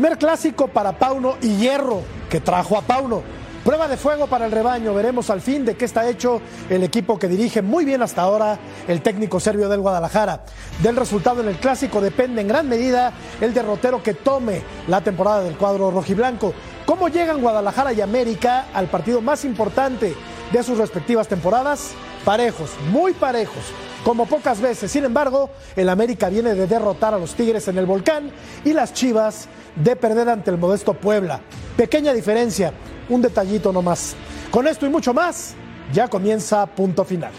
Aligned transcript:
Primer 0.00 0.16
clásico 0.16 0.68
para 0.68 0.98
Pauno 0.98 1.36
y 1.42 1.56
Hierro, 1.56 2.00
que 2.30 2.40
trajo 2.40 2.78
a 2.78 2.80
Pauno. 2.80 3.22
Prueba 3.62 3.86
de 3.86 3.98
fuego 3.98 4.28
para 4.28 4.46
el 4.46 4.50
rebaño. 4.50 4.94
Veremos 4.94 5.28
al 5.28 5.42
fin 5.42 5.66
de 5.66 5.76
qué 5.76 5.84
está 5.84 6.08
hecho 6.08 6.40
el 6.70 6.82
equipo 6.82 7.18
que 7.18 7.28
dirige 7.28 7.60
muy 7.60 7.84
bien 7.84 8.00
hasta 8.00 8.22
ahora 8.22 8.58
el 8.88 9.02
técnico 9.02 9.38
serbio 9.40 9.68
del 9.68 9.80
Guadalajara. 9.80 10.40
Del 10.82 10.96
resultado 10.96 11.42
en 11.42 11.48
el 11.48 11.56
clásico 11.56 12.00
depende 12.00 12.40
en 12.40 12.48
gran 12.48 12.66
medida 12.66 13.12
el 13.42 13.52
derrotero 13.52 14.02
que 14.02 14.14
tome 14.14 14.62
la 14.88 15.02
temporada 15.02 15.42
del 15.42 15.58
cuadro 15.58 15.90
rojiblanco. 15.90 16.54
¿Cómo 16.86 17.08
llegan 17.08 17.42
Guadalajara 17.42 17.92
y 17.92 18.00
América 18.00 18.68
al 18.72 18.86
partido 18.86 19.20
más 19.20 19.44
importante 19.44 20.16
de 20.50 20.62
sus 20.62 20.78
respectivas 20.78 21.28
temporadas? 21.28 21.90
Parejos, 22.24 22.70
muy 22.90 23.12
parejos 23.12 23.64
como 24.02 24.24
pocas 24.24 24.62
veces. 24.62 24.90
Sin 24.90 25.04
embargo, 25.04 25.50
el 25.76 25.88
América 25.88 26.30
viene 26.30 26.54
de 26.54 26.66
derrotar 26.66 27.14
a 27.14 27.18
los 27.18 27.34
Tigres 27.34 27.68
en 27.68 27.76
el 27.78 27.86
Volcán 27.86 28.30
y 28.64 28.72
las 28.72 28.94
Chivas 28.94 29.46
de 29.76 29.96
perder 29.96 30.28
ante 30.28 30.50
el 30.50 30.58
modesto 30.58 30.94
Puebla. 30.94 31.40
Pequeña 31.76 32.12
diferencia, 32.12 32.72
un 33.08 33.22
detallito 33.22 33.72
nomás. 33.72 34.16
Con 34.50 34.66
esto 34.66 34.86
y 34.86 34.90
mucho 34.90 35.14
más, 35.14 35.54
ya 35.92 36.08
comienza 36.08 36.66
punto 36.66 37.04
final. 37.04 37.32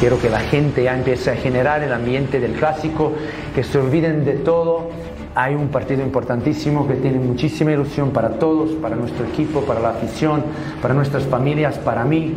Quiero 0.00 0.18
que 0.18 0.30
la 0.30 0.40
gente 0.40 0.84
ya 0.84 0.94
empiece 0.94 1.30
a 1.30 1.36
generar 1.36 1.82
el 1.82 1.92
ambiente 1.92 2.40
del 2.40 2.52
clásico, 2.52 3.12
que 3.54 3.62
se 3.62 3.78
olviden 3.78 4.24
de 4.24 4.32
todo. 4.32 4.88
Hay 5.34 5.54
un 5.54 5.68
partido 5.68 6.02
importantísimo 6.02 6.88
que 6.88 6.94
tiene 6.94 7.18
muchísima 7.18 7.72
ilusión 7.72 8.10
para 8.10 8.38
todos, 8.38 8.70
para 8.72 8.96
nuestro 8.96 9.26
equipo, 9.26 9.60
para 9.60 9.78
la 9.80 9.90
afición, 9.90 10.42
para 10.80 10.94
nuestras 10.94 11.24
familias, 11.24 11.76
para 11.78 12.04
mí, 12.04 12.34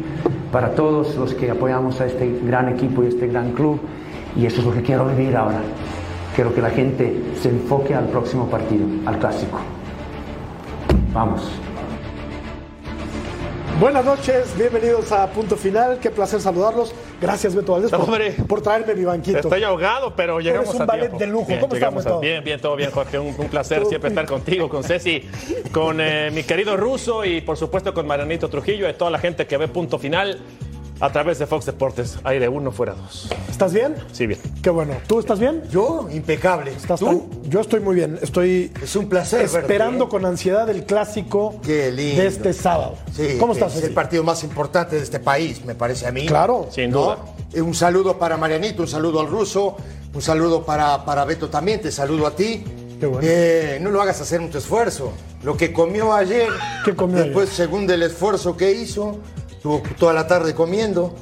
para 0.51 0.75
todos 0.75 1.15
los 1.15 1.33
que 1.33 1.49
apoyamos 1.49 2.01
a 2.01 2.05
este 2.05 2.37
gran 2.43 2.67
equipo 2.67 3.01
y 3.01 3.07
este 3.07 3.27
gran 3.27 3.53
club. 3.53 3.79
Y 4.35 4.45
eso 4.45 4.59
es 4.59 4.65
lo 4.65 4.73
que 4.73 4.81
quiero 4.81 5.05
vivir 5.05 5.35
ahora. 5.37 5.61
Quiero 6.35 6.53
que 6.53 6.61
la 6.61 6.69
gente 6.71 7.13
se 7.41 7.49
enfoque 7.49 7.93
al 7.93 8.07
próximo 8.07 8.49
partido, 8.49 8.85
al 9.05 9.19
clásico. 9.19 9.59
Vamos. 11.13 11.43
Buenas 13.79 14.05
noches, 14.05 14.55
bienvenidos 14.57 15.11
a 15.11 15.27
Punto 15.31 15.55
Final. 15.57 15.99
Qué 15.99 16.09
placer 16.09 16.39
saludarlos. 16.41 16.93
Gracias, 17.21 17.55
Beto 17.55 17.73
Valdés, 17.73 17.91
por, 17.91 18.01
Hombre. 18.01 18.31
por 18.47 18.61
traerme 18.61 18.95
mi 18.95 19.03
banquito. 19.03 19.39
Estoy 19.39 19.63
ahogado, 19.63 20.13
pero 20.15 20.39
llegamos 20.39 20.69
eres 20.69 20.75
un 20.75 20.81
a 20.81 20.85
ballet 20.85 21.01
tiempo. 21.09 21.19
de 21.19 21.27
lujo. 21.27 21.47
Bien, 21.47 21.59
¿Cómo 21.59 21.75
a- 21.75 21.89
Beto? 21.89 22.19
Bien, 22.19 22.43
bien, 22.43 22.59
todo 22.61 22.75
bien, 22.75 22.91
Jorge. 22.91 23.19
Un, 23.19 23.35
un 23.37 23.47
placer 23.47 23.85
siempre 23.85 24.09
estar 24.09 24.25
contigo, 24.25 24.69
con 24.69 24.83
Ceci, 24.83 25.23
con 25.71 25.99
eh, 26.01 26.29
mi 26.33 26.43
querido 26.43 26.77
Ruso 26.77 27.25
y 27.25 27.41
por 27.41 27.57
supuesto 27.57 27.93
con 27.93 28.07
Marianito 28.07 28.47
Trujillo 28.49 28.89
y 28.89 28.93
toda 28.93 29.11
la 29.11 29.19
gente 29.19 29.45
que 29.47 29.57
ve 29.57 29.67
Punto 29.67 29.97
Final 29.99 30.39
a 31.03 31.11
través 31.11 31.37
de 31.37 31.45
Fox 31.45 31.65
Deportes. 31.65 32.17
Aire 32.23 32.47
uno, 32.47 32.71
fuera 32.71 32.93
dos. 32.93 33.27
¿Estás 33.49 33.73
bien? 33.73 33.95
Sí, 34.13 34.25
bien. 34.25 34.39
Qué 34.61 34.69
bueno. 34.69 34.93
¿Tú 35.05 35.19
estás 35.19 35.37
bien? 35.37 35.61
Yo, 35.69 36.07
impecable. 36.09 36.71
¿Estás 36.71 37.01
¿Tú? 37.01 37.05
tan- 37.29 37.49
Yo 37.49 37.59
estoy 37.59 37.81
muy 37.81 37.95
bien. 37.95 38.17
Estoy 38.21 38.71
Es 38.81 38.95
un 38.95 39.09
placer 39.09 39.41
esperando 39.41 40.05
verte, 40.05 40.05
¿eh? 40.05 40.09
con 40.21 40.25
ansiedad 40.25 40.69
el 40.69 40.85
clásico 40.85 41.55
Qué 41.61 41.91
lindo. 41.91 42.21
de 42.21 42.27
este 42.29 42.53
sábado. 42.53 42.95
Sí, 43.13 43.35
¿Cómo 43.37 43.51
estás? 43.51 43.73
Es 43.73 43.79
Ceci? 43.79 43.87
el 43.87 43.93
partido 43.93 44.23
más 44.23 44.45
importante 44.45 44.95
de 44.95 45.01
este 45.03 45.19
país, 45.19 45.65
me 45.65 45.75
parece 45.75 46.07
a 46.07 46.13
mí. 46.13 46.25
Claro. 46.25 46.67
Sin 46.71 46.91
¿no? 46.91 47.01
duda. 47.03 47.17
Eh, 47.53 47.61
Un 47.61 47.73
saludo 47.73 48.17
para 48.17 48.37
Marianito, 48.37 48.83
un 48.83 48.87
saludo 48.87 49.19
al 49.19 49.27
ruso, 49.27 49.75
un 50.13 50.21
saludo 50.21 50.63
para, 50.65 51.03
para 51.03 51.25
Beto 51.25 51.49
también, 51.49 51.81
te 51.81 51.91
saludo 51.91 52.27
a 52.27 52.31
ti. 52.33 52.63
Qué 52.97 53.07
bueno. 53.07 53.27
Eh, 53.29 53.77
no 53.81 53.89
lo 53.89 54.01
hagas 54.01 54.21
hacer 54.21 54.39
mucho 54.39 54.57
esfuerzo. 54.59 55.11
Lo 55.43 55.57
que 55.57 55.73
comió 55.73 56.13
ayer, 56.13 56.47
¿Qué 56.85 56.95
comió 56.95 57.17
después, 57.25 57.49
según 57.49 57.85
del 57.85 58.03
esfuerzo 58.03 58.55
que 58.55 58.71
hizo, 58.71 59.17
estuvo 59.63 59.81
toda 59.97 60.11
la 60.11 60.27
tarde 60.27 60.53
comiendo. 60.53 61.15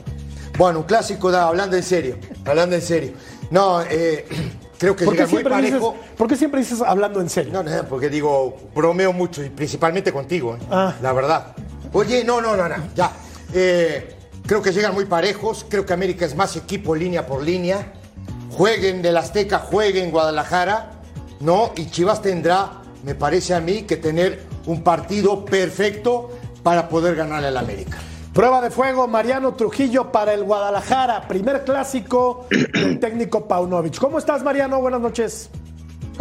Bueno, 0.58 0.80
un 0.80 0.86
clásico, 0.86 1.30
da, 1.30 1.48
hablando 1.48 1.78
en 1.78 1.84
serio, 1.84 2.18
hablando 2.44 2.76
en 2.76 2.82
serio. 2.82 3.14
No, 3.52 3.84
eh, 3.84 4.26
creo 4.80 4.96
que 4.96 5.06
¿Por 5.06 5.16
qué, 5.16 5.22
muy 5.22 5.30
siempre 5.30 5.56
dices, 5.58 5.72
parejo. 5.74 5.96
por 6.18 6.28
qué 6.28 6.36
siempre 6.36 6.60
dices 6.60 6.82
hablando 6.82 7.22
en 7.22 7.30
serio? 7.30 7.54
No, 7.54 7.62
no, 7.62 7.84
porque 7.88 8.10
digo, 8.10 8.58
bromeo 8.74 9.14
mucho 9.14 9.44
y 9.44 9.50
principalmente 9.50 10.12
contigo, 10.12 10.56
¿eh? 10.56 10.66
Ah. 10.72 10.96
la 11.04 11.14
verdad. 11.14 11.54
Oye, 11.94 12.24
no, 12.24 12.42
no, 12.42 12.58
no, 12.58 12.68
no, 12.68 12.76
ya. 12.96 13.12
Eh, 13.54 14.16
creo 14.48 14.60
que 14.64 14.72
llegan 14.72 14.96
muy 14.96 15.06
parejos, 15.06 15.64
creo 15.70 15.86
que 15.86 15.94
América 15.94 16.26
es 16.26 16.36
más 16.36 16.56
equipo 16.56 16.96
línea 16.96 17.28
por 17.28 17.44
línea. 17.44 17.94
Jueguen 18.50 19.04
del 19.04 19.18
Azteca, 19.18 19.60
jueguen 19.60 20.10
Guadalajara, 20.10 20.94
¿no? 21.42 21.74
Y 21.76 21.92
Chivas 21.92 22.24
tendrá, 22.24 22.82
me 23.04 23.14
parece 23.14 23.54
a 23.54 23.60
mí, 23.60 23.84
que 23.84 23.98
tener 23.98 24.42
un 24.66 24.84
partido 24.84 25.46
perfecto 25.46 26.32
para 26.64 26.90
poder 26.90 27.16
ganarle 27.16 27.50
al 27.50 27.58
América. 27.58 28.00
Prueba 28.34 28.62
de 28.62 28.72
fuego, 28.72 29.10
Mariano 29.10 29.56
Trujillo 29.56 30.10
para 30.10 30.34
el 30.34 30.46
Guadalajara. 30.46 31.28
Primer 31.28 31.66
clásico 31.66 32.48
del 32.50 32.98
técnico 32.98 33.46
Paunovic. 33.46 34.00
¿Cómo 34.00 34.20
estás, 34.20 34.42
Mariano? 34.42 34.80
Buenas 34.80 35.02
noches. 35.02 35.50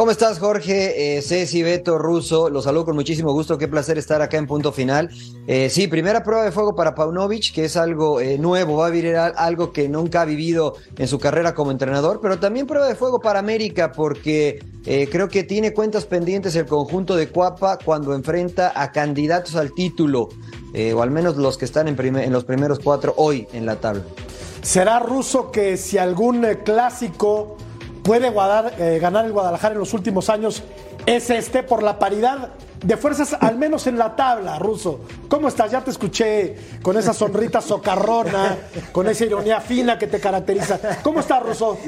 ¿Cómo 0.00 0.12
estás, 0.12 0.38
Jorge? 0.38 1.18
Eh, 1.18 1.20
Ceci, 1.20 1.62
Beto, 1.62 1.98
Russo, 1.98 2.48
los 2.48 2.64
saludo 2.64 2.86
con 2.86 2.94
muchísimo 2.94 3.34
gusto. 3.34 3.58
Qué 3.58 3.68
placer 3.68 3.98
estar 3.98 4.22
acá 4.22 4.38
en 4.38 4.46
punto 4.46 4.72
final. 4.72 5.10
Eh, 5.46 5.68
sí, 5.68 5.88
primera 5.88 6.24
prueba 6.24 6.42
de 6.42 6.52
fuego 6.52 6.74
para 6.74 6.94
Paunovic, 6.94 7.52
que 7.52 7.66
es 7.66 7.76
algo 7.76 8.18
eh, 8.18 8.38
nuevo, 8.38 8.78
va 8.78 8.86
a 8.86 8.88
vivir 8.88 9.14
al- 9.14 9.34
algo 9.36 9.74
que 9.74 9.90
nunca 9.90 10.22
ha 10.22 10.24
vivido 10.24 10.74
en 10.96 11.06
su 11.06 11.18
carrera 11.18 11.54
como 11.54 11.70
entrenador, 11.70 12.20
pero 12.22 12.38
también 12.38 12.66
prueba 12.66 12.88
de 12.88 12.94
fuego 12.94 13.20
para 13.20 13.40
América, 13.40 13.92
porque 13.92 14.64
eh, 14.86 15.06
creo 15.12 15.28
que 15.28 15.42
tiene 15.42 15.74
cuentas 15.74 16.06
pendientes 16.06 16.56
el 16.56 16.64
conjunto 16.64 17.14
de 17.14 17.28
Cuapa 17.28 17.76
cuando 17.84 18.14
enfrenta 18.14 18.72
a 18.74 18.92
candidatos 18.92 19.54
al 19.54 19.74
título, 19.74 20.30
o 20.96 21.02
al 21.02 21.10
menos 21.10 21.36
los 21.36 21.58
que 21.58 21.66
están 21.66 21.88
en, 21.88 22.16
en 22.16 22.32
los 22.32 22.44
primeros 22.44 22.78
cuatro 22.78 23.12
hoy 23.18 23.46
en 23.52 23.66
la 23.66 23.76
tabla. 23.76 24.04
¿Será 24.62 24.98
ruso 24.98 25.50
que 25.50 25.76
si 25.76 25.98
algún 25.98 26.46
clásico 26.64 27.58
puede 28.02 28.32
eh, 28.78 28.98
ganar 28.98 29.24
el 29.24 29.32
Guadalajara 29.32 29.74
en 29.74 29.80
los 29.80 29.94
últimos 29.94 30.30
años 30.30 30.62
es 31.06 31.30
este 31.30 31.62
por 31.62 31.82
la 31.82 31.98
paridad 31.98 32.50
de 32.84 32.96
fuerzas, 32.96 33.36
al 33.38 33.58
menos 33.58 33.86
en 33.86 33.98
la 33.98 34.16
tabla, 34.16 34.58
ruso? 34.58 35.00
¿Cómo 35.28 35.48
estás? 35.48 35.70
Ya 35.70 35.82
te 35.84 35.90
escuché 35.90 36.56
con 36.82 36.96
esa 36.96 37.12
sonrita 37.12 37.60
socarrona, 37.60 38.56
con 38.92 39.06
esa 39.08 39.24
ironía 39.24 39.60
fina 39.60 39.98
que 39.98 40.06
te 40.06 40.18
caracteriza. 40.18 40.78
¿Cómo 41.02 41.20
estás, 41.20 41.42
ruso? 41.42 41.78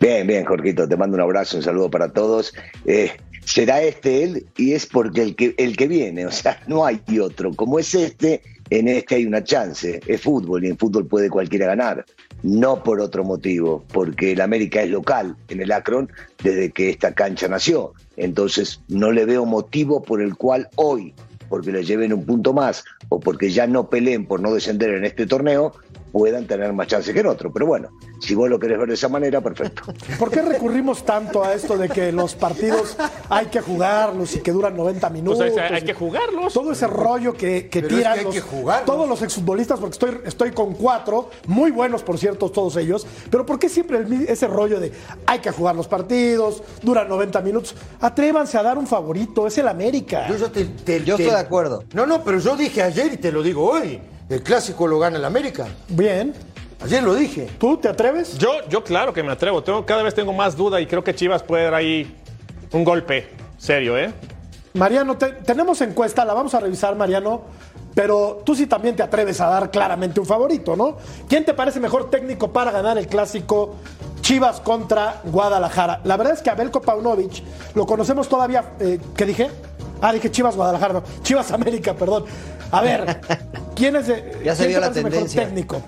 Bien, 0.00 0.26
bien, 0.26 0.44
Jorgito, 0.44 0.88
te 0.88 0.96
mando 0.96 1.16
un 1.16 1.22
abrazo, 1.22 1.58
un 1.58 1.62
saludo 1.62 1.90
para 1.90 2.12
todos. 2.12 2.54
Eh, 2.86 3.12
será 3.44 3.82
este 3.82 4.24
él 4.24 4.46
y 4.56 4.72
es 4.72 4.86
porque 4.86 5.22
el 5.22 5.36
que, 5.36 5.54
el 5.58 5.76
que 5.76 5.86
viene, 5.86 6.26
o 6.26 6.32
sea, 6.32 6.60
no 6.66 6.84
hay 6.84 7.00
otro. 7.20 7.52
Como 7.54 7.78
es 7.78 7.94
este, 7.94 8.42
en 8.70 8.88
este 8.88 9.16
hay 9.16 9.26
una 9.26 9.44
chance. 9.44 10.00
Es 10.06 10.20
fútbol 10.20 10.64
y 10.64 10.68
en 10.68 10.78
fútbol 10.78 11.06
puede 11.06 11.28
cualquiera 11.28 11.66
ganar. 11.66 12.04
No 12.42 12.82
por 12.82 13.00
otro 13.00 13.24
motivo, 13.24 13.84
porque 13.92 14.32
el 14.32 14.40
América 14.40 14.82
es 14.82 14.90
local 14.90 15.36
en 15.48 15.60
el 15.60 15.72
Akron 15.72 16.10
desde 16.42 16.70
que 16.70 16.90
esta 16.90 17.12
cancha 17.12 17.48
nació. 17.48 17.92
Entonces 18.16 18.80
no 18.88 19.12
le 19.12 19.24
veo 19.24 19.44
motivo 19.44 20.02
por 20.02 20.20
el 20.20 20.36
cual 20.36 20.68
hoy, 20.76 21.14
porque 21.48 21.72
le 21.72 21.84
lleven 21.84 22.12
un 22.12 22.24
punto 22.24 22.52
más 22.52 22.84
o 23.08 23.20
porque 23.20 23.50
ya 23.50 23.66
no 23.66 23.88
peleen 23.88 24.26
por 24.26 24.40
no 24.40 24.54
descender 24.54 24.94
en 24.94 25.04
este 25.04 25.26
torneo, 25.26 25.74
puedan 26.12 26.46
tener 26.46 26.72
más 26.72 26.86
chance 26.86 27.12
que 27.12 27.20
en 27.20 27.26
otro. 27.26 27.52
Pero 27.52 27.66
bueno, 27.66 27.88
si 28.20 28.34
vos 28.34 28.48
lo 28.48 28.58
querés 28.58 28.78
ver 28.78 28.88
de 28.88 28.94
esa 28.94 29.08
manera, 29.08 29.40
perfecto. 29.40 29.82
¿Por 30.18 30.30
qué 30.30 30.42
recurrimos 30.42 31.04
tanto 31.04 31.42
a 31.42 31.54
esto 31.54 31.76
de 31.78 31.88
que 31.88 32.12
los 32.12 32.34
partidos 32.34 32.96
hay 33.28 33.46
que 33.46 33.60
jugarlos 33.60 34.36
y 34.36 34.40
que 34.40 34.52
duran 34.52 34.76
90 34.76 35.08
minutos? 35.10 35.38
Pues 35.38 35.56
hay, 35.58 35.76
hay 35.76 35.82
que 35.82 35.94
jugarlos. 35.94 36.52
Todo 36.52 36.72
ese 36.72 36.86
rollo 36.86 37.32
que, 37.32 37.68
que 37.68 37.80
Pero 37.82 37.88
es 37.88 37.94
tiran 37.96 38.12
que 38.14 38.18
hay 38.20 38.24
los- 38.26 38.34
que 38.34 38.42
todos 38.84 39.08
los 39.08 39.22
exfutbolistas, 39.22 39.80
porque 39.80 39.92
estoy, 39.94 40.18
estoy 40.24 40.50
con 40.52 40.74
cuatro, 40.74 41.30
muy 41.46 41.70
buenos 41.70 42.02
por 42.02 42.18
cierto 42.18 42.50
todos 42.50 42.76
ellos, 42.76 43.06
pero 43.30 43.46
¿por 43.46 43.58
qué 43.58 43.68
siempre 43.68 43.98
el 43.98 44.26
ese 44.28 44.46
rollo 44.46 44.78
de 44.80 44.92
hay 45.26 45.38
que 45.38 45.50
jugar 45.50 45.74
los 45.74 45.88
partidos, 45.88 46.62
duran 46.82 47.08
90 47.08 47.40
minutos? 47.40 47.74
Atrévanse 48.00 48.58
a 48.58 48.62
dar 48.62 48.76
un 48.78 48.86
favorito, 48.86 49.46
es 49.46 49.56
el 49.58 49.68
América. 49.68 50.26
Yo, 50.28 50.36
ya 50.36 50.48
te- 50.50 50.64
te- 50.66 51.04
Yo 51.04 51.16
te- 51.16 51.22
estoy 51.22 51.36
de 51.36 51.42
acuerdo. 51.42 51.84
No, 51.94 52.04
no, 52.06 52.22
pero 52.22 52.38
yo 52.38 52.56
dije 52.56 52.82
ayer 52.82 53.12
y 53.14 53.16
te 53.16 53.32
lo 53.32 53.42
digo 53.42 53.64
hoy. 53.70 54.00
El 54.32 54.42
clásico 54.42 54.86
lo 54.86 54.98
gana 54.98 55.18
el 55.18 55.24
América. 55.26 55.66
Bien, 55.88 56.32
Ayer 56.82 57.02
lo 57.02 57.14
dije. 57.14 57.48
¿tú 57.58 57.76
te 57.76 57.88
atreves? 57.88 58.38
Yo, 58.38 58.50
yo 58.68 58.82
claro 58.82 59.12
que 59.12 59.22
me 59.22 59.30
atrevo. 59.30 59.62
Tengo, 59.62 59.84
cada 59.84 60.02
vez 60.02 60.14
tengo 60.14 60.32
más 60.32 60.56
duda 60.56 60.80
y 60.80 60.86
creo 60.86 61.04
que 61.04 61.14
Chivas 61.14 61.42
puede 61.42 61.64
dar 61.64 61.74
ahí 61.74 62.18
un 62.72 62.82
golpe 62.82 63.28
serio, 63.58 63.96
¿eh? 63.98 64.12
Mariano, 64.74 65.16
te- 65.18 65.32
tenemos 65.32 65.80
encuesta, 65.82 66.24
la 66.24 66.32
vamos 66.32 66.54
a 66.54 66.60
revisar, 66.60 66.96
Mariano, 66.96 67.42
pero 67.94 68.40
tú 68.44 68.54
sí 68.54 68.66
también 68.66 68.96
te 68.96 69.02
atreves 69.02 69.38
a 69.42 69.48
dar 69.48 69.70
claramente 69.70 70.18
un 70.18 70.24
favorito, 70.26 70.74
¿no? 70.74 70.96
¿Quién 71.28 71.44
te 71.44 71.52
parece 71.52 71.78
mejor 71.78 72.08
técnico 72.10 72.50
para 72.50 72.70
ganar 72.72 72.96
el 72.96 73.06
clásico 73.06 73.74
Chivas 74.22 74.60
contra 74.60 75.20
Guadalajara? 75.24 76.00
La 76.04 76.16
verdad 76.16 76.32
es 76.32 76.40
que 76.40 76.48
Abelko 76.48 76.80
Paunovic 76.80 77.42
lo 77.74 77.84
conocemos 77.86 78.28
todavía, 78.30 78.64
eh, 78.80 78.98
¿qué 79.14 79.26
dije? 79.26 79.50
Ah, 80.00 80.12
dije 80.12 80.30
Chivas 80.30 80.56
Guadalajara, 80.56 80.94
no, 80.94 81.02
Chivas 81.22 81.52
América, 81.52 81.92
perdón. 81.94 82.24
A 82.72 82.80
ver, 82.80 83.20
¿quién 83.82 83.96
es 83.96 84.06
de, 84.06 84.40
Ya 84.44 84.54
se 84.54 84.68
vio 84.68 84.78
la 84.78 84.92
tendencia. 84.92 85.44
técnico? 85.44 85.82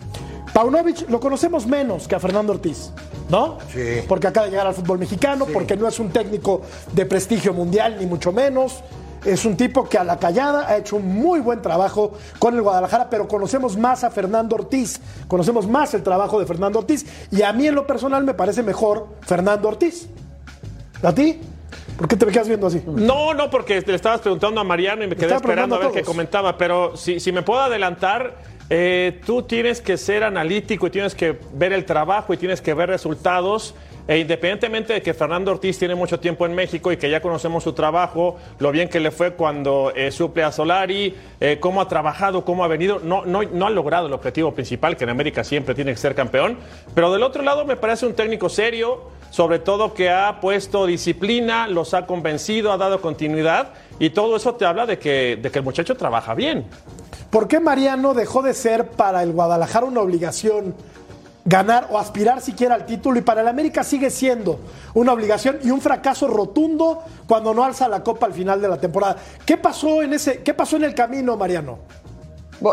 Paunovic 0.53 1.09
lo 1.09 1.21
conocemos 1.21 1.65
menos 1.65 2.09
que 2.09 2.17
a 2.17 2.21
Fernando 2.21 2.53
Ortiz, 2.53 2.91
¿no? 3.29 3.59
Sí. 3.73 4.03
Porque 4.09 4.27
acaba 4.27 4.47
de 4.47 4.51
llegar 4.51 4.67
al 4.67 4.75
fútbol 4.75 4.99
mexicano, 4.99 5.47
porque 5.47 5.77
no 5.77 5.87
es 5.87 6.01
un 6.01 6.11
técnico 6.11 6.63
de 6.93 7.07
prestigio 7.07 7.53
mundial, 7.53 7.97
ni 8.01 8.07
mucho 8.07 8.33
menos. 8.33 8.83
Es 9.25 9.45
un 9.45 9.57
tipo 9.57 9.89
que 9.89 9.97
a 9.97 10.03
la 10.03 10.19
callada 10.19 10.69
ha 10.69 10.77
hecho 10.77 10.97
un 10.97 11.07
muy 11.15 11.39
buen 11.39 11.63
trabajo 11.63 12.13
con 12.41 12.55
el 12.55 12.63
Guadalajara, 12.63 13.09
pero 13.09 13.29
conocemos 13.29 13.77
más 13.77 14.03
a 14.03 14.11
Fernando 14.11 14.57
Ortiz, 14.57 15.01
conocemos 15.29 15.69
más 15.69 15.95
el 15.95 16.03
trabajo 16.03 16.41
de 16.41 16.47
Fernando 16.47 16.81
Ortiz, 16.81 17.07
y 17.31 17.43
a 17.43 17.53
mí 17.53 17.69
en 17.69 17.77
lo 17.77 17.87
personal 17.87 18.25
me 18.25 18.35
parece 18.35 18.65
mejor 18.65 19.07
Fernando 19.23 19.69
Ortiz. 19.69 20.09
¿A 21.03 21.13
ti? 21.13 21.41
¿Por 21.97 22.09
qué 22.09 22.17
te 22.17 22.27
me 22.27 22.33
quedas 22.33 22.49
viendo 22.49 22.67
así? 22.67 22.83
No, 22.87 23.35
no, 23.35 23.51
porque 23.51 23.81
le 23.81 23.95
estabas 23.95 24.21
preguntando 24.21 24.61
a 24.61 24.65
Mariano 24.65 25.05
y 25.05 25.07
me 25.07 25.17
quedé 25.17 25.35
esperando 25.35 25.77
a 25.77 25.79
ver 25.79 25.93
qué 25.93 26.03
comentaba. 26.03 26.57
Pero 26.59 26.97
si, 26.97 27.21
si 27.21 27.31
me 27.31 27.43
puedo 27.43 27.61
adelantar, 27.61 28.37
eh, 28.71 29.21
tú 29.25 29.43
tienes 29.43 29.81
que 29.81 29.97
ser 29.97 30.25
analítico 30.25 30.87
y 30.87 30.91
tienes 30.91 31.15
que 31.15 31.39
ver 31.53 31.73
el 31.73 31.85
trabajo 31.85 32.35
y 32.35 32.37
tienes 32.37 32.61
que 32.61 32.75
ver 32.75 32.89
resultados. 32.89 33.75
E 34.07 34.19
independientemente 34.19 34.93
de 34.93 35.01
que 35.01 35.15
Fernando 35.15 35.51
Ortiz 35.51 35.79
tiene 35.79 35.95
mucho 35.95 36.21
tiempo 36.21 36.45
en 36.45 36.55
México 36.55 36.93
y 36.93 36.99
que 36.99 37.09
ya 37.09 37.23
conocemos 37.23 37.65
su 37.65 37.73
trabajo, 37.73 38.37
lo 38.59 38.71
bien 38.71 38.91
que 38.91 39.01
le 39.01 39.11
fue 39.11 39.33
cuando 39.33 39.93
eh, 39.97 40.11
suple 40.11 40.43
a 40.43 40.53
Solari, 40.53 41.15
eh, 41.41 41.57
cómo 41.59 41.81
ha 41.81 41.89
trabajado, 41.89 42.45
cómo 42.45 42.65
ha 42.65 42.69
venido, 42.69 43.01
no, 43.03 43.25
no, 43.25 43.43
no 43.45 43.67
ha 43.67 43.71
logrado 43.71 44.09
el 44.09 44.13
objetivo 44.13 44.53
principal, 44.53 44.99
que 44.99 45.05
en 45.05 45.11
América 45.11 45.43
siempre 45.43 45.75
tiene 45.75 45.93
que 45.93 45.97
ser 45.97 46.15
campeón. 46.15 46.59
Pero 46.95 47.13
del 47.15 47.23
otro 47.23 47.43
lado 47.43 47.65
me 47.65 47.77
parece 47.77 48.05
un 48.05 48.13
técnico 48.13 48.51
serio, 48.51 49.05
sobre 49.35 49.59
todo 49.59 49.95
que 49.95 50.11
ha 50.11 50.41
puesto 50.41 50.87
disciplina, 50.87 51.67
los 51.67 51.93
ha 51.93 52.07
convencido, 52.07 52.71
ha 52.71 52.77
dado 52.77 53.01
continuidad 53.01 53.71
y 53.99 54.11
todo 54.11 54.37
eso 54.37 54.55
te 54.55 54.65
habla 54.65 54.87
de 54.87 55.01
que, 55.01 55.37
de 55.43 55.51
que 55.51 55.59
el 55.59 55.65
muchacho 55.65 55.97
trabaja 55.97 56.35
bien. 56.35 56.67
¿Por 57.31 57.49
qué 57.49 57.59
Mariano 57.59 58.15
dejó 58.15 58.43
de 58.43 58.55
ser 58.55 58.91
para 58.91 59.25
el 59.25 59.33
Guadalajara 59.33 59.87
una 59.87 60.03
obligación 60.03 60.77
ganar 61.45 61.89
o 61.91 61.99
aspirar 61.99 62.43
siquiera 62.43 62.77
al 62.77 62.87
título 62.87 63.19
y 63.19 63.23
para 63.23 63.41
el 63.41 63.49
América 63.49 63.83
sigue 63.83 64.09
siendo 64.09 64.61
una 64.95 65.13
obligación 65.13 65.59
y 65.65 65.73
un 65.73 65.81
fracaso 65.81 66.29
rotundo 66.29 67.03
cuando 67.27 67.53
no 67.53 67.65
alza 67.65 67.89
la 67.89 68.05
copa 68.05 68.27
al 68.27 68.35
final 68.35 68.63
de 68.63 68.69
la 68.69 68.77
temporada? 68.79 69.17
¿Qué 69.45 69.57
pasó 69.57 70.01
en 70.01 70.15
ese 70.15 70.45
qué 70.45 70.55
pasó 70.55 70.77
en 70.77 70.85
el 70.85 70.95
camino, 70.95 71.37
Mariano? 71.37 71.81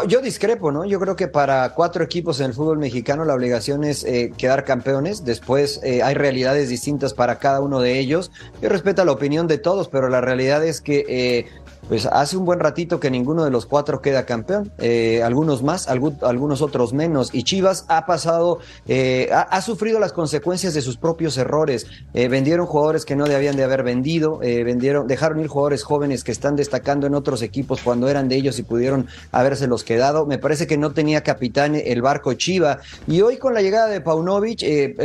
Yo 0.07 0.21
discrepo, 0.21 0.71
¿no? 0.71 0.85
Yo 0.85 0.99
creo 0.99 1.15
que 1.15 1.27
para 1.27 1.73
cuatro 1.73 2.03
equipos 2.03 2.39
en 2.39 2.47
el 2.47 2.53
fútbol 2.53 2.77
mexicano 2.77 3.25
la 3.25 3.33
obligación 3.33 3.83
es 3.83 4.05
eh, 4.05 4.31
quedar 4.37 4.63
campeones. 4.63 5.25
Después 5.25 5.81
eh, 5.83 6.01
hay 6.01 6.13
realidades 6.13 6.69
distintas 6.69 7.13
para 7.13 7.39
cada 7.39 7.59
uno 7.59 7.81
de 7.81 7.99
ellos. 7.99 8.31
Yo 8.61 8.69
respeto 8.69 9.03
la 9.03 9.11
opinión 9.11 9.47
de 9.47 9.57
todos, 9.57 9.89
pero 9.89 10.07
la 10.07 10.21
realidad 10.21 10.63
es 10.65 10.79
que 10.79 11.05
eh, 11.09 11.45
pues 11.91 12.05
hace 12.05 12.37
un 12.37 12.45
buen 12.45 12.61
ratito 12.61 13.01
que 13.01 13.11
ninguno 13.11 13.43
de 13.43 13.51
los 13.51 13.65
cuatro 13.65 14.01
queda 14.01 14.25
campeón. 14.25 14.71
Eh, 14.77 15.21
algunos 15.23 15.61
más, 15.61 15.89
algu- 15.89 16.15
algunos 16.21 16.61
otros 16.61 16.93
menos. 16.93 17.31
Y 17.33 17.43
Chivas 17.43 17.83
ha 17.89 18.05
pasado, 18.05 18.59
eh, 18.87 19.29
ha, 19.33 19.61
sufrido 19.61 19.99
las 19.99 20.13
consecuencias 20.13 20.73
de 20.73 20.81
sus 20.81 20.95
propios 20.95 21.37
errores. 21.37 21.87
Eh, 22.13 22.29
vendieron 22.29 22.65
jugadores 22.65 23.03
que 23.03 23.17
no 23.17 23.25
debían 23.25 23.57
de 23.57 23.65
haber 23.65 23.83
vendido, 23.83 24.39
eh, 24.41 24.63
vendieron, 24.63 25.05
dejaron 25.05 25.41
ir 25.41 25.47
jugadores 25.47 25.83
jóvenes 25.83 26.23
que 26.23 26.31
están 26.31 26.55
destacando 26.55 27.07
en 27.07 27.13
otros 27.13 27.41
equipos 27.41 27.81
cuando 27.83 28.07
eran 28.07 28.29
de 28.29 28.37
ellos 28.37 28.57
y 28.57 28.63
pudieron 28.63 29.07
habérselos 29.33 29.83
quedado. 29.83 30.25
Me 30.25 30.37
parece 30.37 30.67
que 30.67 30.77
no 30.77 30.91
tenía 30.93 31.23
capitán 31.23 31.75
el 31.75 32.01
barco 32.01 32.31
Chiva. 32.35 32.79
Y 33.05 33.19
hoy 33.19 33.35
con 33.35 33.53
la 33.53 33.61
llegada 33.61 33.87
de 33.87 33.99
Paunovic, 33.99 34.63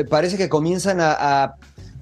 parece 0.09 0.37
que 0.37 0.49
comienzan 0.49 0.99
a 1.00 1.56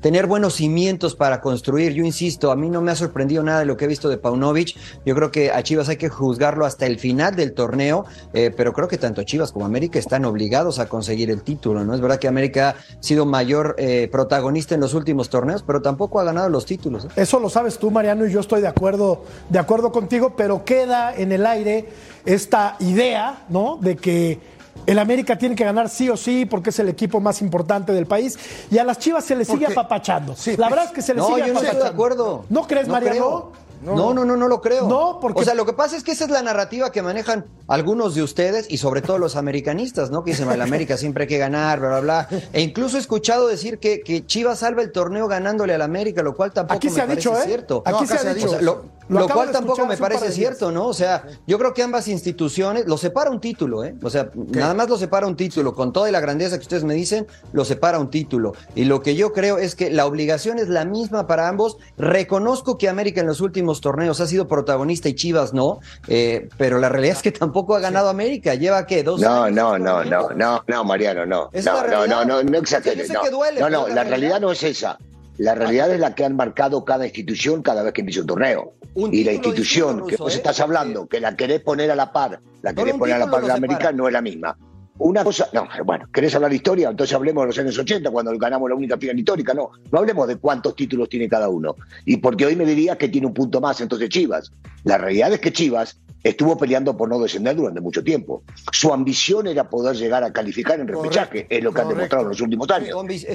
tener 0.05 0.27
buenos 0.27 0.57
cimientos 0.57 1.17
para 1.17 1.41
construir. 1.41 1.95
Yo 1.95 2.05
insisto, 2.05 2.51
a 2.51 2.57
mí 2.57 2.69
no 2.69 2.83
me 2.83 2.91
ha 2.91 2.95
sorprendido 2.95 3.43
nada 3.43 3.61
de 3.61 3.65
lo 3.65 3.79
que 3.79 3.87
he 3.87 3.89
visto 3.89 4.11
de 4.11 4.19
Paunovic. 4.19 4.77
Yo 5.07 5.15
creo 5.15 5.31
que 5.31 5.51
a 5.51 5.63
Chivas 5.63 5.89
hay 5.89 5.97
que 5.97 6.11
juzgarlo 6.11 6.67
hasta 6.67 6.85
el 6.85 6.99
final 6.99 7.35
del 7.37 7.55
torneo, 7.55 8.05
eh, 8.35 8.53
pero 8.55 8.75
creo 8.75 8.87
que 8.87 8.99
tanto 8.99 9.23
Chivas 9.23 9.51
como 9.51 9.65
América 9.65 9.99
están 9.99 10.27
obligados 10.27 10.79
a 10.79 10.91
conseguir 10.91 11.31
el 11.31 11.43
título. 11.43 11.87
No 11.87 11.95
es 11.95 12.03
verdad 12.03 12.19
que 12.19 12.29
América 12.29 12.77
ha 12.77 13.03
sido 13.03 13.25
mayor 13.25 13.77
eh, 13.79 14.11
protagonista 14.13 14.75
en 14.75 14.83
los 14.83 14.93
últimos 14.93 15.31
torneos, 15.31 15.63
pero 15.63 15.81
tampoco 15.81 16.21
ha 16.21 16.25
ganado 16.25 16.51
los 16.51 16.67
títulos. 16.67 17.07
¿eh? 17.07 17.09
Eso 17.17 17.41
lo 17.41 17.49
sabes 17.49 17.79
tú, 17.79 17.91
Mariano, 17.91 18.27
y 18.27 18.31
yo 18.31 18.41
estoy 18.41 18.61
de 18.61 18.69
acuerdo, 18.69 19.25
de 19.49 19.59
acuerdo 19.59 19.91
contigo, 19.91 20.35
pero 20.37 20.67
queda 20.67 21.15
en 21.17 21.33
el 21.33 21.47
aire 21.47 21.89
esta 22.27 22.77
idea, 22.81 23.45
¿no? 23.49 23.79
De 23.81 23.97
que 23.97 24.39
el 24.87 24.99
América 24.99 25.37
tiene 25.39 25.55
que 25.55 25.65
ganar 25.65 25.89
sí 25.89 26.09
o 26.11 26.17
sí 26.17 26.45
porque 26.47 26.71
es 26.71 26.79
el 26.79 26.89
equipo 26.89 27.21
más 27.21 27.41
importante 27.43 27.93
del 27.93 28.07
país 28.07 28.39
y 28.71 28.79
a 28.79 28.85
las 28.85 28.99
Chivas 28.99 29.25
se 29.25 29.35
le 29.37 29.45
sigue 29.45 29.67
Porque- 29.67 29.73
apapachando. 29.81 30.35
Sí, 30.37 30.57
la 30.57 30.69
verdad 30.69 30.87
es 30.87 30.91
que 30.93 31.03
se 31.03 31.15
le 31.15 31.21
No, 31.21 31.27
sigue 31.29 31.39
yo 31.41 31.47
no 31.47 31.53
apapachando. 31.53 31.79
estoy 31.79 31.89
de 31.89 31.95
acuerdo. 31.95 32.45
¿No 32.51 32.67
crees, 32.67 32.89
Mariano? 32.89 33.15
creo. 33.15 33.65
No, 33.85 34.15
no, 34.15 34.25
no, 34.25 34.35
no 34.35 34.49
lo 34.49 34.63
creo. 34.63 34.89
No, 34.89 35.19
porque- 35.21 35.43
O 35.43 35.45
sea, 35.45 35.53
lo 35.53 35.67
que 35.67 35.75
pasa 35.75 35.95
es 35.95 36.03
que 36.03 36.13
esa 36.13 36.25
es 36.25 36.31
la 36.31 36.41
narrativa 36.41 36.91
que 36.91 37.03
manejan 37.03 37.45
algunos 37.69 38.15
de 38.15 38.23
ustedes 38.23 38.65
y 38.71 38.79
sobre 38.79 39.03
todo 39.03 39.19
los 39.19 39.37
americanistas, 39.37 40.11
¿no? 40.11 40.25
Que 40.25 40.31
dicen, 40.31 40.51
el 40.51 40.63
América 40.63 40.97
siempre 40.97 41.25
hay 41.25 41.29
que 41.29 41.37
ganar, 41.37 41.81
bla, 41.81 41.89
bla, 42.01 42.01
bla. 42.01 42.29
E 42.55 42.63
incluso 42.63 42.97
he 42.97 43.01
escuchado 43.01 43.47
decir 43.47 43.79
que, 43.79 44.01
que 44.01 44.25
Chivas 44.25 44.61
salva 44.61 44.81
el 44.81 44.91
torneo 44.91 45.29
ganándole 45.29 45.75
al 45.75 45.83
América, 45.83 46.23
lo 46.23 46.35
cual 46.35 46.51
tampoco 46.53 46.79
Aquí 46.79 46.89
me 46.89 46.95
se 46.95 47.01
ha 47.03 47.07
parece 47.07 47.29
dicho, 47.29 47.39
¿eh? 47.39 47.43
cierto. 47.45 47.83
Aquí 47.85 48.01
No, 48.01 48.07
se 48.07 48.15
ha 48.15 48.19
se 48.19 48.29
ha 48.29 48.35
dicho. 48.35 48.47
O 48.47 48.51
sea, 48.53 48.63
lo, 48.63 48.85
Lo 49.09 49.29
cual 49.29 49.51
tampoco 49.51 49.87
me 49.87 49.97
parece 49.97 50.33
cierto, 50.33 50.71
¿no? 50.73 50.87
O 50.87 50.95
sea, 50.95 51.25
yo 51.47 51.59
creo 51.59 51.75
que 51.75 51.83
ambas 51.83 52.09
instituciones, 52.09 52.87
lo 52.87 52.97
separa 52.97 53.31
un 53.31 53.41
título, 53.41 53.85
¿eh? 53.85 53.95
O 54.03 54.09
sea, 54.11 54.31
nada 54.35 54.75
más 54.75 54.89
lo 54.89 54.97
separa 54.97 55.27
un 55.27 55.37
título, 55.37 55.75
con 55.75 55.93
toda 55.93 56.11
la 56.11 56.21
grandeza 56.21 56.57
que 56.57 56.63
ustedes 56.63 56.85
me 56.85 56.95
dicen, 56.95 57.27
lo 57.53 57.65
separa 57.65 57.99
un 57.99 58.11
título. 58.11 58.55
Y 58.75 58.85
lo 58.85 59.03
que 59.03 59.15
yo 59.15 59.33
creo 59.33 59.59
es 59.59 59.75
que 59.75 59.91
la 59.91 60.07
obligación 60.07 60.59
es 60.59 60.69
la 60.69 60.85
misma 60.85 61.27
para 61.27 61.49
ambos. 61.49 61.77
Reconozco 61.99 62.79
que 62.79 62.89
América 62.89 63.21
en 63.21 63.27
los 63.27 63.41
últimos 63.41 63.81
torneos 63.81 64.21
ha 64.21 64.27
sido 64.27 64.49
protagonista 64.49 65.09
y 65.09 65.15
Chivas 65.15 65.53
no, 65.53 65.81
eh, 66.09 66.49
pero 66.57 66.79
la 66.79 66.89
realidad 66.89 67.17
es 67.17 67.23
que 67.23 67.33
tampoco 67.33 67.75
ha 67.77 67.81
ganado 67.81 68.09
América. 68.09 68.55
Lleva, 68.55 68.87
¿qué? 68.87 69.03
¿Dos 69.03 69.21
No, 69.21 69.45
años? 69.45 69.57
no, 69.57 69.79
no, 69.79 70.05
no, 70.05 70.31
no, 70.31 70.65
no, 70.67 70.85
Mariano, 70.85 71.27
no. 71.27 71.51
Es 71.53 71.65
No, 71.67 71.75
la 71.87 71.93
no, 71.93 72.07
no, 72.07 72.25
no, 72.25 72.43
no 72.43 72.59
exageres. 72.59 73.11
No, 73.11 73.21
duele, 73.31 73.61
no, 73.61 73.69
no, 73.69 73.89
la 73.89 73.95
la 73.97 74.03
realidad. 74.05 74.09
realidad 74.11 74.41
no 74.41 74.53
es 74.53 74.63
esa. 74.63 74.99
La 75.37 75.55
realidad 75.55 75.91
es 75.91 75.99
la 75.99 76.15
que 76.15 76.25
han 76.25 76.37
marcado 76.37 76.85
cada 76.85 77.07
institución 77.07 77.63
cada 77.63 77.83
vez 77.83 77.93
que 77.93 78.03
empieza 78.03 78.21
un 78.21 78.27
torneo. 78.29 78.73
Un 78.95 79.13
y 79.13 79.25
la 79.25 79.33
institución 79.33 80.07
que 80.07 80.17
vos 80.17 80.33
¿eh? 80.33 80.37
estás 80.37 80.61
hablando, 80.61 81.07
que 81.07 81.21
la 81.21 81.37
querés 81.37 81.61
poner 81.61 81.91
a 81.91 81.97
la 81.97 82.13
par, 82.13 82.41
la 82.63 82.75
querés 82.75 82.95
poner 82.95 83.17
a 83.17 83.19
la 83.19 83.31
par 83.31 83.43
de 83.43 83.49
la 83.49 83.55
América, 83.55 83.79
separa. 83.79 83.97
no 83.97 84.07
es 84.07 84.13
la 84.13 84.23
misma. 84.23 84.57
Una 84.99 85.25
cosa, 85.25 85.49
no, 85.53 85.67
bueno, 85.85 86.07
¿querés 86.13 86.35
hablar 86.37 86.51
de 86.51 86.57
historia? 86.57 86.89
Entonces 86.89 87.15
hablemos 87.17 87.43
de 87.43 87.47
los 87.49 87.59
años 87.59 87.77
80, 87.77 88.11
cuando 88.13 88.37
ganamos 88.39 88.71
la 88.71 88.77
única 88.77 88.97
final 88.97 89.19
histórica. 89.19 89.53
No, 89.53 89.71
no 89.91 89.99
hablemos 89.99 90.29
de 90.29 90.37
cuántos 90.37 90.77
títulos 90.77 91.09
tiene 91.09 91.29
cada 91.29 91.49
uno. 91.49 91.75
Y 92.05 92.19
porque 92.19 92.47
hoy 92.47 92.55
me 92.55 92.65
dirías 92.65 92.97
que 92.97 93.09
tiene 93.09 93.27
un 93.27 93.35
punto 93.35 93.61
más, 93.61 93.81
entonces 93.81 94.09
Chivas. 94.09 94.53
La 94.85 94.97
realidad 94.97 95.33
es 95.33 95.41
que 95.41 95.53
Chivas 95.53 95.99
estuvo 96.25 96.57
peleando 96.59 96.97
por 96.97 97.09
no 97.09 97.21
descender 97.21 97.55
durante 97.55 97.81
mucho 97.81 98.03
tiempo. 98.03 98.43
Su 98.73 98.93
ambición 98.93 99.47
era 99.47 99.69
poder 99.69 99.95
llegar 99.95 100.25
a 100.25 100.33
calificar 100.33 100.81
en 100.81 100.89
repechaje, 100.89 101.47
es 101.49 101.63
lo 101.63 101.73
que 101.73 101.83
han 101.83 101.89
demostrado 101.89 102.25
en 102.25 102.31
los 102.31 102.41
últimos 102.41 102.69
años. 102.71 102.89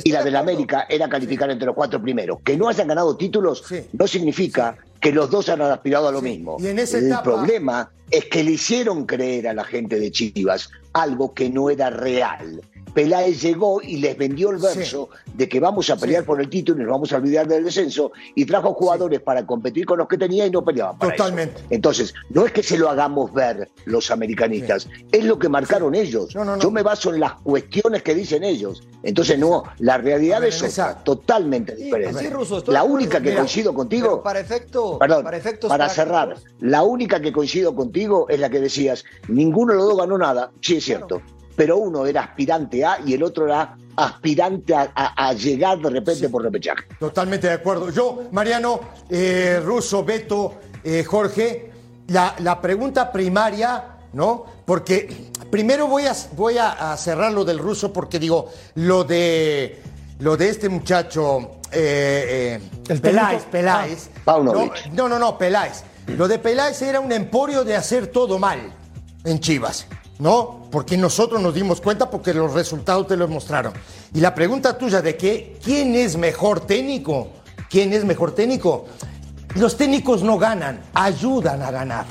Y 0.04 0.12
la 0.12 0.20
de 0.20 0.26
de 0.26 0.32
la 0.32 0.40
acuerdo. 0.40 0.40
América 0.40 0.86
era 0.90 1.08
calificar 1.08 1.50
entre 1.52 1.68
los 1.68 1.76
cuatro 1.76 2.02
primeros. 2.02 2.40
Que 2.44 2.58
no 2.58 2.68
hayan 2.68 2.88
ganado 2.88 3.16
títulos 3.16 3.64
Sí. 3.68 3.82
no 3.94 4.08
significa 4.08 4.76
que 5.00 5.12
los 5.14 5.30
dos 5.30 5.48
han 5.50 5.62
aspirado 5.62 6.08
a 6.10 6.12
lo 6.12 6.22
mismo. 6.22 6.58
Y 6.60 6.68
en 6.68 6.80
esa 6.80 6.98
El 6.98 7.06
etapa- 7.08 7.24
problema 7.24 7.92
es 8.12 8.26
que 8.26 8.44
le 8.44 8.52
hicieron 8.52 9.06
creer 9.06 9.48
a 9.48 9.54
la 9.54 9.64
gente 9.64 10.00
de 10.00 10.12
Chivas 10.12 10.70
algo 10.94 11.34
que 11.34 11.50
no 11.50 11.70
era 11.70 11.90
real. 11.92 12.62
Peláez 12.94 13.42
llegó 13.42 13.82
y 13.82 13.98
les 13.98 14.18
vendió 14.18 14.52
el 14.52 14.58
verso 14.58 15.10
de 15.34 15.48
que 15.48 15.60
vamos 15.60 15.90
a 15.90 15.96
pelear 15.96 16.26
por 16.26 16.42
el 16.42 16.50
título 16.50 16.82
y 16.82 16.84
nos 16.84 16.92
vamos 16.92 17.14
a 17.14 17.18
olvidar 17.18 17.48
del 17.48 17.64
descenso 17.64 18.12
y 18.36 18.46
trajo 18.46 18.74
jugadores 18.74 19.22
para 19.22 19.46
competir 19.46 19.86
con 19.86 20.00
los 20.00 20.08
que 20.08 20.18
tenía 20.18 20.46
y 20.46 20.52
no 20.52 20.64
peleaban 20.64 20.98
para 20.98 21.14
eso. 21.14 21.24
Totalmente. 21.24 21.62
Entonces, 21.70 22.14
no 22.30 22.46
es 22.46 22.52
que 22.52 22.64
se 22.64 22.78
lo 22.78 22.90
hagamos 22.90 23.34
ver 23.34 23.70
los 23.86 24.12
americanistas, 24.12 24.88
es 25.12 25.24
lo 25.24 25.40
que 25.40 25.50
marcaron 25.50 25.96
ellos. 25.96 26.36
No, 26.36 26.44
no, 26.44 26.56
no. 26.56 26.62
Yo 26.62 26.72
me 26.72 26.84
baso 26.84 27.14
en 27.14 27.20
las 27.20 27.34
cuestiones 27.34 28.04
que 28.04 28.16
dicen 28.16 28.44
ellos. 28.44 28.84
Entonces, 29.04 29.40
no, 29.40 29.64
la 29.80 29.98
realidad 29.98 30.42
ver, 30.42 30.50
es 30.50 30.62
otra, 30.62 30.96
totalmente 31.04 31.76
diferente. 31.76 32.30
la 32.68 32.84
única 32.84 33.20
que 33.22 33.30
Mira, 33.30 33.38
coincido 33.38 33.74
contigo, 33.74 34.22
para 34.22 34.40
efecto, 34.40 35.00
Perdón, 35.00 35.24
para 35.24 35.38
efectos 35.38 35.70
para 35.70 35.90
cerrar, 35.90 36.36
la 36.60 36.84
única 36.84 37.22
que 37.22 37.32
coincido 37.32 37.76
contigo 37.76 38.28
es 38.30 38.40
la 38.40 38.50
que 38.50 38.60
decías, 38.60 39.06
ninguno 39.28 39.74
de 39.74 39.80
los 39.80 39.88
dos 39.90 39.98
ganó 39.98 40.18
nada, 40.18 40.52
sí 40.62 40.78
es 40.78 40.84
cierto, 40.84 41.22
pero 41.60 41.76
uno 41.76 42.06
era 42.06 42.22
aspirante 42.22 42.86
a 42.86 43.00
y 43.06 43.16
el 43.16 43.22
otro 43.22 43.46
era 43.46 43.76
aspirante 43.98 44.74
a, 44.74 44.90
a- 44.96 45.28
a 45.28 45.34
llegar 45.34 45.78
de 45.80 45.90
repente 45.90 46.30
por 46.30 46.42
repechaje. 46.42 46.86
Totalmente 46.98 47.48
de 47.48 47.54
acuerdo. 47.56 47.90
Yo, 47.90 48.24
Mariano, 48.32 48.80
eh, 49.10 49.60
Russo, 49.62 50.06
Beto, 50.06 50.54
eh, 50.86 51.04
Jorge, 51.04 51.70
la, 52.08 52.34
la 52.40 52.62
pregunta 52.62 53.12
primaria, 53.12 53.98
¿no? 54.14 54.46
Porque 54.66 55.32
primero 55.52 55.88
voy 55.88 56.06
a, 56.06 56.16
voy 56.38 56.58
a, 56.58 56.94
a 56.94 56.96
cerrar 56.96 57.34
lo 57.34 57.44
del 57.44 57.60
ruso 57.60 57.92
porque 57.92 58.20
digo, 58.20 58.50
lo 58.76 59.04
de, 59.04 59.82
lo 60.20 60.38
de 60.38 60.48
este 60.48 60.70
muchacho, 60.70 61.60
eh, 61.74 62.58
eh, 62.58 62.70
El 62.88 63.02
Peláez. 63.02 63.44
Peláez. 63.52 64.10
Ah, 64.16 64.22
Paunovic. 64.24 64.92
No, 64.94 65.10
no, 65.10 65.20
no, 65.20 65.38
Peláez. 65.38 65.84
Lo 66.08 66.26
de 66.30 66.40
Peláez 66.40 66.82
era 66.82 67.02
un 67.02 67.12
emporio 67.12 67.66
de 67.66 67.76
hacer 67.76 68.08
todo 68.08 68.40
mal 68.40 68.60
en 69.26 69.40
Chivas, 69.42 69.88
¿no? 70.20 70.68
Porque 70.72 70.98
nosotros 70.98 71.42
nos 71.42 71.54
dimos 71.54 71.82
cuenta 71.82 72.10
porque 72.10 72.34
los 72.34 72.54
resultados 72.54 73.08
te 73.08 73.18
lo 73.18 73.28
mostraron. 73.28 73.74
Y 74.14 74.20
la 74.20 74.36
pregunta 74.36 74.78
tuya 74.78 75.02
de 75.02 75.18
que, 75.18 75.58
¿quién 75.64 75.96
es 75.96 76.16
mejor 76.18 76.60
técnico? 76.62 77.30
¿Quién 77.70 77.94
es 77.94 78.06
mejor 78.06 78.34
técnico? 78.36 78.86
Los 79.56 79.76
técnicos 79.78 80.22
no 80.22 80.38
ganan, 80.38 80.82
ayudan 80.94 81.62
a 81.64 81.72
ganar. 81.72 82.06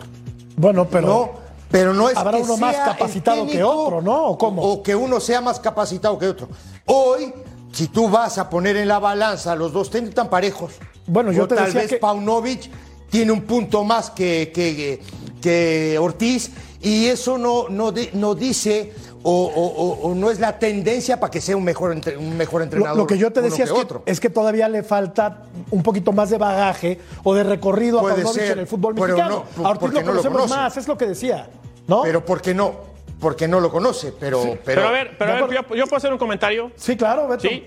Bueno, 0.56 0.88
pero 0.88 1.06
¿no? 1.06 1.30
Pero 1.70 1.92
no 1.92 2.08
es 2.08 2.16
habrá 2.16 2.38
que 2.38 2.42
uno 2.44 2.56
más 2.56 2.74
sea 2.74 2.84
el 2.86 2.92
capacitado 2.92 3.46
que 3.46 3.62
otro, 3.62 4.00
¿no? 4.00 4.24
¿O 4.28 4.38
cómo? 4.38 4.62
O 4.62 4.82
que 4.82 4.96
uno 4.96 5.20
sea 5.20 5.40
más 5.42 5.60
capacitado 5.60 6.18
que 6.18 6.26
otro. 6.26 6.48
Hoy, 6.86 7.32
si 7.72 7.88
tú 7.88 8.08
vas 8.08 8.38
a 8.38 8.48
poner 8.48 8.76
en 8.78 8.88
la 8.88 8.98
balanza 8.98 9.54
los 9.54 9.72
dos 9.72 9.90
técnicos 9.90 10.14
tan 10.14 10.30
parejos. 10.30 10.72
Bueno, 11.06 11.30
yo 11.30 11.44
o 11.44 11.48
te 11.48 11.54
tal 11.56 11.66
decía 11.66 11.82
vez 11.82 11.90
que- 11.90 11.96
Paunovic 11.98 12.70
tiene 13.10 13.32
un 13.32 13.42
punto 13.42 13.84
más 13.84 14.10
que, 14.10 14.50
que, 14.54 15.00
que 15.40 15.99
Ortiz 16.00 16.50
y 16.80 17.07
eso 17.07 17.38
no, 17.38 17.68
no, 17.68 17.92
no 18.14 18.35
dice 18.35 18.92
o, 19.23 19.33
o- 19.33 19.66
o- 19.66 20.09
o 20.11 20.14
no 20.14 20.30
es 20.30 20.38
la 20.38 20.59
tendencia 20.59 21.18
para 21.18 21.30
que 21.30 21.40
sea 21.40 21.57
un 21.57 21.64
mejor, 21.64 21.92
entre- 21.92 22.16
un 22.16 22.37
mejor 22.37 22.62
entrenador. 22.62 22.97
lo 22.97 23.07
que 23.07 23.18
yo 23.18 23.33
te 23.33 23.40
decía 23.42 23.64
es, 23.64 23.73
que, 23.73 23.78
otro. 23.78 24.02
es 24.07 24.21
que 24.21 24.30
todavía 24.30 24.68
le 24.68 24.83
falta 24.85 25.42
un 25.71 25.83
poquito 25.83 26.12
más 26.12 26.30
de 26.30 26.38
bagaje 26.38 26.99
o 27.25 27.35
de 27.35 27.42
recorrido 27.42 27.99
a 27.99 28.02
Puede 28.02 28.14
Paunovic 28.23 28.40
ser, 28.42 28.52
en 28.52 28.59
el 28.61 28.66
fútbol 28.68 28.95
pero 28.95 29.07
mexicano. 29.09 29.45
no, 29.57 29.66
A 29.66 29.71
Ortiz 29.71 29.80
porque 29.80 29.95
lo 29.97 30.00
no 30.02 30.07
lo 30.07 30.12
conocemos 30.12 30.42
conoce. 30.42 30.54
más, 30.54 30.76
es 30.76 30.87
lo 30.88 30.97
que 30.97 31.07
decía. 31.07 31.50
¿no? 31.88 32.02
Pero 32.02 32.25
¿por 32.25 32.40
qué 32.40 32.54
no? 32.54 32.73
Porque 33.21 33.49
no 33.49 33.59
lo 33.59 33.71
conoce, 33.73 34.12
pero... 34.12 34.40
pero, 34.42 34.61
Pero, 34.64 34.87
a 34.87 34.90
ver, 34.92 35.16
pero 35.18 35.33
a 35.33 35.35
de 35.35 35.42
ver, 35.42 35.50
yo, 35.68 35.75
yo 35.75 35.85
puedo 35.87 35.97
hacer 35.97 36.12
un 36.12 36.18
comentario. 36.18 36.71
sí, 36.76 36.97
claro, 36.97 37.26
Beto. 37.26 37.49
Sí. 37.49 37.66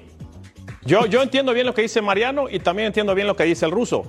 Yo, 0.86 1.06
yo 1.06 1.22
entiendo 1.22 1.54
bien 1.54 1.66
lo 1.68 1.74
que 1.74 1.82
dice 1.82 2.02
Mariano 2.02 2.50
y 2.50 2.60
también 2.60 2.88
entiendo 2.88 3.14
bien 3.14 3.28
lo 3.28 3.36
que 3.36 3.44
dice 3.44 3.66
el 3.66 3.72
ruso. 3.72 4.06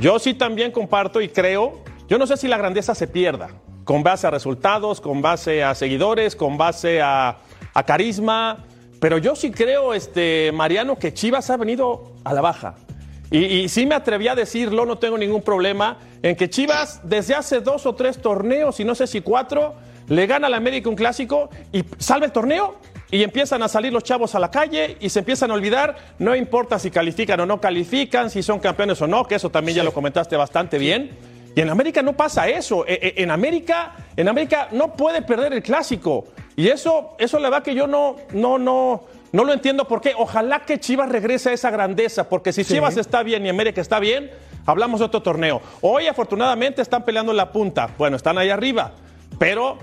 Yo 0.00 0.18
sí 0.20 0.34
también 0.34 0.70
comparto 0.70 1.20
y 1.20 1.28
creo, 1.28 1.80
yo 2.08 2.18
no 2.18 2.26
sé 2.26 2.36
si 2.36 2.48
la 2.48 2.58
grandeza 2.58 2.94
se 2.94 3.06
pierda 3.06 3.48
con 3.84 4.02
base 4.02 4.26
a 4.26 4.30
resultados, 4.30 5.00
con 5.00 5.22
base 5.22 5.62
a 5.62 5.74
seguidores, 5.74 6.36
con 6.36 6.56
base 6.56 7.02
a, 7.02 7.38
a 7.74 7.82
carisma, 7.84 8.64
pero 9.00 9.18
yo 9.18 9.36
sí 9.36 9.50
creo, 9.50 9.92
este, 9.92 10.50
Mariano, 10.52 10.96
que 10.98 11.12
Chivas 11.12 11.50
ha 11.50 11.56
venido 11.56 12.14
a 12.24 12.32
la 12.32 12.40
baja. 12.40 12.76
Y, 13.30 13.38
y 13.38 13.68
sí 13.68 13.84
me 13.84 13.94
atreví 13.94 14.28
a 14.28 14.34
decirlo, 14.34 14.86
no 14.86 14.98
tengo 14.98 15.18
ningún 15.18 15.42
problema, 15.42 15.98
en 16.22 16.36
que 16.36 16.48
Chivas 16.48 17.00
desde 17.04 17.34
hace 17.34 17.60
dos 17.60 17.84
o 17.84 17.94
tres 17.94 18.18
torneos, 18.18 18.80
y 18.80 18.84
no 18.84 18.94
sé 18.94 19.06
si 19.06 19.20
cuatro, 19.20 19.74
le 20.08 20.26
gana 20.26 20.46
al 20.46 20.54
América 20.54 20.88
un 20.88 20.96
clásico 20.96 21.50
y 21.72 21.84
salva 21.98 22.26
el 22.26 22.32
torneo 22.32 22.76
y 23.10 23.22
empiezan 23.22 23.62
a 23.62 23.68
salir 23.68 23.92
los 23.92 24.02
chavos 24.02 24.34
a 24.34 24.38
la 24.38 24.50
calle 24.50 24.96
y 25.00 25.08
se 25.08 25.20
empiezan 25.20 25.50
a 25.50 25.54
olvidar, 25.54 25.96
no 26.18 26.34
importa 26.34 26.78
si 26.78 26.90
califican 26.90 27.40
o 27.40 27.46
no 27.46 27.60
califican, 27.60 28.30
si 28.30 28.42
son 28.42 28.58
campeones 28.58 29.00
o 29.02 29.06
no, 29.06 29.26
que 29.26 29.36
eso 29.36 29.50
también 29.50 29.76
ya 29.76 29.84
lo 29.84 29.92
comentaste 29.92 30.36
bastante 30.36 30.78
bien. 30.78 31.33
Y 31.54 31.60
en 31.60 31.70
América 31.70 32.02
no 32.02 32.14
pasa 32.14 32.48
eso. 32.48 32.84
E- 32.86 32.98
e- 33.16 33.22
En 33.22 33.30
América, 33.30 33.92
en 34.16 34.28
América 34.28 34.68
no 34.72 34.94
puede 34.94 35.22
perder 35.22 35.52
el 35.52 35.62
clásico. 35.62 36.26
Y 36.56 36.68
eso, 36.68 37.16
eso 37.18 37.38
la 37.38 37.48
verdad 37.50 37.64
que 37.64 37.74
yo 37.74 37.86
no, 37.86 38.16
no, 38.32 38.58
no, 38.58 39.04
no 39.32 39.44
lo 39.44 39.52
entiendo 39.52 39.86
por 39.86 40.00
qué. 40.00 40.14
Ojalá 40.16 40.60
que 40.60 40.78
Chivas 40.80 41.08
regrese 41.08 41.50
a 41.50 41.52
esa 41.52 41.70
grandeza, 41.70 42.28
porque 42.28 42.52
si 42.52 42.64
Chivas 42.64 42.96
está 42.96 43.22
bien 43.22 43.44
y 43.46 43.48
América 43.48 43.80
está 43.80 43.98
bien, 43.98 44.30
hablamos 44.66 45.00
de 45.00 45.06
otro 45.06 45.22
torneo. 45.22 45.60
Hoy 45.80 46.06
afortunadamente 46.06 46.82
están 46.82 47.04
peleando 47.04 47.32
en 47.32 47.36
la 47.36 47.50
punta. 47.52 47.90
Bueno, 47.98 48.16
están 48.16 48.38
ahí 48.38 48.50
arriba. 48.50 48.92
Pero 49.38 49.78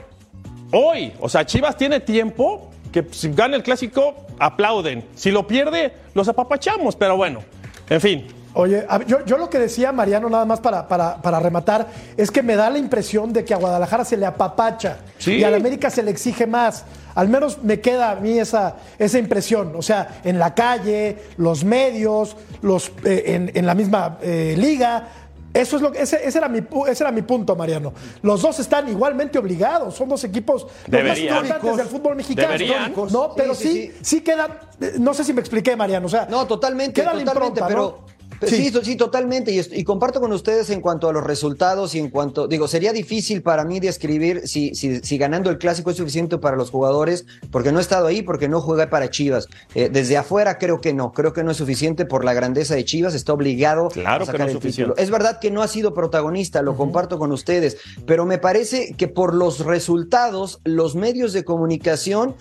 hoy, 0.71 1.13
o 1.19 1.27
sea, 1.29 1.45
Chivas 1.45 1.77
tiene 1.77 1.99
tiempo 1.99 2.71
que 2.91 3.05
si 3.11 3.31
gana 3.33 3.55
el 3.55 3.63
clásico, 3.63 4.15
aplauden. 4.39 5.05
Si 5.15 5.31
lo 5.31 5.47
pierde, 5.47 5.93
los 6.13 6.27
apapachamos. 6.27 6.95
Pero 6.97 7.15
bueno, 7.17 7.43
en 7.89 8.01
fin. 8.01 8.27
Oye, 8.53 8.85
a 8.89 8.99
yo, 9.05 9.23
yo 9.25 9.37
lo 9.37 9.49
que 9.49 9.59
decía 9.59 9.91
Mariano, 9.93 10.29
nada 10.29 10.43
más 10.45 10.59
para, 10.59 10.87
para, 10.87 11.21
para 11.21 11.39
rematar, 11.39 11.87
es 12.17 12.31
que 12.31 12.43
me 12.43 12.55
da 12.57 12.69
la 12.69 12.77
impresión 12.77 13.31
de 13.31 13.45
que 13.45 13.53
a 13.53 13.57
Guadalajara 13.57 14.03
se 14.03 14.17
le 14.17 14.25
apapacha 14.25 14.97
Sí. 15.19 15.35
y 15.35 15.43
a 15.43 15.49
la 15.51 15.57
América 15.57 15.89
se 15.89 16.03
le 16.03 16.11
exige 16.11 16.47
más. 16.47 16.83
Al 17.15 17.29
menos 17.29 17.63
me 17.63 17.79
queda 17.79 18.11
a 18.11 18.15
mí 18.15 18.37
esa, 18.39 18.75
esa 18.99 19.19
impresión. 19.19 19.73
O 19.75 19.81
sea, 19.81 20.19
en 20.23 20.37
la 20.39 20.53
calle, 20.53 21.17
los 21.37 21.63
medios, 21.63 22.35
los, 22.61 22.91
eh, 23.05 23.23
en, 23.27 23.51
en 23.53 23.65
la 23.65 23.73
misma 23.75 24.17
eh, 24.21 24.55
liga. 24.57 25.07
Eso 25.53 25.75
es 25.75 25.81
lo 25.81 25.91
que, 25.91 26.01
ese, 26.01 26.25
ese 26.25 26.37
era 26.37 26.47
mi, 26.47 26.59
ese 26.87 27.03
era 27.03 27.11
mi 27.11 27.23
punto, 27.23 27.57
Mariano. 27.57 27.91
Los 28.21 28.41
dos 28.41 28.57
están 28.59 28.87
igualmente 28.87 29.37
obligados. 29.37 29.93
Son 29.95 30.07
dos 30.07 30.23
equipos 30.23 30.65
los 30.87 31.03
más 31.03 31.19
importantes 31.19 31.75
del 31.77 31.87
fútbol 31.87 32.15
mexicano. 32.15 32.47
Deberían. 32.49 32.93
No, 33.11 33.33
pero 33.35 33.53
Sí, 33.53 33.63
sí, 33.67 33.69
sí, 33.69 33.91
sí, 33.91 33.99
sí. 34.17 34.21
queda. 34.21 34.61
eh, 34.79 34.93
No 34.97 35.13
sé 35.13 35.25
si 35.25 35.33
me 35.33 35.41
expliqué, 35.41 35.75
Mariano. 35.75 36.05
O 36.05 36.09
sea, 36.09 36.25
No, 36.29 36.47
totalmente, 36.47 37.01
queda 37.01 37.13
la 37.13 37.19
totalmente, 37.25 37.59
impronta, 37.59 37.67
pero. 37.67 37.97
¿no? 38.07 38.10
Sí, 38.47 38.71
sí, 38.83 38.95
totalmente. 38.95 39.51
Y, 39.51 39.61
y 39.71 39.83
comparto 39.83 40.19
con 40.19 40.31
ustedes 40.31 40.69
en 40.69 40.81
cuanto 40.81 41.09
a 41.09 41.13
los 41.13 41.23
resultados 41.23 41.95
y 41.95 41.99
en 41.99 42.09
cuanto, 42.09 42.47
digo, 42.47 42.67
sería 42.67 42.93
difícil 42.93 43.41
para 43.41 43.63
mí 43.65 43.79
describir 43.79 44.47
si, 44.47 44.75
si, 44.75 44.99
si 44.99 45.17
ganando 45.17 45.49
el 45.49 45.57
clásico 45.57 45.91
es 45.91 45.97
suficiente 45.97 46.37
para 46.37 46.55
los 46.57 46.69
jugadores, 46.71 47.25
porque 47.51 47.71
no 47.71 47.79
he 47.79 47.81
estado 47.81 48.07
ahí, 48.07 48.21
porque 48.21 48.47
no 48.47 48.61
jugué 48.61 48.87
para 48.87 49.09
Chivas. 49.09 49.47
Eh, 49.75 49.89
desde 49.91 50.17
afuera 50.17 50.57
creo 50.57 50.81
que 50.81 50.93
no, 50.93 51.11
creo 51.11 51.33
que 51.33 51.43
no 51.43 51.51
es 51.51 51.57
suficiente 51.57 52.05
por 52.05 52.25
la 52.25 52.33
grandeza 52.33 52.75
de 52.75 52.85
Chivas, 52.85 53.13
está 53.13 53.33
obligado 53.33 53.89
Claro 53.89 54.15
a 54.15 54.19
que 54.19 54.25
sacar 54.25 54.39
no 54.41 54.45
es 54.47 54.51
el 54.53 54.57
título. 54.59 54.71
suficiente. 54.71 55.03
Es 55.03 55.11
verdad 55.11 55.39
que 55.39 55.51
no 55.51 55.61
ha 55.61 55.67
sido 55.67 55.93
protagonista, 55.93 56.61
lo 56.61 56.75
comparto 56.75 57.19
con 57.19 57.31
ustedes, 57.31 57.77
pero 58.05 58.25
me 58.25 58.37
parece 58.37 58.93
que 58.97 59.07
por 59.07 59.33
los 59.33 59.59
resultados, 59.65 60.59
los 60.63 60.95
medios 60.95 61.33
de 61.33 61.43
comunicación 61.43 62.35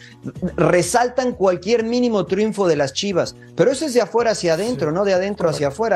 resaltan 0.57 1.33
cualquier 1.33 1.85
mínimo 1.85 2.27
triunfo 2.27 2.69
de 2.69 2.77
las 2.77 2.93
Chivas, 2.93 3.35
pero 3.57 3.71
eso 3.71 3.85
es 3.87 3.95
de 3.95 4.01
afuera 4.01 4.31
hacia 4.33 4.55
adentro, 4.55 4.93
no 4.93 5.05
de 5.05 5.15
adentro 5.15 5.49
hacia 5.49 5.69
afuera. 5.69 5.90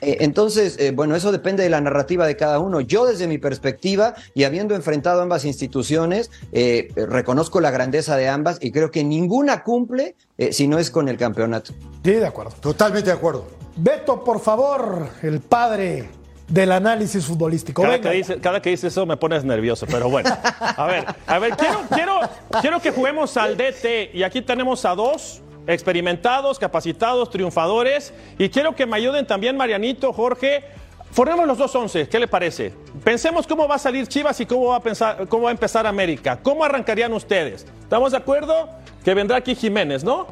Eh, 0.00 0.18
entonces, 0.20 0.76
eh, 0.78 0.92
bueno, 0.92 1.14
eso 1.14 1.32
depende 1.32 1.62
de 1.62 1.70
la 1.70 1.80
narrativa 1.80 2.26
de 2.26 2.36
cada 2.36 2.58
uno. 2.58 2.80
Yo 2.80 3.06
desde 3.06 3.26
mi 3.26 3.38
perspectiva 3.38 4.14
y 4.34 4.44
habiendo 4.44 4.74
enfrentado 4.74 5.22
ambas 5.22 5.44
instituciones, 5.44 6.30
eh, 6.52 6.88
reconozco 6.96 7.60
la 7.60 7.70
grandeza 7.70 8.16
de 8.16 8.28
ambas 8.28 8.58
y 8.60 8.72
creo 8.72 8.90
que 8.90 9.04
ninguna 9.04 9.62
cumple 9.62 10.16
eh, 10.38 10.52
si 10.52 10.68
no 10.68 10.78
es 10.78 10.90
con 10.90 11.08
el 11.08 11.16
campeonato. 11.16 11.72
Sí, 12.04 12.12
de 12.12 12.26
acuerdo. 12.26 12.52
Totalmente 12.60 13.10
de 13.10 13.16
acuerdo. 13.16 13.46
Beto, 13.76 14.24
por 14.24 14.40
favor, 14.40 15.08
el 15.22 15.40
padre 15.40 16.08
del 16.48 16.72
análisis 16.72 17.24
futbolístico. 17.24 17.82
Cada 17.82 17.94
Venga. 17.94 18.10
que, 18.10 18.16
dice, 18.16 18.40
cada 18.40 18.60
que 18.60 18.70
dice 18.70 18.88
eso 18.88 19.06
me 19.06 19.16
pones 19.16 19.44
nervioso, 19.44 19.86
pero 19.86 20.10
bueno. 20.10 20.36
A 20.60 20.86
ver, 20.86 21.04
a 21.26 21.38
ver, 21.38 21.56
quiero, 21.56 21.80
quiero, 21.94 22.20
quiero 22.60 22.80
que 22.80 22.90
juguemos 22.90 23.36
al 23.36 23.56
DT 23.56 24.10
y 24.14 24.22
aquí 24.22 24.42
tenemos 24.42 24.84
a 24.84 24.94
dos 24.94 25.42
experimentados, 25.66 26.58
capacitados, 26.58 27.30
triunfadores 27.30 28.12
y 28.38 28.48
quiero 28.48 28.74
que 28.74 28.86
me 28.86 28.96
ayuden 28.96 29.26
también 29.26 29.56
Marianito, 29.56 30.12
Jorge. 30.12 30.64
Formemos 31.12 31.46
los 31.46 31.58
dos 31.58 31.74
once, 31.74 32.08
¿qué 32.08 32.20
le 32.20 32.28
parece? 32.28 32.72
Pensemos 33.02 33.44
cómo 33.46 33.66
va 33.66 33.74
a 33.74 33.78
salir 33.78 34.06
Chivas 34.06 34.40
y 34.40 34.46
cómo 34.46 34.66
va 34.66 34.76
a, 34.76 34.80
pensar, 34.80 35.26
cómo 35.26 35.44
va 35.44 35.48
a 35.50 35.52
empezar 35.52 35.86
América. 35.86 36.38
¿Cómo 36.40 36.64
arrancarían 36.64 37.12
ustedes? 37.12 37.66
¿Estamos 37.82 38.12
de 38.12 38.18
acuerdo? 38.18 38.68
Que 39.04 39.12
vendrá 39.14 39.38
aquí 39.38 39.56
Jiménez, 39.56 40.04
¿no? 40.04 40.28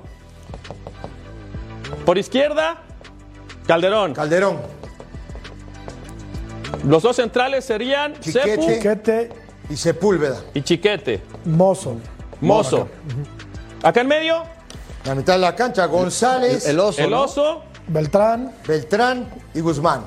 Por 2.04 2.16
izquierda, 2.16 2.78
Calderón. 3.66 4.14
Calderón, 4.14 4.58
Los 6.84 7.02
dos 7.02 7.16
centrales 7.16 7.64
serían 7.64 8.14
Chiquete. 8.20 8.50
Cepu 8.50 8.66
Chiquete, 8.66 9.30
y 9.68 9.76
Sepúlveda. 9.76 10.40
y 10.54 10.62
Chiquete. 10.62 11.20
Mozo. 11.44 11.96
Mozo. 12.40 12.88
Acá 13.82 14.00
en 14.00 14.08
medio, 14.08 14.42
La 15.08 15.14
mitad 15.14 15.32
de 15.32 15.38
la 15.38 15.56
cancha, 15.56 15.86
González, 15.86 16.66
El 16.66 16.78
oso. 16.78 17.00
el 17.02 17.08
¿no? 17.08 17.22
oso. 17.22 17.62
Beltrán. 17.86 18.52
Beltrán 18.66 19.26
y 19.54 19.60
Guzmán. 19.60 20.02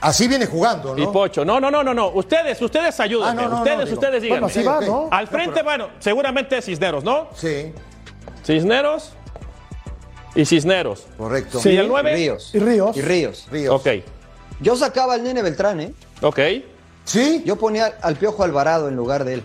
Así 0.00 0.28
viene 0.28 0.46
jugando, 0.46 0.96
y 0.96 1.04
¿no? 1.04 1.10
Pocho. 1.10 1.44
No, 1.44 1.58
no, 1.58 1.72
no, 1.72 1.82
no, 1.82 1.92
no. 1.92 2.10
Ustedes, 2.10 2.62
ustedes 2.62 3.00
ayúdenme. 3.00 3.30
Ah, 3.30 3.34
no, 3.34 3.42
no, 3.42 3.48
no, 3.48 3.56
ustedes, 3.62 3.92
ustedes 3.92 4.22
díganme. 4.22 4.42
Bueno, 4.42 4.46
así 4.46 4.62
va. 4.62 4.80
¿no? 4.80 5.08
Al 5.10 5.26
frente, 5.26 5.60
bueno, 5.64 5.88
seguramente 5.98 6.62
Cisneros, 6.62 7.02
¿no? 7.02 7.30
Sí, 7.34 7.72
Cisneros 8.46 9.10
y 10.36 10.44
Cisneros. 10.44 11.06
correcto. 11.18 11.58
Sí. 11.58 11.70
¿Y 11.70 11.78
el 11.78 11.88
9? 11.88 12.14
Ríos. 12.14 12.54
Y 12.54 12.60
Ríos. 12.60 12.96
Y 12.96 13.02
Ríos. 13.02 13.48
Ríos. 13.50 13.74
Ok, 13.74 13.88
Yo 14.60 14.76
sacaba 14.76 15.14
al 15.14 15.24
nene 15.24 15.42
Beltrán, 15.42 15.80
¿eh? 15.80 15.92
ok. 16.22 16.38
¿Sí? 17.04 17.42
Yo 17.44 17.56
ponía 17.56 17.98
al 18.02 18.14
Piojo 18.14 18.44
Alvarado 18.44 18.86
en 18.88 18.94
lugar 18.94 19.24
de 19.24 19.34
él. 19.34 19.42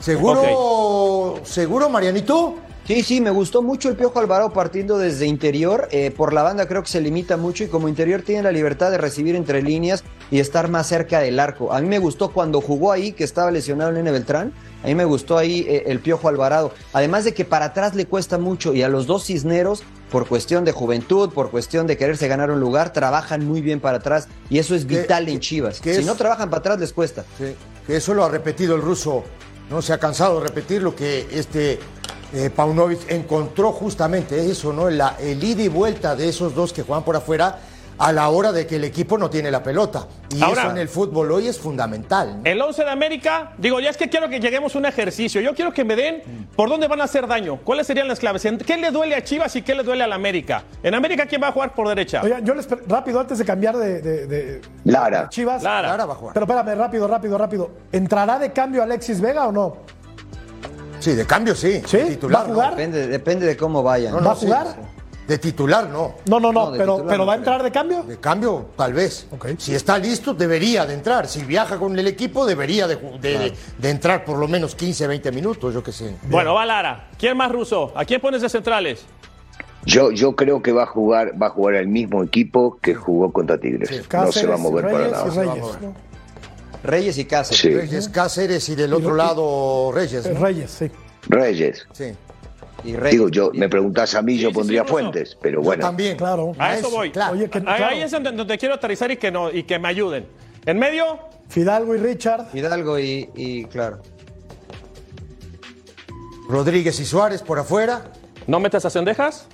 ¿Seguro, 0.00 1.40
seguro, 1.44 1.88
Marianito? 1.88 2.56
Sí, 2.86 3.02
sí, 3.02 3.20
me 3.20 3.30
gustó 3.30 3.62
mucho 3.62 3.88
el 3.88 3.96
Piojo 3.96 4.20
Alvarado 4.20 4.52
partiendo 4.52 4.96
desde 4.96 5.26
interior. 5.26 5.88
eh, 5.90 6.12
por 6.16 6.32
la 6.32 6.44
banda 6.44 6.68
creo 6.68 6.82
que 6.84 6.88
se 6.88 7.00
limita 7.00 7.36
mucho 7.36 7.64
y 7.64 7.66
como 7.66 7.88
interior 7.88 8.22
tiene 8.22 8.44
la 8.44 8.52
libertad 8.52 8.92
de 8.92 8.98
recibir 8.98 9.34
entre 9.34 9.60
líneas 9.60 10.04
y 10.30 10.38
estar 10.38 10.68
más 10.68 10.86
cerca 10.86 11.18
del 11.18 11.40
arco. 11.40 11.72
A 11.72 11.80
mí 11.80 11.88
me 11.88 11.98
gustó 11.98 12.30
cuando 12.32 12.60
jugó 12.60 12.92
ahí, 12.92 13.10
que 13.10 13.24
estaba 13.24 13.50
lesionado 13.50 13.90
el 13.90 13.96
Nene 13.96 14.12
Beltrán. 14.12 14.52
A 14.84 14.86
mí 14.86 14.94
me 14.94 15.04
gustó 15.04 15.36
ahí 15.36 15.66
eh, 15.68 15.82
el 15.88 15.98
Piojo 15.98 16.28
Alvarado. 16.28 16.72
Además 16.92 17.24
de 17.24 17.34
que 17.34 17.44
para 17.44 17.66
atrás 17.66 17.96
le 17.96 18.06
cuesta 18.06 18.38
mucho 18.38 18.72
y 18.72 18.82
a 18.84 18.88
los 18.88 19.08
dos 19.08 19.24
Cisneros, 19.24 19.82
por 20.12 20.28
cuestión 20.28 20.64
de 20.64 20.70
juventud, 20.70 21.30
por 21.30 21.50
cuestión 21.50 21.88
de 21.88 21.96
quererse 21.96 22.28
ganar 22.28 22.52
un 22.52 22.60
lugar, 22.60 22.92
trabajan 22.92 23.44
muy 23.44 23.62
bien 23.62 23.80
para 23.80 23.96
atrás 23.98 24.28
y 24.48 24.60
eso 24.60 24.76
es 24.76 24.84
Que- 24.84 25.00
vital 25.00 25.24
que- 25.26 25.32
en 25.32 25.40
Chivas. 25.40 25.80
que 25.80 25.92
Si 25.94 26.00
es- 26.02 26.06
no 26.06 26.14
trabajan 26.14 26.50
para 26.50 26.60
atrás 26.60 26.78
les 26.78 26.92
cuesta. 26.92 27.24
Sí, 27.36 27.46
que 27.84 27.96
eso 27.96 28.14
lo 28.14 28.24
ha 28.24 28.28
repetido 28.28 28.76
el 28.76 28.82
ruso, 28.82 29.24
no 29.70 29.82
se 29.82 29.92
ha 29.92 29.98
cansado 29.98 30.38
de 30.40 30.46
repetir 30.46 30.82
lo 30.84 30.94
que 30.94 31.26
este 31.32 31.80
eh, 32.32 32.50
Paunovic 32.50 33.10
encontró 33.10 33.72
justamente 33.72 34.50
eso, 34.50 34.72
¿no? 34.72 34.90
La, 34.90 35.16
el 35.20 35.42
ida 35.42 35.62
y 35.62 35.68
vuelta 35.68 36.14
de 36.16 36.28
esos 36.28 36.54
dos 36.54 36.72
que 36.72 36.82
juegan 36.82 37.04
por 37.04 37.16
afuera 37.16 37.58
a 37.98 38.12
la 38.12 38.28
hora 38.28 38.52
de 38.52 38.66
que 38.66 38.76
el 38.76 38.84
equipo 38.84 39.16
no 39.16 39.30
tiene 39.30 39.50
la 39.50 39.62
pelota. 39.62 40.06
Y 40.28 40.42
Ahora- 40.42 40.62
eso 40.64 40.70
en 40.70 40.76
el 40.76 40.86
fútbol 40.90 41.32
hoy 41.32 41.48
es 41.48 41.58
fundamental. 41.58 42.42
¿no? 42.42 42.50
El 42.50 42.60
11 42.60 42.84
de 42.84 42.90
América, 42.90 43.52
digo, 43.56 43.80
ya 43.80 43.88
es 43.88 43.96
que 43.96 44.10
quiero 44.10 44.28
que 44.28 44.38
lleguemos 44.38 44.74
a 44.74 44.78
un 44.78 44.84
ejercicio. 44.84 45.40
Yo 45.40 45.54
quiero 45.54 45.72
que 45.72 45.82
me 45.82 45.96
den 45.96 46.22
por 46.54 46.68
dónde 46.68 46.88
van 46.88 47.00
a 47.00 47.04
hacer 47.04 47.26
daño. 47.26 47.58
¿Cuáles 47.64 47.86
serían 47.86 48.06
las 48.06 48.20
claves? 48.20 48.44
¿En 48.44 48.58
¿Qué 48.58 48.76
le 48.76 48.90
duele 48.90 49.14
a 49.14 49.24
Chivas 49.24 49.56
y 49.56 49.62
qué 49.62 49.74
le 49.74 49.82
duele 49.82 50.04
a 50.04 50.06
la 50.08 50.14
América? 50.16 50.64
En 50.82 50.94
América, 50.94 51.24
¿quién 51.24 51.42
va 51.42 51.48
a 51.48 51.52
jugar 51.52 51.74
por 51.74 51.88
derecha? 51.88 52.20
Oigan, 52.22 52.44
yo 52.44 52.54
les. 52.54 52.68
Rápido, 52.86 53.18
antes 53.18 53.38
de 53.38 53.44
cambiar 53.46 53.78
de. 53.78 54.02
de- 54.02 54.26
de- 54.26 54.60
Lara. 54.84 55.30
Chivas. 55.30 55.62
Lara. 55.62 55.88
Lara 55.88 56.04
va 56.04 56.12
a 56.12 56.16
jugar. 56.16 56.34
Pero 56.34 56.44
espérame, 56.44 56.76
rápido, 56.78 57.08
rápido, 57.08 57.38
rápido. 57.38 57.70
¿Entrará 57.92 58.38
de 58.38 58.52
cambio 58.52 58.82
Alexis 58.82 59.22
Vega 59.22 59.46
o 59.48 59.52
no? 59.52 59.78
Sí, 61.06 61.14
de 61.14 61.24
cambio 61.24 61.54
sí. 61.54 61.80
¿Sí? 61.86 61.98
Titular, 62.08 62.40
¿Va 62.42 62.44
a 62.44 62.48
jugar? 62.48 62.70
¿no? 62.72 62.76
Depende, 62.76 63.06
depende 63.06 63.46
de 63.46 63.56
cómo 63.56 63.80
vayan. 63.82 64.12
No, 64.12 64.20
¿Va 64.22 64.32
a 64.32 64.34
jugar? 64.34 64.66
sí. 64.74 64.80
De 65.28 65.38
titular, 65.38 65.88
no. 65.88 66.14
No, 66.26 66.38
no, 66.40 66.52
no, 66.52 66.66
No, 66.66 66.70
de 66.72 66.78
pero, 66.78 66.94
titular 66.94 67.06
pero 67.12 67.18
no 67.18 67.26
¿va 67.26 67.32
a 67.32 67.36
entrar 67.36 67.62
de 67.62 67.70
cambio? 67.70 68.02
De 68.02 68.16
cambio, 68.18 68.66
tal 68.76 68.92
vez. 68.92 69.28
Si 69.58 69.72
está 69.74 69.98
listo, 69.98 70.34
debería 70.34 70.84
de 70.86 70.94
entrar. 70.94 71.28
Si 71.28 71.42
viaja 71.44 71.78
con 71.78 71.96
el 71.96 72.06
equipo, 72.08 72.44
debería 72.44 72.88
de, 72.88 72.96
de- 73.20 73.52
de 73.78 73.90
entrar 73.90 74.24
por 74.24 74.36
lo 74.38 74.46
menos 74.48 74.74
15, 74.74 75.06
20 75.06 75.30
minutos, 75.32 75.74
yo 75.74 75.82
qué 75.82 75.92
sé. 75.92 76.16
Bueno, 76.28 76.54
va 76.54 76.66
Lara. 76.66 77.08
¿Quién 77.18 77.36
más 77.36 77.50
ruso? 77.52 77.92
¿A 77.94 78.04
quién 78.04 78.20
pones 78.20 78.42
de 78.42 78.48
centrales? 78.48 79.04
Yo, 79.84 80.10
yo 80.10 80.34
creo 80.34 80.62
que 80.62 80.72
va 80.72 80.82
a 80.84 80.86
jugar, 80.86 81.40
va 81.40 81.46
a 81.46 81.50
jugar 81.50 81.74
el 81.76 81.86
mismo 81.88 82.22
equipo 82.24 82.78
que 82.82 82.94
jugó 82.94 83.32
contra 83.32 83.58
Tigres. 83.58 84.02
no 84.12 84.32
se 84.32 84.46
va 84.46 84.54
a 84.54 84.58
mover 84.58 84.84
para 84.90 85.08
nada. 85.08 85.24
Reyes. 85.24 85.64
Reyes 86.86 87.18
y 87.18 87.24
Cáceres. 87.24 87.60
Sí. 87.60 87.70
Reyes 87.70 88.08
Cáceres 88.08 88.68
y 88.68 88.74
del 88.74 88.92
otro 88.94 89.10
Ro- 89.10 89.16
lado 89.16 89.92
Reyes. 89.92 90.26
¿no? 90.30 90.40
Reyes, 90.40 90.70
sí. 90.70 90.90
Reyes. 91.28 91.86
Sí. 91.92 92.12
Y 92.84 92.94
Reyes. 92.96 93.12
Digo, 93.12 93.28
yo, 93.28 93.50
me 93.52 93.68
preguntás 93.68 94.14
a 94.14 94.22
mí, 94.22 94.38
yo 94.38 94.48
sí, 94.50 94.54
pondría. 94.54 94.84
Fuentes, 94.84 95.36
pero 95.40 95.60
Yo 95.60 95.64
bueno. 95.64 95.82
también. 95.84 96.16
Claro. 96.16 96.52
A 96.58 96.74
eso 96.76 96.90
voy. 96.90 97.10
Claro. 97.10 97.32
Oye, 97.34 97.50
que- 97.50 97.58
Ahí 97.58 97.64
claro. 97.64 97.86
ahí 97.86 98.00
es 98.02 98.10
donde, 98.10 98.30
donde 98.32 98.56
quiero 98.58 98.74
aterrizar 98.76 99.10
y 99.10 99.16
que, 99.16 99.30
no, 99.30 99.50
y 99.50 99.64
que 99.64 99.78
me 99.78 99.88
ayuden. 99.88 100.26
En 100.64 100.78
medio, 100.78 101.18
Fidalgo 101.48 101.94
y 101.94 101.98
Richard. 101.98 102.46
Hidalgo 102.54 102.98
y, 102.98 103.28
y 103.34 103.64
claro. 103.66 104.00
Rodríguez 106.48 106.98
y 107.00 107.04
Suárez 107.04 107.42
por 107.42 107.58
afuera. 107.58 108.12
¿no 108.46 108.60
metes 108.60 108.84
a 108.84 108.90
Cendejas? 108.90 109.48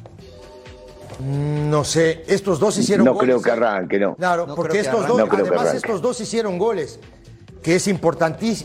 No 1.25 1.85
sé, 1.85 2.25
estos 2.27 2.59
dos 2.59 2.77
hicieron 2.79 3.05
No 3.07 3.15
goles. 3.15 3.27
creo 3.37 3.43
que 3.43 3.51
arranque, 3.51 3.99
no. 3.99 4.15
Claro, 4.17 4.47
No 4.47 4.55
porque 4.55 4.81
estos 4.81 5.07
dos, 5.07 5.19
No 5.19 5.29
además 5.31 5.75
estos 5.75 6.03
dos 6.03 6.21
hicieron 6.21 6.59
goles, 6.59 6.99
que 7.63 7.77
es 7.77 7.87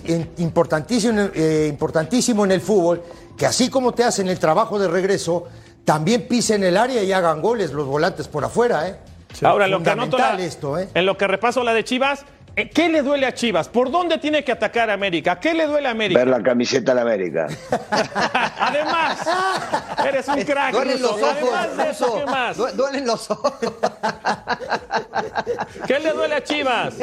en- 0.06 0.32
importantísimo, 0.38 1.30
eh, 1.34 1.68
importantísimo 1.70 2.46
en 2.46 2.52
el 2.52 2.62
fútbol, 2.62 3.04
que 3.38 3.46
así 3.46 3.70
como 3.70 3.94
te 3.94 4.04
hacen 4.04 4.28
el 4.28 4.40
trabajo 4.40 4.80
de 4.80 4.88
regreso, 4.88 5.46
también 5.86 6.28
pisen 6.28 6.64
el 6.64 6.76
área 6.78 7.04
y 7.04 7.12
hagan 7.12 7.42
goles 7.42 7.72
los 7.74 7.86
volantes 7.86 8.28
por 8.28 8.44
afuera, 8.44 8.88
¿eh? 8.90 8.96
Ahora, 9.44 9.66
en 9.66 9.72
lo 9.72 9.84
que 9.84 9.90
anoto 9.92 10.12
Fundamental 10.18 10.38
la- 10.40 10.46
esto, 10.46 10.80
¿eh? 10.80 10.90
en 10.94 11.06
lo 11.06 11.16
que 11.18 11.28
repaso 11.28 11.64
la 11.64 11.74
de 11.74 11.84
Chivas, 11.84 12.26
¿qué 12.66 12.90
le 12.90 13.02
duele 13.04 13.26
a 13.28 13.34
Chivas? 13.34 13.70
¿Por 13.70 13.92
dónde 13.92 14.18
tiene 14.18 14.44
que 14.44 14.52
atacar 14.52 14.90
a 14.90 14.94
América? 14.94 15.40
¿Qué 15.40 15.54
le 15.54 15.68
duele 15.68 15.88
a 15.88 15.92
América? 15.92 16.20
Ver 16.20 16.28
la 16.30 16.42
camiseta 16.42 16.92
de 16.92 16.96
la 16.96 17.02
América. 17.04 17.48
Además, 18.60 19.20
eres 20.08 20.28
un 20.28 20.42
crack, 20.44 20.74
Duelen 20.74 21.02
los 21.02 21.12
ojos. 21.12 21.28
Además 21.34 21.78
de 21.78 21.90
eso. 21.92 22.16
¿qué 22.16 22.26
más? 22.26 22.58
Du- 22.58 22.68
duelen 22.76 23.06
los 23.06 23.30
ojos. 23.32 23.54
¿Qué 25.88 26.00
le 26.00 26.12
duele 26.14 26.36
a 26.36 26.44
Chivas? 26.44 26.96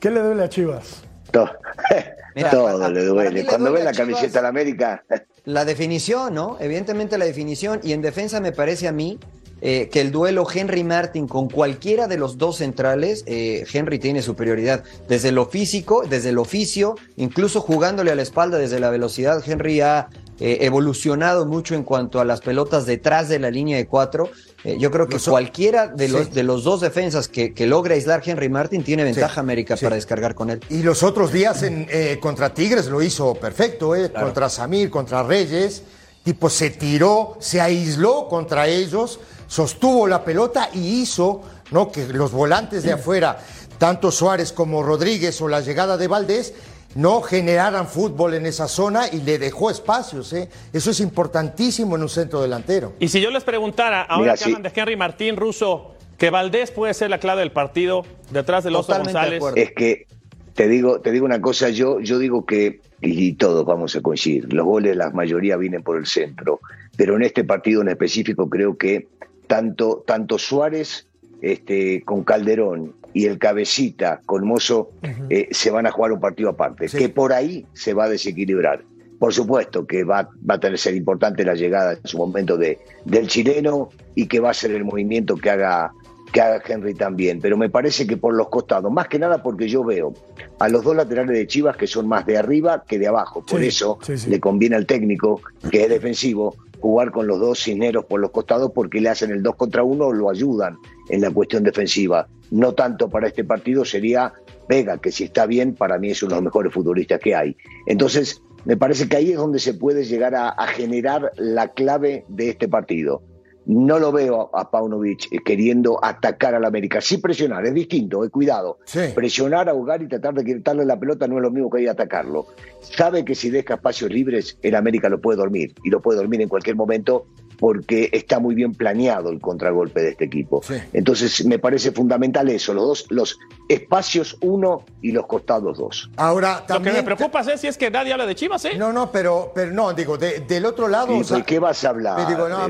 ¿Qué 0.00 0.10
le 0.10 0.20
duele 0.20 0.44
a 0.44 0.48
Chivas? 0.48 1.02
Todo, 1.30 1.50
Mira, 2.34 2.50
todo 2.50 2.64
para- 2.78 2.88
le 2.90 3.04
duele. 3.04 3.30
le 3.30 3.46
Cuando 3.46 3.70
duele 3.70 3.80
ve 3.80 3.84
la 3.84 3.92
Chivas- 3.92 3.96
camiseta 3.96 4.38
de 4.38 4.42
la 4.42 4.48
América, 4.48 5.04
La 5.44 5.64
definición, 5.64 6.34
¿no? 6.34 6.56
Evidentemente 6.60 7.18
la 7.18 7.24
definición. 7.24 7.80
Y 7.82 7.92
en 7.94 8.00
defensa 8.00 8.38
me 8.40 8.52
parece 8.52 8.86
a 8.86 8.92
mí 8.92 9.18
eh, 9.64 9.88
que 9.92 10.00
el 10.00 10.10
duelo 10.10 10.44
Henry 10.52 10.82
Martin 10.82 11.28
con 11.28 11.48
cualquiera 11.48 12.08
de 12.08 12.18
los 12.18 12.36
dos 12.36 12.56
centrales, 12.56 13.22
eh, 13.26 13.64
Henry 13.72 13.98
tiene 14.00 14.20
superioridad. 14.20 14.82
Desde 15.08 15.30
lo 15.30 15.46
físico, 15.46 16.02
desde 16.08 16.30
el 16.30 16.38
oficio, 16.38 16.96
incluso 17.16 17.60
jugándole 17.60 18.10
a 18.10 18.16
la 18.16 18.22
espalda 18.22 18.58
desde 18.58 18.80
la 18.80 18.90
velocidad, 18.90 19.42
Henry 19.46 19.80
ha 19.80 20.08
eh, 20.40 20.58
evolucionado 20.66 21.46
mucho 21.46 21.76
en 21.76 21.84
cuanto 21.84 22.18
a 22.18 22.24
las 22.24 22.40
pelotas 22.40 22.84
detrás 22.86 23.28
de 23.28 23.38
la 23.38 23.50
línea 23.50 23.76
de 23.76 23.86
cuatro. 23.86 24.30
Yo 24.78 24.90
creo 24.90 25.06
que 25.06 25.14
Los- 25.14 25.28
cualquiera 25.28 25.86
de 25.86 26.08
los, 26.08 26.26
Sí. 26.26 26.32
de 26.32 26.42
los 26.42 26.64
dos 26.64 26.80
defensas 26.80 27.28
que, 27.28 27.52
que 27.54 27.66
logra 27.66 27.94
aislar 27.94 28.22
Henry 28.24 28.48
Martin 28.48 28.82
tiene 28.82 29.04
ventaja 29.04 29.34
Sí, 29.34 29.40
América 29.40 29.76
sí. 29.76 29.84
para 29.84 29.94
descargar 29.96 30.34
con 30.34 30.50
él. 30.50 30.60
Y 30.70 30.82
los 30.82 31.02
otros 31.04 31.32
días 31.32 31.62
en, 31.62 31.86
contra 32.20 32.52
Tigres 32.54 32.86
lo 32.86 33.00
hizo 33.02 33.34
perfecto, 33.34 33.94
¿eh? 33.94 34.10
contra 34.12 34.48
Samir, 34.48 34.90
contra 34.90 35.22
Reyes. 35.22 35.82
Tipo, 36.24 36.48
se 36.48 36.70
tiró, 36.70 37.36
se 37.40 37.60
aisló 37.60 38.28
contra 38.28 38.68
ellos, 38.68 39.18
sostuvo 39.52 40.06
la 40.06 40.24
pelota 40.24 40.70
y 40.72 41.02
hizo 41.02 41.42
¿no? 41.72 41.92
que 41.92 42.06
los 42.06 42.32
volantes 42.32 42.84
de 42.84 42.92
afuera, 42.92 43.38
tanto 43.76 44.10
Suárez 44.10 44.50
como 44.50 44.82
Rodríguez 44.82 45.38
o 45.42 45.48
la 45.48 45.60
llegada 45.60 45.98
de 45.98 46.08
Valdés, 46.08 46.54
no 46.94 47.20
generaran 47.20 47.86
fútbol 47.86 48.32
en 48.32 48.46
esa 48.46 48.66
zona 48.66 49.08
y 49.12 49.20
le 49.20 49.38
dejó 49.38 49.70
espacios. 49.70 50.32
¿eh? 50.32 50.48
Eso 50.72 50.90
es 50.90 51.00
importantísimo 51.00 51.96
en 51.96 52.02
un 52.02 52.08
centro 52.08 52.40
delantero. 52.40 52.94
Y 52.98 53.08
si 53.08 53.20
yo 53.20 53.30
les 53.30 53.44
preguntara, 53.44 54.00
ahora 54.00 54.22
Mira, 54.22 54.32
que 54.32 54.38
sí. 54.38 54.44
hablan 54.44 54.62
de 54.62 54.72
Henry 54.74 54.96
Martín 54.96 55.36
Russo, 55.36 55.96
que 56.16 56.30
Valdés 56.30 56.70
puede 56.70 56.94
ser 56.94 57.10
la 57.10 57.18
clave 57.18 57.40
del 57.40 57.52
partido 57.52 58.06
detrás 58.30 58.64
del 58.64 58.74
Oso 58.74 58.86
Totalmente 58.86 59.12
de 59.12 59.18
González. 59.18 59.36
acuerdo. 59.36 59.56
es 59.58 59.72
que 59.72 60.06
te 60.54 60.66
digo, 60.66 61.00
te 61.02 61.10
digo 61.10 61.26
una 61.26 61.42
cosa, 61.42 61.68
yo, 61.68 62.00
yo 62.00 62.18
digo 62.18 62.46
que, 62.46 62.80
y 63.02 63.34
todos 63.34 63.66
vamos 63.66 63.96
a 63.96 64.00
coincidir, 64.00 64.50
los 64.50 64.64
goles, 64.64 64.96
la 64.96 65.10
mayoría 65.10 65.58
vienen 65.58 65.82
por 65.82 65.98
el 65.98 66.06
centro, 66.06 66.60
pero 66.96 67.16
en 67.16 67.22
este 67.22 67.44
partido 67.44 67.82
en 67.82 67.88
específico 67.88 68.48
creo 68.48 68.78
que 68.78 69.08
tanto, 69.52 70.02
tanto 70.06 70.38
Suárez 70.38 71.06
este, 71.42 72.02
con 72.04 72.24
Calderón 72.24 72.94
y 73.12 73.26
el 73.26 73.38
cabecita 73.38 74.22
con 74.24 74.46
Mozo 74.46 74.92
eh, 75.28 75.48
se 75.50 75.70
van 75.70 75.86
a 75.86 75.90
jugar 75.90 76.12
un 76.12 76.20
partido 76.20 76.48
aparte, 76.48 76.88
Sí. 76.88 76.96
que 76.96 77.08
por 77.10 77.34
ahí 77.34 77.66
se 77.74 77.92
va 77.92 78.04
a 78.04 78.08
desequilibrar. 78.08 78.82
Por 79.18 79.34
supuesto 79.34 79.86
que 79.86 80.04
va, 80.04 80.30
va 80.48 80.54
a 80.54 80.58
tener 80.60 80.78
ser 80.78 80.94
importante 80.94 81.44
la 81.44 81.54
llegada 81.54 81.92
en 81.92 82.06
su 82.06 82.16
momento 82.16 82.56
de, 82.56 82.78
del 83.04 83.26
chileno 83.28 83.90
y 84.14 84.26
que 84.26 84.40
va 84.40 84.50
a 84.50 84.54
ser 84.54 84.70
el 84.72 84.84
movimiento 84.84 85.36
que 85.36 85.50
haga, 85.50 85.92
que 86.32 86.40
haga 86.40 86.62
Henry 86.66 86.94
también. 86.94 87.38
Pero 87.40 87.56
me 87.58 87.68
parece 87.68 88.06
que 88.06 88.16
por 88.16 88.32
los 88.34 88.48
costados, 88.48 88.90
más 88.90 89.06
que 89.08 89.18
nada 89.18 89.42
porque 89.42 89.68
yo 89.68 89.84
veo 89.84 90.14
a 90.58 90.68
los 90.68 90.82
dos 90.82 90.96
laterales 90.96 91.36
de 91.36 91.46
Chivas 91.46 91.76
que 91.76 91.86
son 91.86 92.08
más 92.08 92.24
de 92.24 92.38
arriba 92.38 92.82
que 92.88 92.98
de 92.98 93.08
abajo. 93.08 93.44
Por 93.44 93.60
Sí, 93.60 93.66
eso 93.66 93.98
sí. 94.02 94.28
le 94.30 94.40
conviene 94.40 94.76
al 94.76 94.86
técnico, 94.86 95.40
que 95.70 95.82
es 95.84 95.88
defensivo, 95.90 96.56
jugar 96.82 97.12
con 97.12 97.26
los 97.26 97.38
dos 97.38 97.62
cisneros 97.62 98.04
por 98.04 98.20
los 98.20 98.32
costados 98.32 98.72
porque 98.74 99.00
le 99.00 99.08
hacen 99.08 99.30
el 99.30 99.42
2 99.42 99.54
contra 99.54 99.84
1 99.84 100.04
o 100.04 100.12
lo 100.12 100.28
ayudan 100.28 100.76
en 101.08 101.20
la 101.20 101.30
cuestión 101.30 101.62
defensiva. 101.62 102.28
No 102.50 102.74
tanto 102.74 103.08
para 103.08 103.28
este 103.28 103.44
partido 103.44 103.84
sería 103.84 104.34
Vega, 104.68 104.98
que 104.98 105.12
si 105.12 105.24
está 105.24 105.46
bien, 105.46 105.74
para 105.74 105.98
mí 105.98 106.10
es 106.10 106.22
uno 106.22 106.30
de 106.30 106.36
los 106.36 106.44
mejores 106.44 106.72
futbolistas 106.72 107.20
que 107.20 107.34
hay. 107.34 107.56
Entonces, 107.86 108.42
me 108.64 108.76
parece 108.76 109.08
que 109.08 109.16
ahí 109.16 109.30
es 109.30 109.36
donde 109.36 109.58
se 109.58 109.74
puede 109.74 110.04
llegar 110.04 110.34
a 110.34 110.66
generar 110.66 111.32
la 111.36 111.68
clave 111.68 112.24
de 112.28 112.50
este 112.50 112.68
partido. 112.68 113.22
No 113.66 113.98
lo 113.98 114.12
veo 114.12 114.50
a 114.54 114.70
Paunovic 114.70 115.32
eh, 115.32 115.38
queriendo 115.44 115.98
atacar 116.02 116.54
al 116.54 116.64
América. 116.64 117.00
Sí 117.00 117.18
presionar, 117.18 117.64
es 117.66 117.74
distinto, 117.74 118.24
eh, 118.24 118.30
cuidado. 118.30 118.78
Sí. 118.84 119.00
Presionar, 119.14 119.68
ahogar 119.68 120.02
y 120.02 120.08
tratar 120.08 120.34
de 120.34 120.44
quitarle 120.44 120.84
la 120.84 120.98
pelota 120.98 121.28
no 121.28 121.36
es 121.36 121.42
lo 121.42 121.50
mismo 121.50 121.70
que 121.70 121.82
ir 121.82 121.88
a 121.88 121.92
atacarlo. 121.92 122.46
Sabe 122.80 123.24
que 123.24 123.34
si 123.34 123.50
deja 123.50 123.74
espacios 123.74 124.10
libres, 124.10 124.58
el 124.62 124.74
América 124.74 125.08
lo 125.08 125.20
puede 125.20 125.38
dormir. 125.38 125.74
Y 125.84 125.90
lo 125.90 126.00
puede 126.00 126.18
dormir 126.18 126.40
en 126.40 126.48
cualquier 126.48 126.76
momento 126.76 127.26
porque 127.62 128.08
está 128.10 128.40
muy 128.40 128.56
bien 128.56 128.74
planeado 128.74 129.30
el 129.30 129.40
contragolpe 129.40 130.00
de 130.02 130.08
este 130.10 130.24
equipo. 130.24 130.62
Sí. 130.66 130.74
Entonces 130.92 131.44
me 131.46 131.60
parece 131.60 131.92
fundamental 131.92 132.48
eso, 132.48 132.74
los 132.74 132.84
dos, 132.88 133.06
los 133.10 133.38
espacios 133.68 134.36
uno 134.40 134.84
y 135.00 135.12
los 135.12 135.26
costados 135.26 135.78
dos. 135.78 136.10
Ahora, 136.16 136.64
Lo 136.68 136.82
que 136.82 136.90
me 136.90 137.04
preocupa 137.04 137.40
es 137.42 137.60
si 137.60 137.68
es 137.68 137.78
que 137.78 137.88
nadie 137.88 138.12
habla 138.12 138.26
de 138.26 138.34
Chivas, 138.34 138.64
¿eh? 138.64 138.72
No, 138.76 138.92
no, 138.92 139.12
pero, 139.12 139.52
pero 139.54 139.70
no, 139.70 139.92
digo, 139.92 140.18
de- 140.18 140.40
del 140.40 140.66
otro 140.66 140.88
lado... 140.88 141.14
¿Y 141.16 141.20
o 141.20 141.24
sea, 141.24 141.36
de 141.36 141.44
qué 141.44 141.60
vas 141.60 141.84
a 141.84 141.90
hablar? 141.90 142.26
digo, 142.26 142.48
no, 142.48 142.68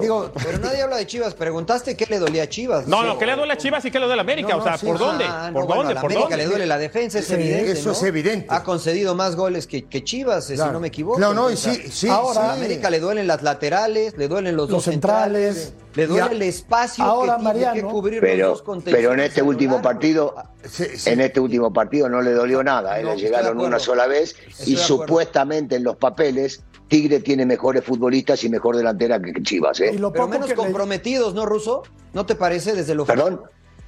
digo, 0.00 0.32
Pero 0.42 0.58
nadie 0.60 0.80
habla 0.80 0.96
de 0.96 1.06
Chivas. 1.06 1.34
Preguntaste 1.34 1.94
qué 1.94 2.06
le 2.06 2.18
dolía 2.18 2.44
a 2.44 2.48
Chivas. 2.48 2.86
No, 2.88 3.02
no, 3.04 3.18
¿qué 3.18 3.26
le 3.26 3.36
duele 3.36 3.52
a 3.52 3.58
Chivas 3.58 3.84
y 3.84 3.90
qué 3.90 4.00
le 4.00 4.06
duele 4.06 4.20
a 4.20 4.24
América? 4.24 4.48
No, 4.48 4.58
o 4.60 4.62
sea, 4.62 4.72
no, 4.72 4.78
sí, 4.78 4.86
¿por 4.86 4.98
dónde? 4.98 5.24
Ah, 5.28 5.50
no, 5.52 5.58
¿Por 5.60 5.66
bueno, 5.66 5.82
dónde? 5.82 5.92
a 5.92 5.94
la 5.96 6.00
¿Por 6.00 6.10
América 6.10 6.28
dónde? 6.30 6.44
le 6.44 6.46
duele 6.50 6.66
la 6.66 6.78
defensa, 6.78 7.18
es 7.18 7.26
Sí, 7.26 7.34
evidente. 7.34 7.72
eso 7.72 7.90
¿no? 7.90 7.92
es 7.92 8.02
evidente. 8.02 8.46
Ha 8.48 8.62
concedido 8.64 9.14
más 9.14 9.36
goles 9.36 9.66
que, 9.66 9.84
que 9.84 10.02
Chivas, 10.02 10.46
Claro. 10.46 10.64
si 10.70 10.72
no 10.72 10.80
me 10.80 10.88
equivoco. 10.88 11.18
No, 11.20 11.34
no, 11.34 11.50
y 11.50 11.54
O 11.54 11.56
sea, 11.58 11.74
sí, 11.74 11.82
sí, 11.90 12.08
ahora- 12.08 12.40
sí. 12.40 12.46
A 12.48 12.52
América 12.54 12.88
le 12.88 12.98
duelen 12.98 13.26
las 13.26 13.42
laterales, 13.42 14.16
le 14.22 14.28
duelen 14.28 14.56
los, 14.56 14.70
Los 14.70 14.76
dos 14.76 14.84
centrales, 14.84 15.56
centrales. 15.56 15.96
le 15.96 16.06
duele 16.06 16.34
el 16.36 16.42
espacio 16.42 17.02
ahora, 17.04 17.36
que 17.36 17.42
tiene 17.42 17.58
que 17.58 17.64
Mariano, 17.66 17.88
cubrir 17.90 18.20
Pero, 18.20 18.48
los 18.50 18.64
dos 18.64 18.82
pero 18.84 19.12
en 19.14 19.20
este 19.20 19.42
último 19.42 19.74
largo. 19.74 19.82
partido, 19.88 20.34
Sí, 20.64 20.84
sí. 20.94 21.10
en 21.10 21.20
este 21.22 21.40
último 21.40 21.72
partido 21.72 22.08
no 22.08 22.22
le 22.22 22.30
dolió 22.32 22.62
nada, 22.62 23.00
¿eh? 23.00 23.02
No, 23.02 23.14
le 23.14 23.20
llegaron 23.20 23.58
una 23.60 23.80
sola 23.80 24.06
vez 24.06 24.36
Estoy 24.48 24.74
y 24.74 24.76
supuestamente 24.76 25.74
en 25.76 25.82
los 25.84 25.96
papeles 25.96 26.62
Tigre 26.86 27.18
tiene 27.20 27.44
mejores 27.46 27.82
futbolistas 27.84 28.44
y 28.44 28.48
mejor 28.48 28.76
delantera 28.76 29.20
que 29.20 29.32
Chivas, 29.42 29.80
¿eh? 29.80 29.90
Y 29.94 29.98
lo 29.98 30.12
Pero 30.12 30.28
menos 30.28 30.50
le- 30.50 30.54
comprometidos, 30.54 31.34
¿no, 31.34 31.44
Ruso? 31.46 31.82
¿No 32.12 32.24
te 32.26 32.36
parece 32.36 32.74
desde 32.74 32.94
lo 32.94 33.04
Perdón. 33.04 33.40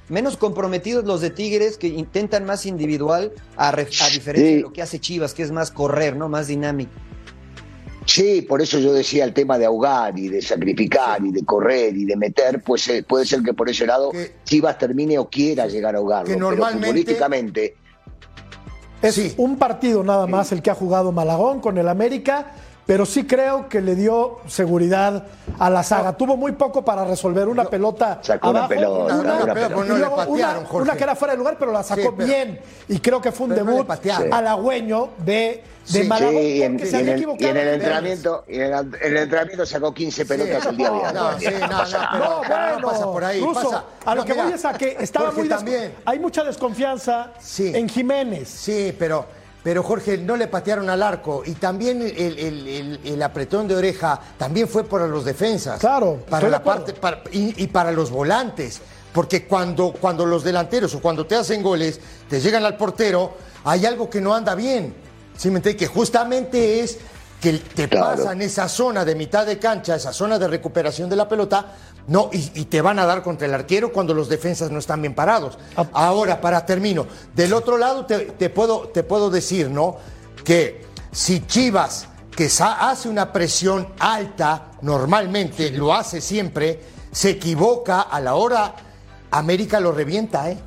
Menos 0.09 0.35
comprometidos 0.37 1.05
los 1.05 1.21
de 1.21 1.29
Tigres 1.29 1.77
que 1.77 1.87
intentan 1.87 2.45
más 2.45 2.65
individual 2.65 3.31
a, 3.55 3.71
re- 3.71 3.87
a 4.01 4.09
diferencia 4.09 4.33
Sí. 4.49 4.55
de 4.57 4.61
lo 4.61 4.73
que 4.73 4.81
hace 4.81 4.99
Chivas, 4.99 5.33
que 5.33 5.43
es 5.43 5.51
más 5.51 5.71
correr, 5.71 6.15
¿no? 6.17 6.27
Más 6.29 6.47
dinámico. 6.47 6.91
Sí, 8.05 8.43
por 8.43 8.61
eso 8.61 8.77
yo 8.79 8.93
decía 8.93 9.23
el 9.23 9.33
tema 9.33 9.57
de 9.57 9.65
ahogar 9.65 10.17
y 10.17 10.29
de 10.29 10.41
sacrificar 10.41 11.23
y 11.25 11.31
de 11.31 11.43
correr 11.43 11.95
y 11.97 12.05
de 12.05 12.15
meter, 12.15 12.61
pues 12.63 12.87
eh, 12.87 13.03
puede 13.03 13.25
ser 13.25 13.41
que 13.41 13.53
por 13.53 13.67
ese 13.69 13.85
lado 13.87 14.11
Que- 14.11 14.31
Chivas 14.43 14.77
termine 14.77 15.17
o 15.17 15.27
quiera 15.27 15.65
llegar 15.67 15.95
a 15.95 15.97
ahogarlo, 15.97 16.27
que 16.27 16.33
pero 16.35 16.49
normalmente- 16.51 16.85
futbolísticamente 16.87 17.75
Es 19.01 19.15
Sí. 19.15 19.33
un 19.37 19.57
partido 19.57 20.03
nada 20.03 20.25
más 20.25 20.51
el 20.51 20.61
que 20.61 20.69
ha 20.71 20.75
jugado 20.75 21.11
Malagón 21.11 21.59
con 21.61 21.77
el 21.77 21.87
América 21.89 22.53
pero 22.85 23.05
sí 23.05 23.25
creo 23.25 23.67
que 23.67 23.81
le 23.81 23.95
dio 23.95 24.39
seguridad 24.47 25.25
a 25.57 25.69
la 25.69 25.81
saga. 25.83 26.13
Tuvo 26.13 26.37
muy 26.37 26.51
poco 26.51 26.85
para 26.85 27.03
resolver 27.05 27.47
una 27.47 27.65
pelota 27.65 28.19
Sacó 28.21 28.49
una 28.51 28.59
abajo, 28.59 28.69
pelota, 28.75 29.03
una 29.15 29.15
una, 29.15 29.53
pelota, 29.53 29.69
no 29.69 30.15
patearon, 30.15 30.65
una- 30.81 30.93
que 30.95 31.03
era 31.03 31.15
fuera 31.15 31.33
de 31.33 31.37
lugar, 31.39 31.55
pero 31.57 31.71
la 31.71 31.81
sacó 31.83 32.01
Sí, 32.01 32.07
pero- 32.15 32.27
bien. 32.27 32.59
Y 32.87 32.99
creo 32.99 33.19
que 33.21 33.31
fue 33.31 33.45
un 33.47 33.49
no 33.51 33.55
debut 33.55 33.87
patearon. 33.87 34.31
halagüeño 34.31 35.09
de, 35.17 35.33
de 35.33 35.63
Sí. 35.83 36.03
Malagón, 36.07 36.35
Sí, 36.35 36.39
y 36.47 36.61
en, 36.63 36.79
y 36.79 36.83
el, 36.83 37.09
equivocado. 37.09 37.45
y 37.45 37.49
en 37.49 37.57
el 37.57 37.67
en 37.67 37.73
entrenamiento, 37.75 38.43
y 38.47 38.55
en 38.55 38.61
el, 38.61 38.73
en 38.73 38.95
el 39.01 39.17
entrenamiento 39.17 39.65
sacó 39.65 39.93
15 39.93 40.25
pelotas 40.25 40.65
el 40.67 40.77
día 40.77 40.89
No, 40.89 40.95
viernes. 40.95 41.13
no, 41.13 41.39
sí, 41.39 41.45
no, 41.59 41.59
no, 41.67 41.77
pasa 41.77 41.97
nada. 41.97 42.09
pero- 42.11 42.25
No, 42.25 42.37
bueno, 42.37 42.79
no 42.79 42.87
pasa 42.87 43.03
por 43.05 43.23
ahí, 43.23 43.41
pasa- 43.53 43.83
a 44.05 44.15
lo 44.15 44.21
no, 44.21 44.25
que 44.25 44.33
mira, 44.33 44.43
voy 44.45 44.53
es 44.53 44.65
a 44.65 44.73
que 44.73 44.97
estaba 44.99 45.31
muy 45.31 45.47
también. 45.49 45.93
Hay 46.05 46.19
mucha 46.19 46.43
desconfianza 46.43 47.31
Sí. 47.39 47.71
en 47.75 47.87
Jiménez. 47.89 48.47
Sí, 48.49 48.95
pero, 48.97 49.25
pero 49.65 49.81
Jorge, 49.81 50.19
no 50.19 50.35
le 50.37 50.45
patearon 50.47 50.91
al 50.91 51.01
arco. 51.01 51.41
Y 51.43 51.53
también 51.53 51.99
el, 52.03 52.11
el- 52.15 52.67
el- 52.67 52.99
el 53.03 53.23
apretón 53.23 53.67
de 53.67 53.75
oreja 53.75 54.19
también 54.37 54.67
fue 54.67 54.83
para 54.83 55.07
los 55.07 55.25
defensas. 55.25 55.79
Claro, 55.79 56.19
Para 56.29 56.47
la 56.49 56.63
parte, 56.63 56.93
para- 56.93 57.23
y, 57.31 57.63
y 57.63 57.65
para 57.65 57.91
los 57.91 58.11
volantes. 58.11 58.79
Porque 59.11 59.47
cuando, 59.47 59.91
cuando 59.93 60.23
los 60.23 60.43
delanteros 60.43 60.93
o 60.93 61.01
cuando 61.01 61.25
te 61.25 61.33
hacen 61.35 61.63
goles, 61.63 61.99
te 62.29 62.39
llegan 62.39 62.63
al 62.63 62.77
portero, 62.77 63.33
hay 63.63 63.87
algo 63.87 64.07
que 64.07 64.21
no 64.21 64.35
anda 64.35 64.53
bien. 64.53 64.93
¿Sí 65.35 65.49
me 65.49 65.55
entiendes? 65.57 65.79
Que 65.79 65.87
justamente 65.91 66.81
es 66.81 66.99
que 67.41 67.53
te 67.53 67.89
Claro. 67.89 68.17
pasan 68.17 68.43
esa 68.43 68.69
zona 68.69 69.03
de 69.03 69.15
mitad 69.15 69.47
de 69.47 69.57
cancha, 69.57 69.95
esa 69.95 70.13
zona 70.13 70.37
de 70.37 70.47
recuperación 70.47 71.09
de 71.09 71.15
la 71.15 71.27
pelota, 71.27 71.73
no, 72.07 72.29
y, 72.31 72.51
y 72.53 72.65
te 72.65 72.81
van 72.81 72.99
a 72.99 73.05
dar 73.05 73.23
contra 73.23 73.47
el 73.47 73.53
arquero 73.53 73.91
cuando 73.91 74.13
los 74.13 74.29
defensas 74.29 74.69
no 74.71 74.79
están 74.79 75.01
bien 75.01 75.15
parados. 75.15 75.57
Ah. 75.75 75.87
Ahora, 75.93 76.39
para 76.41 76.65
termino, 76.65 77.07
del 77.35 77.53
otro 77.53 77.77
lado 77.77 78.05
te, 78.05 78.19
te 78.19 78.49
puedo, 78.49 78.89
te 78.89 79.03
puedo 79.03 79.29
decir, 79.29 79.69
¿no? 79.69 79.97
Que 80.43 80.85
si 81.11 81.45
Chivas, 81.47 82.07
que 82.35 82.49
hace 82.59 83.09
una 83.09 83.31
presión 83.33 83.87
alta, 83.99 84.71
normalmente 84.81 85.71
lo 85.71 85.93
hace 85.93 86.21
siempre, 86.21 86.81
se 87.11 87.31
equivoca 87.31 88.01
a 88.01 88.19
la 88.19 88.35
hora, 88.35 88.75
América 89.31 89.79
lo 89.79 89.91
revienta, 89.91 90.51
¿eh? 90.51 90.57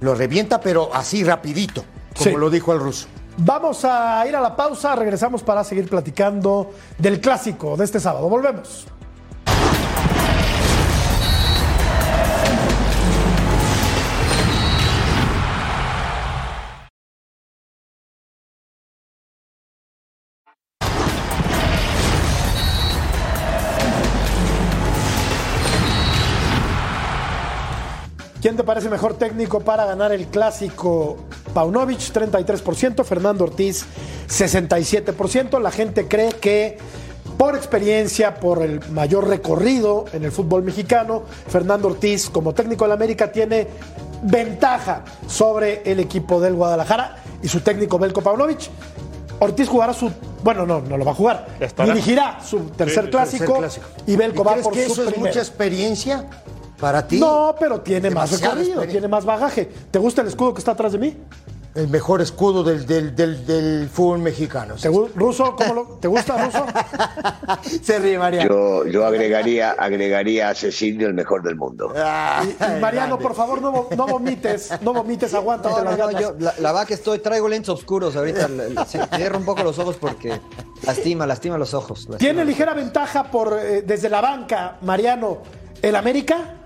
Lo 0.00 0.14
revienta, 0.14 0.60
pero 0.60 0.90
así 0.92 1.22
rapidito, 1.24 1.84
como 2.16 2.30
Sí. 2.30 2.36
lo 2.36 2.50
dijo 2.50 2.72
el 2.72 2.80
ruso. 2.80 3.06
Vamos 3.36 3.84
a 3.84 4.24
ir 4.28 4.36
a 4.36 4.40
la 4.40 4.54
pausa, 4.54 4.94
regresamos 4.94 5.42
para 5.42 5.64
seguir 5.64 5.88
platicando 5.88 6.70
del 6.98 7.20
clásico 7.20 7.76
de 7.76 7.84
este 7.84 7.98
sábado. 7.98 8.28
Volvemos. 8.28 8.86
¿Quién 28.44 28.58
te 28.58 28.62
parece 28.62 28.90
mejor 28.90 29.14
técnico 29.14 29.60
para 29.60 29.86
ganar 29.86 30.12
el 30.12 30.26
clásico? 30.26 31.16
Paunovic, 31.54 32.00
33%, 32.00 33.02
Fernando 33.02 33.44
Ortiz, 33.44 33.86
67%. 34.28 35.58
La 35.62 35.70
gente 35.70 36.06
cree 36.08 36.28
que 36.28 36.76
por 37.38 37.56
experiencia, 37.56 38.34
por 38.34 38.60
el 38.62 38.86
mayor 38.90 39.28
recorrido 39.28 40.04
en 40.12 40.24
el 40.24 40.30
fútbol 40.30 40.62
mexicano, 40.62 41.22
Fernando 41.48 41.88
Ortiz 41.88 42.28
como 42.28 42.52
técnico 42.52 42.84
de 42.84 42.88
la 42.90 42.96
América 42.96 43.32
tiene 43.32 43.66
ventaja 44.24 45.06
sobre 45.26 45.80
el 45.90 45.98
equipo 45.98 46.38
del 46.38 46.52
Guadalajara 46.52 47.16
y 47.42 47.48
su 47.48 47.60
técnico 47.60 47.98
Belko 47.98 48.20
Paunovic. 48.20 48.68
Ortiz 49.38 49.70
jugará 49.70 49.94
su, 49.94 50.12
bueno, 50.42 50.66
no, 50.66 50.82
no 50.82 50.98
lo 50.98 51.04
va 51.06 51.12
a 51.12 51.14
jugar. 51.14 51.46
Estará. 51.60 51.94
Dirigirá 51.94 52.40
su 52.44 52.58
tercer 52.76 53.06
sí, 53.06 53.10
clásico, 53.10 53.56
clásico. 53.56 53.86
y 54.06 54.16
Belko 54.16 54.42
¿Y 54.42 54.44
va 54.44 54.56
por 54.56 54.74
que 54.74 54.84
su 54.84 54.92
eso 54.92 55.08
es 55.08 55.16
mucha 55.16 55.38
experiencia 55.38 56.26
para 56.78 57.06
ti? 57.06 57.18
No, 57.20 57.54
pero 57.58 57.80
tiene 57.80 58.10
más 58.10 58.40
recorrido, 58.40 58.82
tiene 58.82 59.08
más 59.08 59.24
bagaje. 59.24 59.70
¿Te 59.90 59.98
gusta 59.98 60.22
el 60.22 60.28
escudo 60.28 60.54
que 60.54 60.58
está 60.60 60.72
atrás 60.72 60.92
de 60.92 60.98
mí? 60.98 61.16
El 61.74 61.88
mejor 61.88 62.20
escudo 62.20 62.62
del, 62.62 62.86
del, 62.86 63.16
del, 63.16 63.44
del 63.44 63.88
fútbol 63.88 64.20
mexicano. 64.20 64.76
¿Te, 64.80 64.88
gu- 64.88 65.10
Ruso, 65.16 65.56
¿cómo 65.56 65.74
lo- 65.74 65.84
¿Te 66.00 66.06
gusta, 66.06 66.44
Ruso? 66.44 66.64
Se 67.82 67.98
ríe 67.98 68.16
María. 68.16 68.44
Yo, 68.46 68.86
yo 68.86 69.04
agregaría, 69.04 69.72
agregaría 69.72 70.50
a 70.50 70.54
Cecilio 70.54 71.08
el 71.08 71.14
mejor 71.14 71.42
del 71.42 71.56
mundo. 71.56 71.92
Y 72.76 72.80
Mariano, 72.80 73.18
por 73.18 73.34
favor, 73.34 73.60
no, 73.60 73.88
no 73.96 74.06
vomites, 74.06 74.70
no 74.82 74.92
vomites, 74.92 75.34
aguántate 75.34 75.82
No, 75.82 75.96
no, 75.96 76.10
yo, 76.12 76.34
la, 76.38 76.54
la 76.60 76.72
verdad 76.72 76.86
que 76.86 76.94
estoy, 76.94 77.18
traigo 77.18 77.48
lentes 77.48 77.70
oscuros 77.70 78.14
ahorita. 78.14 78.48
Cierro 79.16 79.38
un 79.38 79.44
poco 79.44 79.64
los 79.64 79.76
ojos 79.80 79.96
porque 79.96 80.40
lastima, 80.86 81.26
lastima 81.26 81.58
los 81.58 81.74
ojos. 81.74 82.00
lastima. 82.08 82.18
Tiene 82.18 82.44
ligera 82.44 82.72
ventaja 82.74 83.24
por 83.32 83.58
eh, 83.60 83.82
desde 83.82 84.08
la 84.08 84.20
banca, 84.20 84.76
Mariano, 84.82 85.38
el 85.82 85.96
América. 85.96 86.60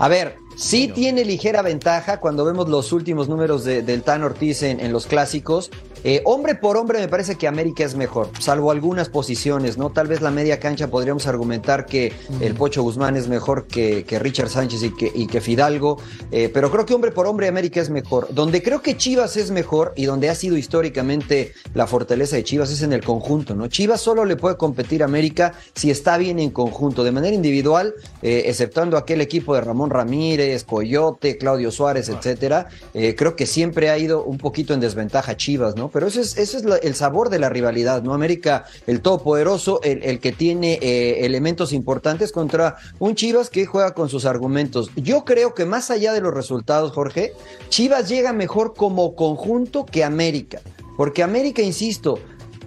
A 0.00 0.08
ver, 0.08 0.38
sí 0.56 0.88
tiene 0.88 1.26
ligera 1.26 1.60
ventaja 1.60 2.20
cuando 2.20 2.46
vemos 2.46 2.70
los 2.70 2.90
últimos 2.92 3.28
números 3.28 3.64
de- 3.64 3.82
del 3.82 4.02
Tan 4.02 4.22
Ortiz 4.22 4.62
en, 4.62 4.80
en 4.80 4.92
los 4.94 5.06
clásicos. 5.06 5.70
Eh, 6.02 6.22
hombre 6.24 6.54
por 6.54 6.78
hombre 6.78 6.98
me 6.98 7.08
parece 7.08 7.36
que 7.36 7.46
América 7.46 7.84
es 7.84 7.94
mejor, 7.94 8.30
salvo 8.38 8.70
algunas 8.70 9.10
posiciones, 9.10 9.76
¿no? 9.76 9.90
Tal 9.90 10.06
vez 10.06 10.22
la 10.22 10.30
media 10.30 10.58
cancha 10.58 10.88
podríamos 10.88 11.26
argumentar 11.26 11.84
que 11.84 12.14
el 12.40 12.54
Pocho 12.54 12.82
Guzmán 12.82 13.16
es 13.16 13.28
mejor 13.28 13.66
que, 13.66 14.04
que 14.04 14.18
Richard 14.18 14.48
Sánchez 14.48 14.82
y 14.82 14.94
que, 14.94 15.12
y 15.14 15.26
que 15.26 15.42
Fidalgo, 15.42 15.98
eh, 16.30 16.50
pero 16.52 16.70
creo 16.70 16.86
que 16.86 16.94
hombre 16.94 17.10
por 17.10 17.26
hombre 17.26 17.48
América 17.48 17.82
es 17.82 17.90
mejor. 17.90 18.28
Donde 18.32 18.62
creo 18.62 18.80
que 18.80 18.96
Chivas 18.96 19.36
es 19.36 19.50
mejor 19.50 19.92
y 19.94 20.06
donde 20.06 20.30
ha 20.30 20.34
sido 20.34 20.56
históricamente 20.56 21.52
la 21.74 21.86
fortaleza 21.86 22.36
de 22.36 22.44
Chivas 22.44 22.70
es 22.70 22.80
en 22.80 22.94
el 22.94 23.04
conjunto, 23.04 23.54
¿no? 23.54 23.68
Chivas 23.68 24.00
solo 24.00 24.24
le 24.24 24.36
puede 24.36 24.56
competir 24.56 25.02
a 25.02 25.04
América 25.04 25.52
si 25.74 25.90
está 25.90 26.16
bien 26.16 26.38
en 26.38 26.50
conjunto, 26.50 27.04
de 27.04 27.12
manera 27.12 27.34
individual, 27.34 27.94
eh, 28.22 28.44
exceptuando 28.46 28.96
aquel 28.96 29.20
equipo 29.20 29.54
de 29.54 29.60
Ramón 29.60 29.90
Ramírez, 29.90 30.64
Coyote, 30.64 31.36
Claudio 31.36 31.70
Suárez, 31.70 32.08
etcétera. 32.08 32.68
creo 32.92 33.36
que 33.36 33.46
siempre 33.46 33.90
ha 33.90 33.98
ido 33.98 34.24
un 34.24 34.38
poquito 34.38 34.72
en 34.72 34.80
desventaja 34.80 35.36
Chivas, 35.36 35.76
¿no? 35.76 35.89
Pero 35.92 36.06
ese 36.06 36.20
es, 36.20 36.54
el 36.54 36.94
sabor 36.94 37.28
de 37.30 37.38
la 37.38 37.48
rivalidad, 37.48 38.02
¿no? 38.02 38.14
América, 38.14 38.64
el 38.86 39.00
todopoderoso, 39.00 39.80
el, 39.82 40.02
el 40.02 40.20
que 40.20 40.32
tiene 40.32 40.78
eh, 40.80 41.24
elementos 41.26 41.72
importantes 41.72 42.32
contra 42.32 42.76
un 42.98 43.14
Chivas 43.14 43.50
que 43.50 43.66
juega 43.66 43.94
con 43.94 44.08
sus 44.08 44.24
argumentos. 44.24 44.90
Yo 44.96 45.24
creo 45.24 45.54
que 45.54 45.66
más 45.66 45.90
allá 45.90 46.12
de 46.12 46.20
los 46.20 46.34
resultados, 46.34 46.92
Jorge, 46.92 47.32
Chivas 47.68 48.08
llega 48.08 48.32
mejor 48.32 48.74
como 48.74 49.14
conjunto 49.14 49.86
que 49.86 50.04
América. 50.04 50.60
Porque 50.96 51.22
América, 51.22 51.62
insisto, 51.62 52.18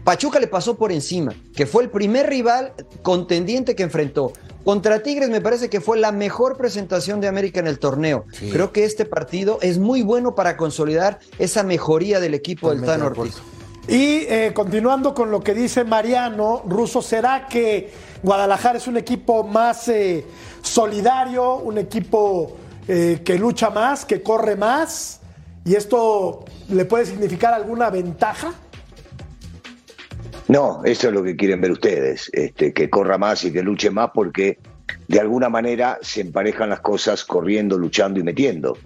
Pachuca 0.03 0.39
le 0.39 0.47
pasó 0.47 0.75
por 0.75 0.91
encima, 0.91 1.33
que 1.55 1.65
fue 1.65 1.83
el 1.83 1.89
primer 1.89 2.27
rival 2.27 2.73
contendiente 3.03 3.75
que 3.75 3.83
enfrentó. 3.83 4.33
Contra 4.63 5.03
Tigres 5.03 5.29
me 5.29 5.41
parece 5.41 5.69
que 5.69 5.81
fue 5.81 5.97
la 5.97 6.11
mejor 6.11 6.57
presentación 6.57 7.19
de 7.19 7.27
América 7.27 7.59
en 7.59 7.67
el 7.67 7.79
torneo. 7.79 8.25
Creo 8.51 8.71
que 8.71 8.85
este 8.85 9.05
partido 9.05 9.59
es 9.61 9.77
muy 9.77 10.01
bueno 10.03 10.35
para 10.35 10.55
consolidar 10.55 11.19
esa 11.37 11.63
mejoría 11.63 12.19
del 12.19 12.33
equipo 12.33 12.69
del 12.69 12.79
Tan 12.79 13.01
Totalmente 13.01 13.15
de 13.15 13.21
Ortiz. 13.21 13.53
Y 13.87 14.25
eh, 14.29 14.51
continuando 14.53 15.13
con 15.13 15.29
lo 15.29 15.41
que 15.41 15.53
dice 15.53 15.83
Mariano, 15.83 16.63
Ruso, 16.65 17.01
¿será 17.01 17.47
que 17.47 17.91
Guadalajara 18.21 18.77
es 18.77 18.87
un 18.87 18.95
equipo 18.95 19.43
más 19.43 19.89
eh, 19.89 20.25
solidario, 20.61 21.55
un 21.55 21.77
equipo 21.77 22.55
eh, 22.87 23.21
que 23.25 23.37
lucha 23.37 23.69
más, 23.69 24.05
que 24.05 24.21
corre 24.21 24.55
más? 24.55 25.19
¿Y 25.65 25.75
esto 25.75 26.45
le 26.69 26.85
puede 26.85 27.05
significar 27.05 27.53
alguna 27.53 27.89
ventaja? 27.89 28.53
No, 30.53 30.81
eso 30.85 31.07
es 31.07 31.13
lo 31.15 31.23
que 31.23 31.35
quieren 31.35 31.61
ver 31.61 31.71
ustedes, 31.71 32.29
este, 32.31 32.73
que 32.73 32.87
corra 32.87 33.17
más 33.17 33.43
y 33.43 33.51
que 33.51 33.63
luche 33.63 33.89
más 33.89 34.11
porque 34.13 34.59
de 35.07 35.19
alguna 35.19 35.49
manera 35.49 35.97
se 36.03 36.21
emparejan 36.21 36.69
las 36.69 36.79
cosas 36.81 37.25
corriendo, 37.25 37.75
luchando 37.75 38.19
y 38.19 38.23
metiendo. 38.23 38.77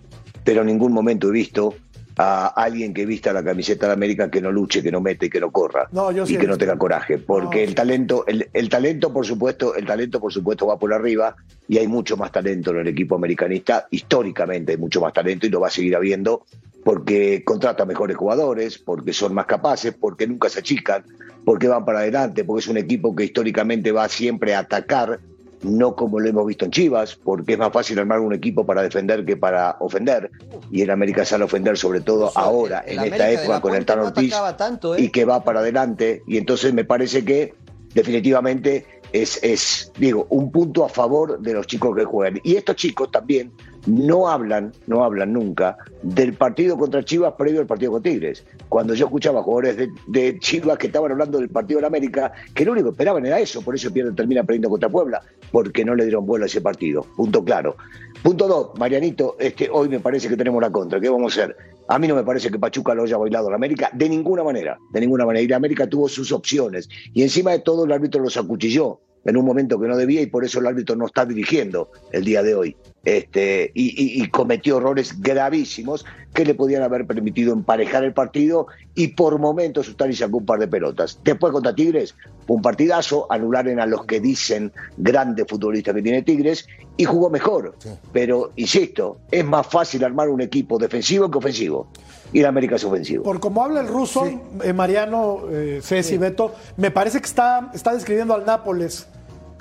Pero 0.45 0.61
en 0.61 0.67
ningún 0.67 0.93
momento 0.93 1.27
he 1.27 1.31
visto 1.31 1.75
a 2.15 2.47
alguien 2.47 2.93
que 2.93 3.05
vista 3.05 3.33
la 3.33 3.43
camiseta 3.43 3.87
de 3.87 3.93
América 3.93 4.31
que 4.31 4.39
no 4.39 4.49
luche, 4.49 4.81
que 4.81 4.91
no 4.93 5.01
mete, 5.01 5.29
que 5.29 5.41
no 5.41 5.51
corra 5.51 5.89
No, 5.91 6.09
yo 6.11 6.23
y 6.25 6.37
que 6.37 6.47
no 6.47 6.57
tenga 6.57 6.77
coraje, 6.77 7.17
porque 7.17 7.63
No. 7.63 7.67
el 7.67 7.75
talento, 7.75 8.23
el, 8.27 8.49
el 8.53 8.69
talento 8.69 9.11
por 9.11 9.25
supuesto, 9.25 9.75
el 9.75 9.85
talento 9.85 10.21
por 10.21 10.31
supuesto 10.31 10.67
va 10.67 10.79
por 10.79 10.93
arriba 10.93 11.35
y 11.67 11.79
hay 11.79 11.87
mucho 11.89 12.15
más 12.15 12.31
talento 12.31 12.71
en 12.71 12.77
el 12.77 12.87
equipo 12.87 13.15
americanista, 13.15 13.87
históricamente 13.91 14.71
hay 14.71 14.77
mucho 14.77 15.01
más 15.01 15.11
talento 15.11 15.45
y 15.45 15.49
lo 15.49 15.59
va 15.59 15.67
a 15.67 15.71
seguir 15.71 15.97
habiendo 15.97 16.45
porque 16.83 17.43
contrata 17.43 17.85
mejores 17.85 18.17
jugadores, 18.17 18.77
porque 18.77 19.13
son 19.13 19.33
más 19.33 19.45
capaces, 19.45 19.93
porque 19.99 20.27
nunca 20.27 20.49
se 20.49 20.59
achican, 20.59 21.03
porque 21.45 21.67
van 21.67 21.85
para 21.85 21.99
adelante, 21.99 22.43
porque 22.43 22.61
es 22.61 22.67
un 22.67 22.77
equipo 22.77 23.15
que 23.15 23.25
históricamente 23.25 23.91
va 23.91 24.07
siempre 24.09 24.55
a 24.55 24.59
atacar, 24.59 25.19
no 25.63 25.95
como 25.95 26.19
lo 26.19 26.29
hemos 26.29 26.45
visto 26.45 26.65
en 26.65 26.71
Chivas, 26.71 27.15
porque 27.15 27.53
es 27.53 27.59
más 27.59 27.71
fácil 27.71 27.99
armar 27.99 28.19
un 28.19 28.33
equipo 28.33 28.65
para 28.65 28.81
defender 28.83 29.25
que 29.25 29.37
para 29.37 29.77
ofender, 29.79 30.29
y 30.71 30.81
en 30.81 30.91
América 30.91 31.25
sale 31.25 31.43
ofender 31.43 31.77
sobre 31.77 32.01
todo 32.01 32.31
ahora, 32.35 32.83
en 32.85 32.99
esta 32.99 33.25
América 33.25 33.31
época 33.31 33.61
con 33.61 33.75
el 33.75 33.85
Tan 33.85 33.99
Ortiz, 33.99 34.33
tanto, 34.57 34.95
¿eh? 34.95 35.01
y 35.01 35.09
que 35.09 35.25
va 35.25 35.43
para 35.43 35.61
adelante, 35.61 36.21
y 36.27 36.37
entonces 36.37 36.73
me 36.73 36.85
parece 36.85 37.25
que 37.25 37.53
definitivamente 37.93 38.85
es, 39.13 39.41
es, 39.43 39.91
digo, 39.97 40.27
un 40.29 40.51
punto 40.51 40.85
a 40.85 40.89
favor 40.89 41.39
de 41.39 41.53
los 41.53 41.67
chicos 41.67 41.95
que 41.95 42.05
juegan. 42.05 42.39
Y 42.43 42.55
estos 42.55 42.75
chicos 42.75 43.11
también 43.11 43.51
no 43.85 44.27
hablan, 44.27 44.73
no 44.85 45.03
hablan 45.03 45.33
nunca 45.33 45.77
del 46.03 46.33
partido 46.33 46.77
contra 46.77 47.03
Chivas 47.03 47.33
previo 47.37 47.61
al 47.61 47.67
partido 47.67 47.93
con 47.93 48.03
Tigres. 48.03 48.45
Cuando 48.69 48.93
yo 48.93 49.05
escuchaba 49.05 49.41
jugadores 49.41 49.89
de, 50.07 50.39
Chivas 50.39 50.77
que 50.77 50.87
estaban 50.87 51.11
hablando 51.11 51.39
del 51.39 51.49
partido 51.49 51.79
en 51.79 51.85
América, 51.85 52.33
que 52.53 52.65
lo 52.65 52.73
único 52.73 52.89
que 52.89 52.91
esperaban 52.91 53.25
era 53.25 53.39
eso, 53.39 53.61
por 53.61 53.75
eso 53.75 53.91
pierden, 53.91 54.15
termina 54.15 54.43
perdiendo 54.43 54.69
contra 54.69 54.89
Puebla, 54.89 55.21
porque 55.51 55.85
no 55.85 55.95
le 55.95 56.03
dieron 56.03 56.25
vuelo 56.25 56.43
a 56.43 56.47
ese 56.47 56.61
partido. 56.61 57.05
Punto 57.15 57.43
claro. 57.43 57.77
Punto 58.21 58.47
dos, 58.47 58.71
Marianito, 58.77 59.35
este, 59.39 59.69
hoy 59.71 59.87
me 59.89 59.99
parece 59.99 60.27
que 60.27 60.35
tenemos 60.35 60.61
la 60.61 60.69
contra. 60.69 60.99
¿Qué 60.99 61.09
vamos 61.09 61.37
a 61.37 61.43
hacer? 61.43 61.55
A 61.89 61.99
mí 61.99 62.07
no 62.07 62.15
me 62.15 62.23
parece 62.23 62.51
que 62.51 62.59
Pachuca 62.59 62.93
lo 62.93 63.03
haya 63.03 63.17
bailado 63.17 63.47
en 63.47 63.55
América, 63.55 63.89
de 63.93 64.09
ninguna 64.09 64.43
manera, 64.43 64.77
de 64.91 64.99
ninguna 64.99 65.25
manera. 65.25 65.47
Y 65.47 65.53
América 65.53 65.87
tuvo 65.87 66.09
sus 66.09 66.31
opciones. 66.31 66.89
Y 67.13 67.23
encima 67.23 67.51
de 67.51 67.59
todo 67.59 67.85
el 67.85 67.91
árbitro 67.91 68.21
los 68.21 68.35
acuchilló 68.37 68.99
en 69.25 69.37
un 69.37 69.45
momento 69.45 69.79
que 69.79 69.87
no 69.87 69.97
debía 69.97 70.21
y 70.21 70.27
por 70.27 70.45
eso 70.45 70.59
el 70.59 70.67
árbitro 70.67 70.95
no 70.95 71.05
está 71.05 71.25
dirigiendo 71.25 71.91
el 72.11 72.23
día 72.23 72.43
de 72.43 72.55
hoy. 72.55 72.77
Este, 73.07 73.71
y, 73.73 73.85
y- 74.19 74.21
y 74.21 74.27
cometió 74.29 74.79
errores 74.79 75.21
gravísimos 75.21 76.03
que 76.33 76.43
le 76.43 76.55
podían 76.55 76.83
haber 76.83 77.07
permitido 77.07 77.53
emparejar 77.53 78.03
el 78.03 78.11
partido 78.13 78.67
y 78.95 79.07
por 79.07 79.39
momentos 79.39 79.87
Ustari 79.87 80.13
sacó 80.13 80.39
un 80.39 80.45
par 80.45 80.59
de 80.59 80.67
pelotas. 80.67 81.17
Después 81.23 81.53
contra 81.53 81.73
Tigres, 81.73 82.15
un 82.47 82.61
partidazo, 82.61 83.25
anularon 83.29 83.79
a 83.79 83.85
los 83.85 84.05
que 84.05 84.19
dicen 84.19 84.73
grandes 84.97 85.45
futbolistas 85.47 85.95
que 85.95 86.01
tiene 86.01 86.21
Tigres 86.21 86.67
y 86.97 87.05
jugó 87.05 87.29
mejor. 87.29 87.75
Pero, 88.11 88.51
insisto, 88.57 89.19
es 89.31 89.45
más 89.45 89.67
fácil 89.67 90.03
armar 90.03 90.27
un 90.27 90.41
equipo 90.41 90.77
defensivo 90.77 91.31
que 91.31 91.37
ofensivo. 91.37 91.87
Y 92.33 92.41
la 92.41 92.49
América 92.49 92.75
es 92.75 92.83
ofensivo. 92.83 93.23
Por 93.23 93.39
como 93.39 93.63
habla 93.63 93.79
el 93.79 93.87
ruso, 93.87 94.25
eh, 94.65 94.73
Mariano, 94.73 95.43
eh, 95.49 95.79
Ceci, 95.81 96.17
Beto, 96.17 96.53
me 96.75 96.91
parece 96.91 97.19
que 97.21 97.25
está, 97.25 97.71
está 97.73 97.93
describiendo 97.93 98.33
al 98.33 98.45
Nápoles, 98.45 99.07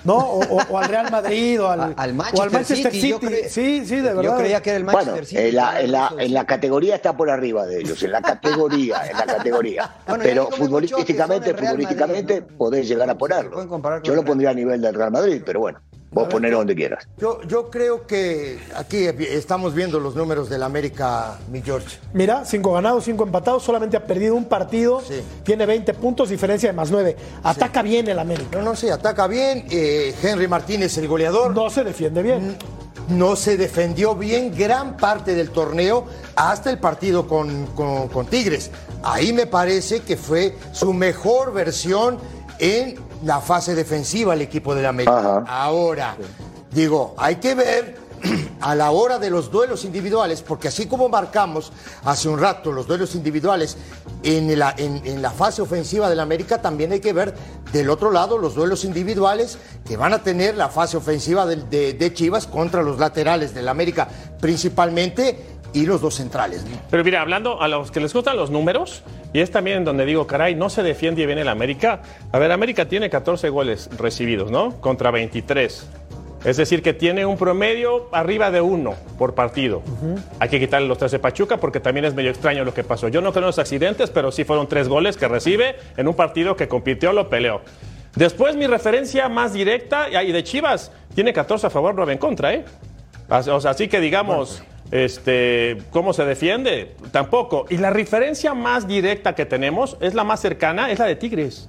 ¿no? 0.06 0.16
O, 0.16 0.40
o- 0.56 0.62
o 0.70 0.78
al 0.78 0.88
Real 0.88 1.10
Madrid, 1.10 1.60
o 1.60 1.68
al, 1.68 1.80
al 1.96 2.10
o 2.10 2.14
Manchester, 2.14 2.42
al 2.46 2.50
Manchester 2.52 2.92
City. 2.92 3.00
City. 3.00 3.08
yo 3.10 3.20
cre- 3.20 3.48
sí, 3.48 3.84
sí, 3.84 3.96
de 3.96 4.02
verdad. 4.02 4.22
Yo 4.22 4.36
creía 4.36 4.62
que 4.62 4.70
era 4.70 4.76
el 4.78 4.84
Bueno, 4.84 4.98
Manchester 4.98 5.26
City. 5.26 5.42
en 5.48 5.56
la, 5.56 5.80
en, 5.80 5.92
la, 5.92 6.06
Eso, 6.06 6.20
en 6.20 6.34
la 6.34 6.44
categoría 6.46 6.94
está 6.94 7.16
por 7.16 7.28
arriba 7.30 7.66
de 7.66 7.80
ellos, 7.80 8.02
en 8.02 8.12
la 8.12 8.22
categoría, 8.22 9.02
en 9.10 9.16
la 9.18 9.26
categoría. 9.36 9.90
Bueno, 10.06 10.22
Pero 10.24 10.50
futbolísticamente, 10.50 11.54
futbolísticamente 11.54 12.34
Madrid, 12.40 12.50
¿no? 12.52 12.56
podés 12.58 12.88
llegar 12.88 13.10
a 13.10 13.18
ponerlo. 13.18 14.00
Yo 14.02 14.14
lo 14.14 14.24
pondría 14.24 14.50
a 14.50 14.54
nivel 14.54 14.80
del 14.80 14.94
Real 14.94 15.10
Madrid, 15.10 15.42
pero 15.44 15.60
bueno, 15.60 15.80
vos 16.16 16.28
ponelo 16.28 16.58
donde 16.58 16.74
quieras. 16.74 17.06
Yo, 17.18 17.42
yo 17.42 17.70
creo 17.70 18.06
que 18.06 18.58
aquí 18.74 19.04
estamos 19.04 19.74
viendo 19.74 20.00
los 20.00 20.16
números 20.16 20.48
del 20.48 20.62
América, 20.62 21.38
mi 21.52 21.62
George. 21.62 21.98
Mira, 22.14 22.44
cinco 22.44 22.72
ganados, 22.72 23.04
cinco 23.04 23.24
empatados, 23.24 23.62
solamente 23.62 23.96
ha 23.96 24.04
perdido 24.04 24.34
un 24.34 24.46
partido, 24.46 25.00
Sí. 25.06 25.20
tiene 25.44 25.66
20 25.66 25.92
puntos, 25.94 26.28
diferencia 26.30 26.68
de 26.70 26.72
más 26.72 26.90
9. 26.90 27.16
Ataca 27.42 27.82
bien 27.82 28.08
el 28.08 28.18
América. 28.18 28.58
No, 28.58 28.64
no 28.64 28.74
sé, 28.76 28.90
ataca 28.90 29.26
bien. 29.26 29.66
eh, 29.70 30.14
Henry 30.22 30.48
Martínez, 30.48 30.96
el 30.98 31.06
goleador, 31.06 31.54
No 31.54 31.68
se 31.70 31.84
defiende 31.84 32.22
bien. 32.22 32.56
no 33.08 33.36
se 33.36 33.56
defendió 33.56 34.14
bien 34.16 34.52
gran 34.56 34.96
parte 34.96 35.34
del 35.34 35.50
torneo 35.50 36.06
hasta 36.34 36.70
el 36.70 36.78
partido 36.78 37.28
con, 37.28 37.66
con- 37.66 38.08
con 38.08 38.26
Tigres. 38.26 38.70
Ahí 39.04 39.32
me 39.32 39.46
parece 39.46 40.00
que 40.00 40.16
fue 40.16 40.56
su 40.72 40.92
mejor 40.92 41.52
versión 41.52 42.18
en 42.58 42.96
la 43.24 43.40
fase 43.40 43.74
defensiva 43.74 44.34
el 44.34 44.42
equipo 44.42 44.74
del 44.74 44.86
América. 44.86 45.18
Ajá. 45.18 45.44
Ahora, 45.48 46.16
digo, 46.70 47.14
hay 47.18 47.36
que 47.36 47.54
ver 47.54 48.06
a 48.60 48.74
la 48.74 48.90
hora 48.90 49.18
de 49.18 49.30
los 49.30 49.50
duelos 49.50 49.84
individuales, 49.84 50.42
porque 50.42 50.68
así 50.68 50.86
como 50.86 51.08
marcamos 51.08 51.70
hace 52.04 52.28
un 52.28 52.40
rato 52.40 52.72
los 52.72 52.86
duelos 52.86 53.14
individuales 53.14 53.76
en 54.22 54.58
la, 54.58 54.74
en, 54.76 55.02
en 55.04 55.20
la 55.20 55.30
fase 55.30 55.62
ofensiva 55.62 56.08
del 56.08 56.20
América, 56.20 56.60
también 56.62 56.92
hay 56.92 57.00
que 57.00 57.12
ver 57.12 57.34
del 57.72 57.90
otro 57.90 58.10
lado 58.10 58.38
los 58.38 58.54
duelos 58.54 58.84
individuales 58.84 59.58
que 59.86 59.96
van 59.96 60.14
a 60.14 60.22
tener 60.22 60.56
la 60.56 60.68
fase 60.70 60.96
ofensiva 60.96 61.46
de, 61.46 61.92
de 61.92 62.14
Chivas 62.14 62.46
contra 62.46 62.82
los 62.82 62.98
laterales 62.98 63.54
del 63.54 63.68
América, 63.68 64.08
principalmente, 64.40 65.55
y 65.76 65.84
los 65.84 66.00
dos 66.00 66.14
centrales. 66.14 66.64
¿no? 66.64 66.78
Pero 66.90 67.04
mira, 67.04 67.20
hablando 67.20 67.60
a 67.60 67.68
los 67.68 67.90
que 67.90 68.00
les 68.00 68.12
gustan 68.14 68.36
los 68.36 68.50
números, 68.50 69.02
y 69.34 69.40
es 69.40 69.50
también 69.50 69.84
donde 69.84 70.06
digo, 70.06 70.26
caray, 70.26 70.54
no 70.54 70.70
se 70.70 70.82
defiende 70.82 71.26
bien 71.26 71.38
el 71.38 71.48
América. 71.48 72.00
A 72.32 72.38
ver, 72.38 72.50
América 72.50 72.86
tiene 72.86 73.10
14 73.10 73.50
goles 73.50 73.90
recibidos, 73.98 74.50
¿no? 74.50 74.80
Contra 74.80 75.10
23. 75.10 75.86
Es 76.44 76.56
decir, 76.56 76.82
que 76.82 76.94
tiene 76.94 77.26
un 77.26 77.36
promedio 77.36 78.08
arriba 78.12 78.50
de 78.50 78.62
uno 78.62 78.94
por 79.18 79.34
partido. 79.34 79.82
Hay 80.38 80.48
que 80.48 80.60
quitarle 80.60 80.88
los 80.88 80.96
tres 80.96 81.10
de 81.10 81.18
Pachuca 81.18 81.58
porque 81.58 81.80
también 81.80 82.06
es 82.06 82.14
medio 82.14 82.30
extraño 82.30 82.64
lo 82.64 82.72
que 82.72 82.84
pasó. 82.84 83.08
Yo 83.08 83.20
no 83.20 83.32
creo 83.32 83.42
en 83.42 83.46
los 83.48 83.58
accidentes, 83.58 84.10
pero 84.10 84.32
sí 84.32 84.44
fueron 84.44 84.68
tres 84.68 84.88
goles 84.88 85.16
que 85.16 85.28
recibe 85.28 85.76
en 85.96 86.08
un 86.08 86.14
partido 86.14 86.56
que 86.56 86.68
compitió, 86.68 87.12
lo 87.12 87.28
peleó. 87.28 87.60
Después 88.14 88.56
mi 88.56 88.66
referencia 88.66 89.28
más 89.28 89.52
directa, 89.52 90.08
y 90.22 90.32
de 90.32 90.42
Chivas, 90.44 90.90
tiene 91.14 91.34
14 91.34 91.66
a 91.66 91.70
favor, 91.70 91.94
9 91.94 92.12
en 92.14 92.18
contra, 92.18 92.54
¿eh? 92.54 92.64
O 93.28 93.60
sea, 93.60 93.72
así 93.72 93.88
que 93.88 94.00
digamos, 94.00 94.62
este, 94.90 95.78
¿cómo 95.90 96.12
se 96.12 96.24
defiende? 96.24 96.94
Tampoco. 97.12 97.66
Y 97.68 97.78
la 97.78 97.90
referencia 97.90 98.54
más 98.54 98.86
directa 98.86 99.34
que 99.34 99.46
tenemos 99.46 99.96
es 100.00 100.14
la 100.14 100.24
más 100.24 100.40
cercana, 100.40 100.90
es 100.90 100.98
la 100.98 101.06
de 101.06 101.16
Tigres. 101.16 101.68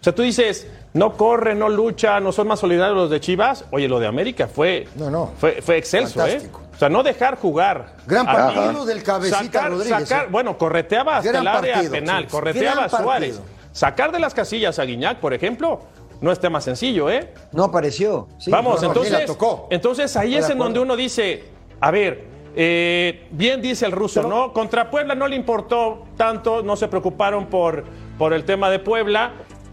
O 0.00 0.04
sea, 0.04 0.14
tú 0.14 0.22
dices, 0.22 0.68
no 0.92 1.14
corre, 1.16 1.54
no 1.56 1.68
lucha, 1.68 2.20
no 2.20 2.30
son 2.30 2.46
más 2.48 2.60
solidarios 2.60 2.96
los 2.96 3.10
de 3.10 3.18
Chivas. 3.20 3.64
Oye, 3.72 3.88
lo 3.88 3.98
de 3.98 4.06
América 4.06 4.46
fue, 4.46 4.86
No, 4.94 5.10
no. 5.10 5.32
fue, 5.38 5.60
fue 5.60 5.76
excelso, 5.76 6.20
Fantástico. 6.20 6.60
¿eh? 6.62 6.68
O 6.74 6.78
sea, 6.78 6.88
no 6.88 7.02
dejar 7.02 7.36
jugar. 7.38 7.96
Gran 8.06 8.24
partido 8.24 8.68
Tigres. 8.70 8.86
del 8.86 9.02
cabecita 9.02 9.42
sacar, 9.42 9.70
Rodríguez, 9.72 10.08
sacar- 10.08 10.24
¿eh? 10.26 10.28
bueno, 10.30 10.56
correteaba 10.56 11.16
hasta 11.16 11.30
Gran 11.32 11.42
el 11.42 11.48
área 11.48 11.74
partido, 11.74 11.92
penal, 11.92 12.26
correteaba 12.28 12.74
Gran 12.74 12.84
a 12.84 12.88
Suárez. 12.88 13.36
partido. 13.38 13.58
Sacar 13.72 14.12
de 14.12 14.20
las 14.20 14.34
casillas 14.34 14.78
a 14.78 14.84
Guiñac, 14.84 15.18
por 15.18 15.34
ejemplo, 15.34 15.80
no 16.20 16.30
es 16.30 16.38
tema 16.38 16.60
sencillo, 16.60 17.10
¿eh? 17.10 17.32
No 17.52 17.64
apareció. 17.64 18.28
sí. 18.38 18.50
Vamos, 18.52 18.80
no, 18.82 18.88
entonces, 18.88 19.26
tocó. 19.26 19.66
entonces 19.70 20.16
ahí 20.16 20.36
es 20.36 20.48
en 20.48 20.58
donde 20.58 20.78
uno 20.78 20.94
dice, 20.96 21.44
a 21.80 21.90
ver, 21.90 22.24
eh, 22.60 23.28
bien 23.30 23.62
dice 23.62 23.86
el 23.86 23.92
ruso, 23.92 24.24
¿no? 24.24 24.52
Contra 24.52 24.90
Puebla 24.90 25.14
no 25.14 25.28
le 25.28 25.36
importó 25.36 26.06
tanto, 26.16 26.60
no 26.60 26.74
se 26.74 26.88
preocuparon 26.88 27.46
por, 27.46 27.84
por 28.18 28.32
el 28.32 28.44
tema 28.44 28.68
de 28.68 28.80
Puebla. 28.80 29.30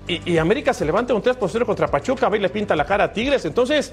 Y, 0.08 0.34
y 0.34 0.38
América 0.38 0.74
se 0.74 0.86
levanta 0.86 1.14
un 1.14 1.22
3 1.22 1.36
por 1.38 1.50
0 1.50 1.66
contra 1.66 1.88
Pachuca, 1.88 2.30
va 2.30 2.38
y 2.38 2.40
le 2.40 2.50
pinta 2.50 2.76
la 2.76 2.86
cara 2.86 3.06
a 3.06 3.14
Tigres. 3.14 3.44
Entonces, 3.46 3.92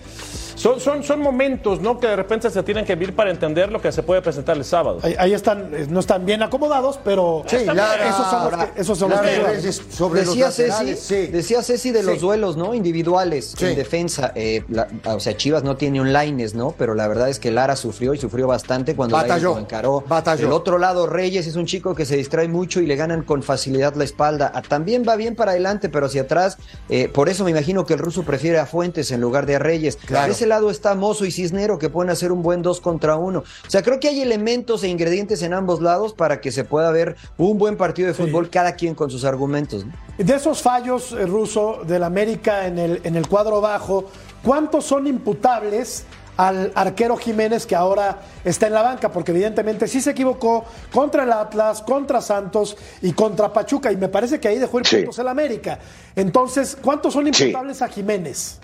son, 0.54 0.78
son, 0.80 1.02
son 1.02 1.20
momentos, 1.20 1.80
¿no? 1.80 1.98
Que 1.98 2.08
de 2.08 2.16
repente 2.16 2.50
se 2.50 2.62
tienen 2.62 2.84
que 2.84 2.94
vivir 2.94 3.14
para 3.16 3.30
entender 3.30 3.72
lo 3.72 3.80
que 3.80 3.90
se 3.92 4.02
puede 4.02 4.20
presentar 4.22 4.56
el 4.56 4.64
sábado. 4.64 4.98
Ahí, 5.02 5.14
ahí 5.18 5.32
están, 5.32 5.70
eh, 5.74 5.86
no 5.88 6.00
están 6.00 6.26
bien 6.26 6.42
acomodados, 6.42 6.98
pero 7.02 7.42
Sí, 7.46 7.64
Lara, 7.64 8.08
esos 8.08 8.26
son 8.30 8.42
los 8.50 8.64
que, 8.64 8.80
esos 8.80 8.98
son 8.98 9.10
los 9.10 9.20
que 9.20 9.72
sobre 9.72 10.20
decía 10.20 10.46
los 10.46 10.54
Ceci, 10.54 10.96
sí. 10.96 11.26
decía 11.28 11.62
Ceci 11.62 11.90
de 11.92 12.02
los 12.02 12.20
duelos, 12.20 12.56
¿no? 12.56 12.74
Individuales 12.74 13.54
Sí. 13.56 13.66
en 13.66 13.76
defensa. 13.76 14.32
Eh, 14.34 14.64
la- 14.68 14.88
o 15.06 15.20
sea, 15.20 15.36
Chivas 15.36 15.62
no 15.64 15.76
tiene 15.76 16.00
un 16.00 16.12
lines, 16.12 16.54
¿no? 16.54 16.74
Pero 16.76 16.94
la 16.94 17.08
verdad 17.08 17.28
es 17.30 17.38
que 17.38 17.50
Lara 17.50 17.74
sufrió 17.76 18.12
y 18.14 18.18
sufrió 18.18 18.46
bastante 18.46 18.94
cuando 18.94 19.16
Batalló, 19.16 19.54
lo 19.54 19.60
encaró. 19.60 20.04
batalló. 20.06 20.42
Del 20.42 20.52
otro 20.52 20.78
lado, 20.78 21.06
Reyes 21.06 21.46
es 21.46 21.56
un 21.56 21.64
chico 21.66 21.94
que 21.94 22.04
se 22.04 22.16
distrae 22.16 22.48
mucho 22.48 22.80
y 22.80 22.86
le 22.86 22.96
ganan 22.96 23.22
con 23.22 23.42
facilidad 23.42 23.94
la 23.94 24.04
espalda. 24.04 24.52
Ah, 24.54 24.60
También 24.62 25.04
va 25.08 25.16
bien 25.16 25.34
para 25.34 25.52
adelante, 25.52 25.88
pero 25.88 26.01
hacia 26.06 26.22
atrás. 26.22 26.58
eh, 26.88 27.08
por 27.08 27.28
eso 27.28 27.44
me 27.44 27.50
imagino 27.50 27.86
que 27.86 27.94
el 27.94 27.98
ruso 27.98 28.22
prefiere 28.22 28.58
a 28.58 28.66
Fuentes 28.66 29.10
en 29.10 29.20
lugar 29.20 29.46
de 29.46 29.56
a 29.56 29.58
Reyes. 29.58 29.96
Claro. 29.96 30.26
De 30.26 30.32
ese 30.32 30.46
lado 30.46 30.70
está 30.70 30.94
Mozo 30.94 31.24
y 31.24 31.32
Cisnero 31.32 31.78
que 31.78 31.88
pueden 31.88 32.10
hacer 32.10 32.32
un 32.32 32.42
buen 32.42 32.62
dos 32.62 32.80
contra 32.80 33.16
uno. 33.16 33.40
O 33.40 33.70
sea, 33.70 33.82
creo 33.82 34.00
que 34.00 34.08
hay 34.08 34.20
elementos 34.20 34.82
e 34.84 34.88
ingredientes 34.88 35.42
en 35.42 35.54
ambos 35.54 35.80
lados 35.80 36.14
para 36.14 36.40
que 36.40 36.52
se 36.52 36.64
pueda 36.64 36.90
ver 36.90 37.16
un 37.38 37.58
buen 37.58 37.76
partido 37.76 38.08
de 38.08 38.14
fútbol, 38.14 38.50
cada 38.50 38.74
quien 38.74 38.94
con 38.94 39.10
sus 39.10 39.24
argumentos. 39.24 39.84
¿no? 39.84 39.92
De 40.18 40.34
esos 40.34 40.62
fallos, 40.62 41.12
eh, 41.12 41.26
ruso, 41.26 41.80
del 41.86 42.02
América 42.02 42.66
en 42.66 42.78
el, 42.78 43.00
en 43.04 43.16
el 43.16 43.26
cuadro 43.28 43.60
bajo, 43.60 44.06
¿cuántos 44.42 44.84
son 44.84 45.06
imputables 45.06 46.04
al 46.36 46.72
arquero 46.74 47.16
Jiménez 47.16 47.66
que 47.66 47.74
ahora 47.76 48.20
está 48.44 48.66
en 48.66 48.72
la 48.74 48.82
banca? 48.82 49.10
Porque 49.12 49.32
evidentemente 49.32 49.86
sí 49.88 50.00
se 50.00 50.10
equivocó 50.10 50.64
contra 50.92 51.24
el 51.24 51.32
Atlas, 51.32 51.82
contra 51.82 52.20
Santos 52.20 52.76
y 53.02 53.12
contra 53.12 53.52
Pachuca, 53.52 53.92
y 53.92 53.96
me 53.96 54.08
parece 54.08 54.40
que 54.40 54.48
ahí 54.48 54.58
dejó 54.58 54.80
ir 54.80 54.86
Sí. 54.86 54.96
puntos 54.96 55.18
el 55.18 55.28
América. 55.28 55.78
Entonces, 56.16 56.76
¿cuántos 56.80 57.12
son 57.12 57.32
Sí. 57.34 57.44
imputables 57.44 57.82
a 57.82 57.88
Jiménez? 57.88 58.58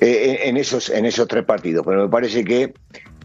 Eh, 0.00 0.42
en, 0.44 0.56
esos, 0.56 0.90
en 0.90 1.06
esos 1.06 1.26
tres 1.26 1.44
partidos, 1.44 1.84
pero 1.84 2.02
me 2.02 2.08
parece 2.08 2.44
que 2.44 2.72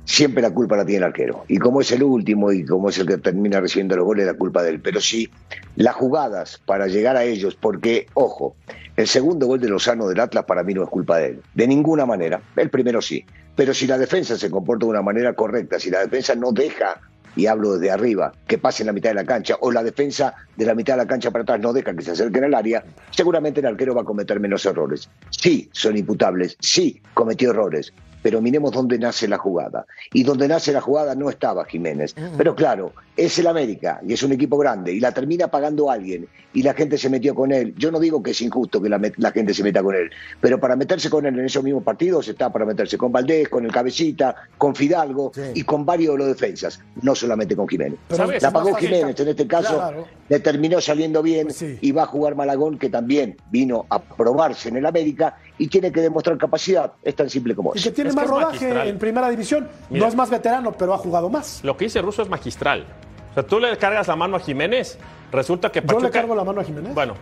siempre 0.05 0.41
la 0.41 0.51
culpa 0.51 0.77
la 0.77 0.85
tiene 0.85 0.97
el 0.97 1.03
arquero. 1.03 1.45
Y 1.47 1.57
como 1.57 1.81
es 1.81 1.91
el 1.91 2.03
último 2.03 2.51
y 2.51 2.65
como 2.65 2.89
es 2.89 2.97
el 2.97 3.07
que 3.07 3.17
termina 3.17 3.59
recibiendo 3.59 3.95
los 3.95 4.05
goles, 4.05 4.25
la 4.25 4.33
culpa 4.33 4.63
de 4.63 4.71
él. 4.71 4.79
Pero 4.79 5.01
sí, 5.01 5.29
las 5.75 5.95
jugadas 5.95 6.61
para 6.65 6.87
llegar 6.87 7.17
a 7.17 7.23
ellos, 7.23 7.55
porque, 7.55 8.07
ojo, 8.13 8.55
el 8.95 9.07
segundo 9.07 9.47
gol 9.47 9.59
de 9.59 9.69
Lozano 9.69 10.07
del 10.07 10.19
Atlas 10.19 10.45
para 10.45 10.63
mí 10.63 10.73
no 10.73 10.83
es 10.83 10.89
culpa 10.89 11.17
de 11.17 11.27
él, 11.27 11.41
de 11.53 11.67
ninguna 11.67 12.05
manera. 12.05 12.41
El 12.55 12.69
primero 12.69 13.01
sí. 13.01 13.25
Pero 13.55 13.73
si 13.73 13.87
la 13.87 13.97
defensa 13.97 14.37
se 14.37 14.49
comporta 14.49 14.85
de 14.85 14.91
una 14.91 15.01
manera 15.01 15.33
correcta, 15.33 15.79
si 15.79 15.89
la 15.89 15.99
defensa 15.99 16.35
no 16.35 16.51
deja 16.51 16.99
y 17.35 17.47
hablo 17.47 17.73
desde 17.73 17.91
arriba, 17.91 18.33
que 18.47 18.57
pase 18.57 18.83
en 18.83 18.87
la 18.87 18.93
mitad 18.93 19.09
de 19.09 19.15
la 19.15 19.25
cancha, 19.25 19.55
o 19.59 19.71
la 19.71 19.83
defensa 19.83 20.35
de 20.55 20.65
la 20.65 20.75
mitad 20.75 20.93
de 20.93 20.97
la 20.97 21.07
cancha 21.07 21.31
para 21.31 21.43
atrás 21.43 21.59
no 21.59 21.73
deja 21.73 21.95
que 21.95 22.03
se 22.03 22.11
acerquen 22.11 22.43
al 22.43 22.53
área, 22.53 22.83
seguramente 23.11 23.59
el 23.59 23.65
arquero 23.65 23.95
va 23.95 24.01
a 24.01 24.05
cometer 24.05 24.39
menos 24.39 24.65
errores. 24.65 25.09
Sí, 25.31 25.69
son 25.71 25.97
imputables, 25.97 26.57
sí, 26.59 27.01
cometió 27.13 27.51
errores, 27.51 27.93
pero 28.23 28.41
miremos 28.41 28.71
dónde 28.71 28.97
nace 28.97 29.27
la 29.27 29.37
jugada. 29.37 29.85
Y 30.13 30.23
donde 30.23 30.47
nace 30.47 30.71
la 30.73 30.81
jugada 30.81 31.13
no 31.13 31.29
estaba 31.29 31.65
Jiménez. 31.65 32.15
Pero 32.37 32.55
claro, 32.55 32.93
es 33.15 33.37
el 33.37 33.45
América 33.45 34.01
y 34.07 34.13
es 34.13 34.23
un 34.23 34.31
equipo 34.31 34.57
grande 34.57 34.91
y 34.93 34.99
la 34.99 35.11
termina 35.11 35.47
pagando 35.49 35.91
alguien 35.91 36.27
y 36.53 36.63
la 36.63 36.73
gente 36.73 36.97
se 36.97 37.09
metió 37.09 37.35
con 37.35 37.51
él. 37.51 37.75
Yo 37.77 37.91
no 37.91 37.99
digo 37.99 38.23
que 38.23 38.31
es 38.31 38.41
injusto 38.41 38.81
que 38.81 38.89
la, 38.89 38.97
met- 38.97 39.13
la 39.17 39.31
gente 39.31 39.53
se 39.53 39.61
meta 39.63 39.83
con 39.83 39.93
él, 39.93 40.09
pero 40.41 40.59
para 40.59 40.75
meterse 40.75 41.09
con 41.09 41.25
él 41.25 41.37
en 41.37 41.45
esos 41.45 41.63
mismos 41.63 41.83
partidos 41.83 42.27
está 42.27 42.51
para 42.51 42.65
meterse 42.65 42.97
con 42.97 43.11
Valdés, 43.11 43.49
con 43.49 43.65
el 43.65 43.71
Cabecita, 43.71 44.35
con 44.57 44.73
Fidalgo 44.75 45.31
Sí. 45.35 45.41
y 45.55 45.63
con 45.63 45.85
varios 45.85 46.13
de 46.13 46.17
los 46.19 46.27
defensas, 46.27 46.79
no 47.01 47.13
solamente 47.13 47.55
con 47.55 47.67
Jiménez. 47.67 47.99
La 48.41 48.51
pagó. 48.51 48.73
Jiménez, 48.75 49.19
en 49.19 49.27
este 49.27 49.45
caso 49.47 49.75
Claro. 49.75 50.07
le 50.29 50.39
terminó 50.39 50.79
saliendo 50.81 51.21
bien 51.21 51.47
Pues 51.47 51.57
sí. 51.57 51.77
y 51.81 51.91
va 51.91 52.03
a 52.03 52.05
jugar 52.07 52.35
Malagón, 52.35 52.77
que 52.79 52.89
también 52.89 53.35
vino 53.51 53.85
a 53.89 54.01
probarse 54.01 54.69
en 54.69 54.77
el 54.77 54.85
América 54.85 55.37
y 55.57 55.67
tiene 55.67 55.91
que 55.91 56.01
demostrar 56.01 56.37
capacidad. 56.37 56.93
Es 57.03 57.15
tan 57.15 57.29
simple 57.29 57.53
como 57.55 57.73
Y 57.75 57.77
eso. 57.77 57.89
que 57.89 57.95
tiene 57.95 58.09
Es 58.09 58.15
más 58.15 58.27
rodaje 58.27 58.53
magistral. 58.65 58.87
en 58.87 58.97
primera 58.99 59.29
división. 59.29 59.67
Mira. 59.89 60.05
No 60.05 60.09
es 60.09 60.15
más 60.15 60.29
veterano, 60.29 60.71
pero 60.71 60.93
ha 60.93 60.97
jugado 60.97 61.29
más. 61.29 61.61
Lo 61.63 61.77
que 61.77 61.85
dice 61.85 62.01
Russo 62.01 62.21
es 62.21 62.29
magistral. 62.29 62.85
O 63.31 63.33
sea, 63.33 63.43
tú 63.43 63.59
le 63.59 63.75
cargas 63.77 64.07
la 64.07 64.15
mano 64.15 64.35
a 64.37 64.39
Jiménez, 64.39 64.97
resulta 65.31 65.71
que 65.71 65.81
Yo 65.81 65.87
Pachuca... 65.87 66.05
le 66.05 66.11
cargo 66.11 66.35
la 66.35 66.43
mano 66.43 66.61
a 66.61 66.63
Jiménez. 66.63 66.93
Bueno, 66.93 67.15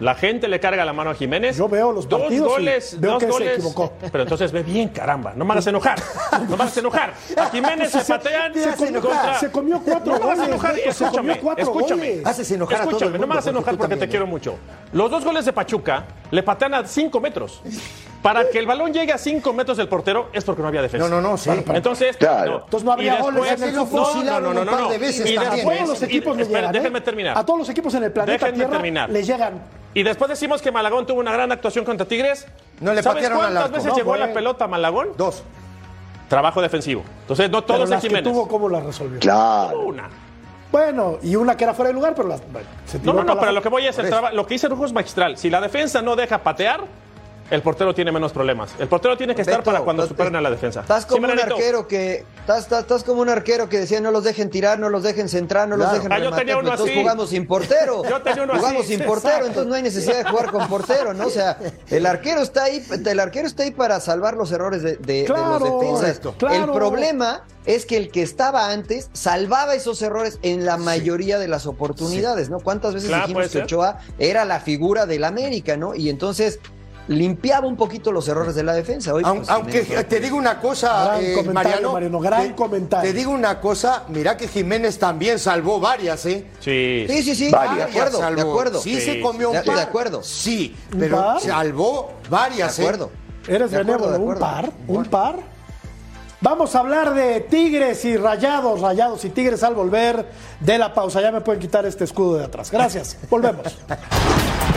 la 0.00 0.14
gente 0.14 0.46
le 0.48 0.60
carga 0.60 0.84
la 0.84 0.92
mano 0.92 1.10
a 1.10 1.14
Jiménez. 1.14 1.56
Yo 1.56 1.68
veo 1.68 1.90
los 1.92 2.08
dos 2.08 2.20
partidos 2.20 2.46
y 2.46 2.48
goles, 2.52 3.00
veo 3.00 3.10
dos 3.12 3.20
que 3.20 3.26
se 3.26 3.32
goles. 3.32 3.52
equivocó. 3.54 3.92
Pero 4.12 4.22
entonces 4.22 4.52
ve 4.52 4.62
bien, 4.62 4.88
caramba. 4.90 5.32
No 5.34 5.44
me 5.44 5.52
hagas 5.52 5.66
enojar. 5.66 5.98
No 6.48 6.56
me 6.56 6.62
hagas 6.62 6.76
enojar. 6.76 7.14
A 7.36 7.46
Jiménez 7.50 7.90
se 7.90 8.04
patean. 8.04 8.54
se 8.54 8.70
comió- 8.76 9.00
contra- 9.00 9.38
se 9.40 9.50
comió 9.50 9.80
cuatro 9.84 10.12
no 10.12 10.18
me 10.18 10.24
hagas 10.24 10.36
goles, 10.38 10.48
enojar. 10.52 10.74
Beto, 10.74 10.82
se 10.92 11.04
Escúchame, 11.04 11.16
comió 11.28 11.42
cuatro 11.42 11.64
escúchame. 11.64 12.08
goles. 12.10 12.26
Haces 12.26 12.50
enojar 12.52 12.76
a 12.76 12.80
todo 12.84 12.90
el 12.90 12.94
Escúchame, 12.96 13.18
no 13.18 13.26
me 13.26 13.32
hagas 13.32 13.44
porque 13.44 13.56
enojar 13.58 13.76
porque 13.76 13.96
te 13.96 14.08
quiero 14.08 14.26
mucho. 14.26 14.56
Los 14.92 15.10
dos 15.10 15.24
goles 15.24 15.44
de 15.44 15.52
Pachuca 15.52 16.04
le 16.30 16.42
patean 16.42 16.74
a 16.74 16.86
5 16.86 17.20
metros. 17.20 17.62
Para 18.22 18.50
que 18.50 18.58
el 18.58 18.66
balón 18.66 18.92
llegue 18.92 19.12
a 19.12 19.18
5 19.18 19.52
metros 19.52 19.76
del 19.76 19.88
portero 19.88 20.28
es 20.32 20.42
porque 20.44 20.60
no 20.60 20.68
había 20.68 20.82
defensa. 20.82 21.08
No, 21.08 21.20
no, 21.20 21.30
no, 21.30 21.36
sí. 21.36 21.50
Entonces, 21.50 22.16
Claro. 22.16 22.62
Entonces 22.64 22.84
no 22.84 22.92
habría 22.92 23.18
Y 23.18 23.22
goles 23.22 23.40
después- 23.42 23.62
en 23.62 23.68
el 23.68 23.74
lo 23.76 23.86
fútbol. 23.86 24.06
fusilaron 24.06 24.58
un 24.58 24.66
par 24.66 24.88
de 24.88 24.98
veces 24.98 25.30
Y 25.30 25.34
también. 25.34 25.52
A 25.52 25.54
después- 25.56 25.76
todos 25.78 25.88
los 25.90 26.02
y- 26.02 26.04
equipos 26.04 26.38
espera, 26.38 26.58
llegan. 26.60 26.74
¿eh? 26.74 26.78
Déjenme 26.78 27.00
terminar. 27.00 27.38
A 27.38 27.46
todos 27.46 27.58
los 27.60 27.68
equipos 27.68 27.94
en 27.94 28.02
el 28.04 28.12
planeta 28.12 28.32
Déjenme 28.46 28.56
Tierra 28.56 28.70
terminar. 28.72 29.10
le 29.10 29.22
llegan. 29.22 29.62
Y 29.94 30.02
después 30.02 30.28
decimos 30.28 30.60
que 30.60 30.72
Malagón 30.72 31.06
tuvo 31.06 31.20
una 31.20 31.32
gran 31.32 31.50
actuación 31.52 31.84
contra 31.84 32.06
Tigres. 32.06 32.46
No 32.80 32.92
le 32.92 33.02
¿Sabes 33.02 33.16
patearon 33.22 33.38
cuántas 33.38 33.70
veces 33.70 33.86
No, 33.86 33.94
llegó 33.96 34.10
fue- 34.10 34.18
la 34.18 34.32
pelota 34.32 34.64
a 34.64 34.68
Malagón? 34.68 35.08
Dos. 35.16 35.42
Trabajo 36.28 36.60
defensivo. 36.60 37.04
Entonces, 37.22 37.48
no 37.50 37.64
Pero 37.64 37.76
todos 37.78 37.88
las 37.88 37.98
es 37.98 38.02
que 38.02 38.08
Jiménez. 38.08 38.30
tuvo, 38.32 38.46
¿cómo 38.48 38.68
las 38.68 38.82
resolvió? 38.84 39.18
Claro. 39.20 39.80
Una. 39.80 40.08
Bueno, 40.70 41.16
y 41.22 41.34
una 41.36 41.56
que 41.56 41.64
era 41.64 41.72
fuera 41.72 41.88
de 41.88 41.94
lugar, 41.94 42.14
pero 42.14 42.36
se 42.84 42.98
tiró 42.98 43.12
No, 43.14 43.20
no, 43.20 43.24
no, 43.24 43.26
para 43.28 43.40
pero 43.40 43.52
la- 43.52 43.56
lo 43.58 43.62
que 43.62 43.68
voy 43.70 43.86
es 43.86 43.98
el 43.98 44.10
lo 44.34 44.46
que 44.46 44.54
dice 44.54 44.68
Rujo 44.68 44.84
es 44.84 44.92
magistral. 44.92 45.38
Si 45.38 45.48
la 45.48 45.62
defensa 45.62 46.02
no 46.02 46.14
deja 46.14 46.36
patear, 46.38 46.82
el 47.50 47.62
portero 47.62 47.94
tiene 47.94 48.12
menos 48.12 48.32
problemas. 48.32 48.70
El 48.78 48.88
portero 48.88 49.16
tiene 49.16 49.34
que 49.34 49.40
estar 49.42 49.58
Beto, 49.58 49.70
para 49.70 49.80
cuando 49.80 50.06
superen 50.06 50.36
a 50.36 50.40
la 50.40 50.50
defensa. 50.50 50.80
Estás 50.80 51.06
como 51.06 51.26
Sí, 51.26 51.32
un 51.32 51.40
arquero 51.40 51.88
que 51.88 52.24
estás, 52.40 52.64
estás, 52.64 52.80
estás 52.80 53.04
como 53.04 53.22
un 53.22 53.28
arquero 53.30 53.68
que 53.68 53.78
decía 53.78 54.00
no 54.00 54.10
los 54.10 54.24
dejen 54.24 54.50
tirar, 54.50 54.78
no 54.78 54.90
los 54.90 55.02
dejen 55.02 55.28
centrar, 55.28 55.68
no 55.68 55.76
los 55.76 55.90
dejen 55.92 56.12
Ah, 56.12 56.18
yo 56.18 56.24
rematar. 56.24 56.38
tenía 56.40 56.56
uno 56.58 56.70
entonces 56.70 56.92
así. 56.94 57.00
jugamos 57.02 57.30
sin 57.30 57.46
portero. 57.46 58.02
Yo 58.08 58.20
tenía 58.22 58.42
uno 58.42 58.52
así, 58.52 58.60
jugamos 58.62 58.86
sin 58.86 58.98
portero, 59.04 59.28
exacto. 59.30 59.46
entonces 59.46 59.68
no 59.68 59.74
hay 59.74 59.82
necesidad 59.82 60.16
de 60.24 60.30
jugar 60.30 60.50
con 60.50 60.68
portero, 60.68 61.14
¿no? 61.14 61.26
O 61.26 61.30
sea, 61.30 61.58
el 61.90 62.06
arquero 62.06 62.42
está 62.42 62.64
ahí, 62.64 62.84
el 63.06 63.20
arquero 63.20 63.46
está 63.46 63.62
ahí 63.62 63.70
para 63.70 63.98
salvar 64.00 64.34
los 64.36 64.52
errores 64.52 64.82
de, 64.82 64.96
de- 64.96 65.18
de 65.20 65.24
Claro, 65.24 65.58
los 65.58 65.80
defensas. 65.80 66.34
Claro. 66.36 66.64
El 66.64 66.70
problema 66.72 67.44
es 67.66 67.86
que 67.86 67.96
el 67.96 68.10
que 68.10 68.22
estaba 68.22 68.70
antes 68.70 69.08
salvaba 69.12 69.74
esos 69.74 70.00
errores 70.02 70.38
en 70.42 70.64
la 70.66 70.76
mayoría 70.76 71.38
de 71.38 71.48
las 71.48 71.66
oportunidades, 71.66 72.50
¿no? 72.50 72.60
¿Cuántas 72.60 72.94
veces 72.94 73.08
Claro, 73.08 73.26
dijimos 73.26 73.44
que 73.44 73.48
ser. 73.50 73.62
Ochoa 73.64 73.98
era 74.18 74.44
la 74.44 74.60
figura 74.60 75.06
del 75.06 75.24
América, 75.24 75.76
¿no? 75.76 75.94
Y 75.94 76.08
entonces 76.08 76.60
limpiaba 77.08 77.66
un 77.66 77.76
poquito 77.76 78.12
los 78.12 78.28
errores 78.28 78.54
de 78.54 78.62
la 78.62 78.72
defensa. 78.74 79.12
Hoy, 79.14 79.22
pues, 79.24 79.48
Aunque 79.48 79.80
te 79.82 80.20
digo 80.20 80.36
una 80.36 80.60
cosa, 80.60 81.04
Gran 81.16 81.24
eh, 81.24 81.32
comentario, 81.34 81.52
Mariano, 81.52 81.92
Mariano, 81.92 82.20
gran 82.20 82.48
te- 82.48 82.54
comentario. 82.54 83.10
Te 83.10 83.16
digo 83.18 83.30
una 83.32 83.60
cosa, 83.60 84.04
mira 84.08 84.36
que 84.36 84.46
Jiménez 84.48 84.98
también 84.98 85.38
salvó 85.38 85.80
varias, 85.80 86.24
¿eh? 86.26 86.46
Sí. 86.60 87.06
Sí, 87.08 87.22
sí, 87.22 87.34
sí, 87.34 87.50
Varias. 87.50 87.76
de 87.76 87.82
acuerdo, 88.00 88.18
de 88.34 88.40
acuerdo. 88.42 88.80
Sí, 88.80 88.94
Sí, 88.96 89.00
se 89.00 89.20
comió 89.20 89.50
un 89.50 89.62
par. 89.62 89.76
de 89.76 89.82
acuerdo. 89.82 90.22
Sí, 90.22 90.76
¿Un 90.92 90.98
pero 91.00 91.16
par? 91.16 91.40
salvó 91.40 92.12
varias, 92.30 92.76
De 92.76 92.82
acuerdo. 92.84 93.10
Eres 93.46 93.70
De 93.70 93.78
acuerdo, 93.78 94.10
de 94.12 94.16
un 94.18 94.22
acuerdo. 94.22 94.40
par, 94.40 94.70
un 94.86 95.04
par. 95.06 95.36
Vamos 96.40 96.74
a 96.76 96.78
hablar 96.80 97.14
de 97.14 97.40
Tigres 97.40 98.04
y 98.04 98.16
Rayados, 98.16 98.80
Rayados 98.80 99.24
y 99.24 99.30
Tigres 99.30 99.62
al 99.64 99.74
volver 99.74 100.24
de 100.60 100.78
la 100.78 100.94
pausa. 100.94 101.20
Ya 101.20 101.32
me 101.32 101.40
pueden 101.40 101.60
quitar 101.60 101.84
este 101.86 102.04
escudo 102.04 102.36
de 102.36 102.44
atrás. 102.44 102.70
Gracias. 102.70 103.16
Volvemos. 103.28 103.76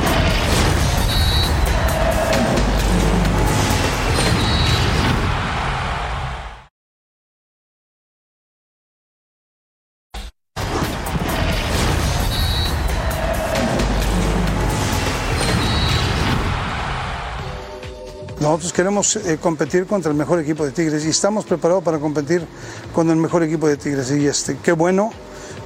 Nosotros 18.62 18.78
queremos 18.78 19.16
eh, 19.16 19.40
competir 19.42 19.88
contra 19.88 20.12
el 20.12 20.16
mejor 20.16 20.40
equipo 20.40 20.64
de 20.64 20.72
Tigres 20.72 21.04
y 21.04 21.10
estamos 21.10 21.46
preparados 21.46 21.84
para 21.84 21.98
competir 21.98 22.46
con 22.94 23.10
el 23.10 23.16
mejor 23.16 23.42
equipo 23.42 23.68
de 23.68 23.76
Tigres. 23.76 24.12
Y 24.12 24.28
este, 24.28 24.56
qué 24.62 24.72
bueno 24.72 25.12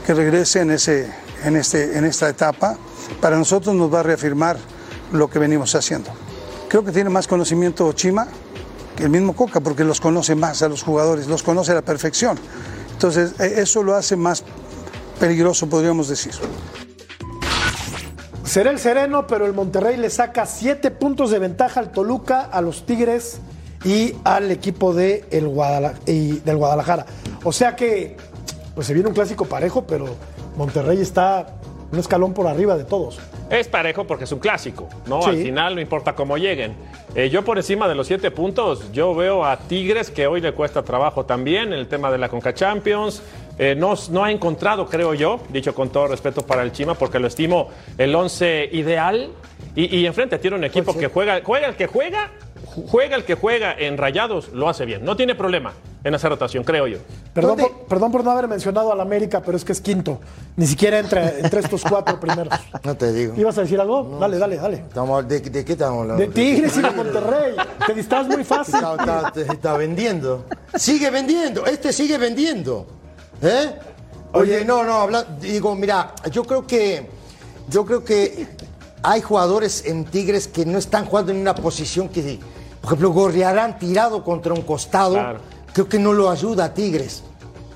que 0.05 0.13
regrese 0.13 0.62
en, 0.62 0.71
ese, 0.71 1.13
en, 1.43 1.58
este, 1.58 1.97
en 1.97 2.05
esta 2.05 2.29
etapa. 2.29 2.77
Para 3.19 3.38
nosotros 3.38 3.75
nos 3.75 3.93
va 3.93 3.99
a 3.99 4.03
reafirmar 4.03 4.55
lo 5.12 5.29
que 5.29 5.39
venimos 5.39 5.75
haciendo. 5.75 6.10
Creo 6.69 6.86
que 6.86 6.93
tiene 6.93 7.10
más 7.10 7.27
conocimiento 7.27 7.91
Chima 7.91 8.29
que 8.95 9.03
el 9.03 9.10
mismo 9.10 9.36
Coca, 9.36 9.60
porque 9.60 9.84
los 9.84 9.99
conoce 9.99 10.34
más 10.34 10.62
a 10.62 10.69
los 10.69 10.81
jugadores, 10.81 11.27
los 11.27 11.43
conoce 11.43 11.73
a 11.73 11.75
la 11.75 11.81
perfección. 11.81 12.39
Entonces, 12.93 13.34
eh, 13.41 13.55
eso 13.58 13.84
lo 13.84 13.93
hace 13.93 14.15
más 14.15 14.45
peligroso, 15.19 15.67
podríamos 15.67 16.08
decir. 16.08 16.31
Será 18.45 18.69
el 18.71 18.79
sereno, 18.79 19.25
pero 19.27 19.45
el 19.45 19.53
Monterrey 19.53 19.97
le 19.97 20.10
saca 20.10 20.45
siete 20.45 20.91
puntos 20.91 21.31
de 21.31 21.39
ventaja 21.39 21.79
al 21.79 21.91
Toluca, 21.91 22.41
a 22.43 22.62
los 22.62 22.86
Tigres 22.86 23.39
y 23.84 24.13
al 24.23 24.51
equipo 24.51 24.93
de 24.93 25.25
el 25.31 25.47
Guadala- 25.47 25.95
y 26.05 26.39
del 26.39 26.58
Guadalajara. 26.58 27.05
O 27.43 27.51
sea 27.51 27.75
que, 27.75 28.15
pues 28.75 28.88
se 28.88 28.93
viene 28.93 29.10
un 29.10 29.15
clásico 29.15 29.45
parejo, 29.45 29.86
pero 29.88 30.05
Monterrey 30.58 31.01
está 31.01 31.47
un 31.91 31.99
escalón 31.99 32.34
por 32.34 32.47
arriba 32.47 32.77
de 32.77 32.84
todos. 32.84 33.19
Es 33.49 33.67
parejo 33.67 34.05
porque 34.08 34.23
es 34.23 34.31
un 34.31 34.39
clásico, 34.39 34.88
¿no? 35.08 35.21
Sí. 35.23 35.29
Al 35.29 35.36
final 35.38 35.75
no 35.75 35.81
importa 35.81 36.13
cómo 36.13 36.38
lleguen. 36.38 36.75
Eh, 37.15 37.30
yo 37.30 37.45
por 37.45 37.58
encima 37.58 37.88
de 37.88 37.95
los 37.95 38.08
siete 38.08 38.30
puntos, 38.30 38.91
yo 38.91 39.15
veo 39.15 39.45
a 39.45 39.58
Tigres 39.58 40.12
que 40.12 40.28
hoy 40.28 40.41
le 40.41 40.51
cuesta 40.51 40.84
trabajo 40.84 41.23
también 41.25 41.71
el 41.71 41.88
tema 41.88 42.12
de 42.12 42.17
la 42.17 42.28
Conca 42.28 42.54
Champions. 42.54 43.23
Eh, 43.58 43.73
no, 43.73 43.93
no 44.12 44.25
ha 44.25 44.32
encontrado, 44.32 44.86
creo 44.88 45.13
yo, 45.13 45.39
dicho 45.47 45.73
con 45.73 45.89
todo 45.89 46.08
respeto 46.08 46.45
para 46.45 46.62
el 46.62 46.73
Chima, 46.73 46.95
porque 46.95 47.19
lo 47.19 47.28
estimo 47.28 47.69
el 47.97 48.13
11 48.13 48.69
ideal. 48.73 49.30
Y, 49.78 49.95
y 49.95 50.06
enfrente 50.06 50.38
tiene 50.39 50.58
un 50.58 50.65
equipo 50.65 50.97
que 50.97 51.08
juega, 51.08 51.39
juega 51.41 51.67
el 51.67 51.75
que 51.75 51.88
juega, 51.88 52.32
juega 52.89 53.15
el 53.15 53.23
que 53.25 53.35
juega 53.35 53.73
en 53.77 53.97
rayados, 53.97 54.49
lo 54.53 54.67
hace 54.69 54.85
bien. 54.85 55.03
No 55.05 55.15
tiene 55.15 55.35
problema 55.35 55.73
en 56.03 56.13
esa 56.13 56.29
rotación, 56.29 56.63
creo 56.63 56.88
yo. 56.88 56.97
Perdón 57.33 57.57
por, 57.57 57.71
perdón 57.88 58.11
por 58.11 58.23
no 58.23 58.31
haber 58.31 58.47
mencionado 58.47 58.91
al 58.91 58.99
América, 59.01 59.41
pero 59.43 59.57
es 59.57 59.65
que 59.65 59.71
es 59.71 59.81
quinto. 59.81 60.19
Ni 60.55 60.67
siquiera 60.67 60.99
entre, 60.99 61.39
entre 61.39 61.59
estos 61.61 61.83
cuatro 61.83 62.19
primeros. 62.19 62.53
No 62.83 62.95
te 62.95 63.11
digo. 63.11 63.33
¿Ibas 63.38 63.57
a 63.57 63.61
decir 63.61 63.79
algo? 63.79 64.17
dale, 64.19 64.38
dale, 64.38 64.57
dale. 64.57 64.77
Estamos- 64.88 65.27
¿De, 65.27 65.39
de 65.39 65.65
qué 65.65 65.71
estamos 65.73 66.01
hablando? 66.01 66.21
De 66.21 66.27
Tigres 66.29 66.77
y 66.77 66.81
de 66.81 66.91
Monterrey. 66.95 67.55
Te 67.88 67.93
distraes 67.93 68.27
muy 68.27 68.43
fácil. 68.43 68.75
Está, 68.75 68.95
está- 68.95 69.31
te- 69.31 69.41
está 69.41 69.77
vendiendo. 69.77 70.45
Sigue 70.75 71.09
vendiendo, 71.09 71.65
este 71.65 71.91
sigue 71.93 72.17
vendiendo. 72.17 72.85
¿Eh? 73.41 73.71
Oye, 74.33 74.65
no, 74.65 74.83
no, 74.83 74.93
habla- 75.01 75.23
digo, 75.39 75.73
mira, 75.75 76.13
yo 76.31 76.43
creo 76.43 76.67
que 76.67 77.09
yo 77.69 77.85
creo 77.85 78.03
que 78.03 78.47
hay 79.01 79.21
jugadores 79.21 79.85
en 79.85 80.05
Tigres 80.05 80.47
que 80.47 80.65
no 80.65 80.77
están 80.77 81.05
jugando 81.05 81.31
en 81.31 81.38
una 81.39 81.55
posición 81.55 82.09
que, 82.09 82.39
por 82.85 82.93
ejemplo, 82.93 83.09
Gorriarán 83.13 83.79
tirado 83.79 84.23
contra 84.23 84.53
un 84.53 84.61
costado, 84.61 85.13
Claro. 85.13 85.39
creo 85.73 85.89
que 85.89 85.97
no 85.97 86.13
lo 86.13 86.29
ayuda 86.29 86.65
a 86.65 86.73
Tigres. 86.73 87.23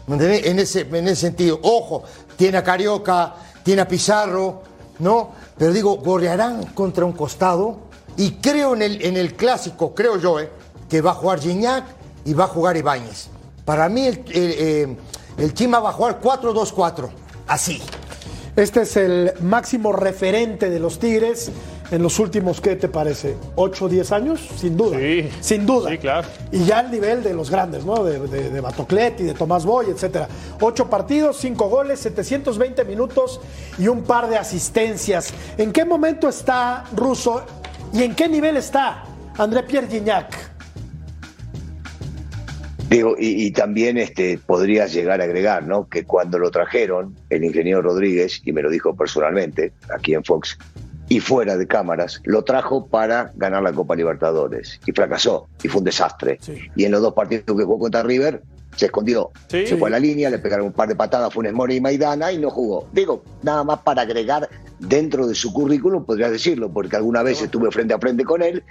En 0.07 0.59
ese, 0.59 0.81
en 0.81 1.07
ese 1.07 1.15
sentido. 1.15 1.59
Ojo, 1.63 2.03
tiene 2.35 2.59
a 2.59 2.63
Carioca, 2.63 3.33
tiene 3.63 3.81
a 3.81 3.87
Pizarro, 3.87 4.61
¿no? 4.99 5.31
Pero 5.57 5.73
digo, 5.73 5.97
Gorriarán 5.97 6.63
contra 6.75 7.05
un 7.05 7.13
costado. 7.13 7.77
Y 8.17 8.33
creo 8.33 8.75
en 8.75 8.83
el, 8.83 9.01
en 9.03 9.17
el 9.17 9.35
clásico, 9.35 9.95
creo 9.95 10.17
yo, 10.19 10.39
¿eh? 10.39 10.49
que 10.87 11.01
va 11.01 11.11
a 11.11 11.15
jugar 11.15 11.39
Gignac 11.39 11.85
y 12.25 12.33
va 12.33 12.43
a 12.43 12.47
jugar 12.47 12.77
Ibáñez. 12.77 13.29
Para 13.65 13.89
mí, 13.89 14.05
el, 14.05 14.23
el, 14.31 14.51
eh, 14.57 14.97
el 15.37 15.53
Chima 15.55 15.79
va 15.79 15.89
a 15.89 15.93
jugar 15.93 16.19
4-2-4. 16.21 17.09
Así. 17.47 17.81
Este 18.55 18.81
es 18.81 18.95
el 18.97 19.33
máximo 19.41 19.91
referente 19.91 20.69
de 20.69 20.79
los 20.79 20.99
Tigres 20.99 21.51
en 21.91 22.03
los 22.03 22.19
últimos, 22.19 22.61
¿qué 22.61 22.75
te 22.75 22.87
parece? 22.87 23.35
¿8 23.55 23.81
o 23.81 23.89
10 23.89 24.11
años? 24.11 24.47
Sin 24.57 24.77
duda. 24.77 24.97
Sí. 24.97 25.29
Sin 25.41 25.65
duda. 25.65 25.89
Sí, 25.89 25.97
claro. 25.97 26.27
Y 26.51 26.63
ya 26.63 26.79
al 26.79 26.91
nivel 26.91 27.23
de 27.23 27.33
los 27.33 27.49
grandes, 27.49 27.85
¿no? 27.85 28.03
De, 28.03 28.19
de, 28.19 28.49
de 28.49 28.61
Batoclet 28.61 29.19
y 29.21 29.23
de 29.23 29.33
Tomás 29.33 29.65
Boy, 29.65 29.87
etcétera. 29.89 30.27
Ocho 30.61 30.89
partidos, 30.89 31.37
cinco 31.37 31.67
goles, 31.67 31.99
720 31.99 32.85
minutos 32.85 33.41
y 33.77 33.87
un 33.87 34.03
par 34.03 34.29
de 34.29 34.37
asistencias. 34.37 35.33
¿En 35.57 35.71
qué 35.71 35.83
momento 35.85 36.29
está 36.29 36.85
Russo 36.95 37.43
y 37.91 38.03
en 38.03 38.13
qué 38.13 38.27
nivel 38.27 38.57
está 38.57 39.03
André 39.37 39.63
Pierre 39.63 39.87
Gignac? 39.87 40.49
Digo, 42.89 43.15
y, 43.19 43.45
y 43.45 43.51
también 43.51 43.99
este, 43.99 44.39
podrías 44.39 44.91
llegar 44.91 45.21
a 45.21 45.25
agregar, 45.25 45.67
¿no? 45.67 45.87
Que 45.87 46.05
cuando 46.05 46.39
lo 46.39 46.49
trajeron, 46.49 47.15
el 47.29 47.43
ingeniero 47.43 47.83
Rodríguez, 47.83 48.41
y 48.45 48.51
me 48.51 48.63
lo 48.63 48.69
dijo 48.71 48.95
personalmente 48.95 49.73
aquí 49.95 50.15
en 50.15 50.23
Fox, 50.23 50.57
y 51.09 51.19
fuera 51.19 51.57
de 51.57 51.67
cámaras, 51.67 52.21
lo 52.23 52.43
trajo 52.43 52.85
para 52.85 53.31
ganar 53.35 53.63
la 53.63 53.73
Copa 53.73 53.95
Libertadores. 53.95 54.79
Y 54.85 54.91
fracasó, 54.91 55.47
y 55.63 55.67
fue 55.67 55.79
un 55.79 55.85
desastre. 55.85 56.37
Sí. 56.39 56.59
Y 56.75 56.85
en 56.85 56.91
los 56.91 57.01
dos 57.01 57.13
partidos 57.13 57.45
que 57.45 57.63
jugó 57.63 57.79
contra 57.79 58.03
River, 58.03 58.43
se 58.75 58.85
escondió. 58.85 59.31
Sí. 59.47 59.65
Se 59.65 59.75
fue 59.75 59.89
a 59.89 59.91
la 59.91 59.99
línea, 59.99 60.29
le 60.29 60.37
pegaron 60.37 60.67
un 60.67 60.71
par 60.71 60.87
de 60.87 60.95
patadas 60.95 61.27
a 61.27 61.31
Funes 61.31 61.51
Mori 61.51 61.77
y 61.77 61.81
Maidana 61.81 62.31
y 62.31 62.37
no 62.37 62.51
jugó. 62.51 62.87
Digo, 62.93 63.23
nada 63.41 63.63
más 63.63 63.79
para 63.79 64.03
agregar 64.03 64.47
dentro 64.77 65.27
de 65.27 65.33
su 65.33 65.51
currículum, 65.51 66.05
podrías 66.05 66.31
decirlo, 66.31 66.71
porque 66.71 66.95
alguna 66.95 67.23
vez 67.23 67.41
estuve 67.41 67.71
frente 67.71 67.93
a 67.93 67.99
frente 67.99 68.23
con 68.23 68.41
él 68.43 68.63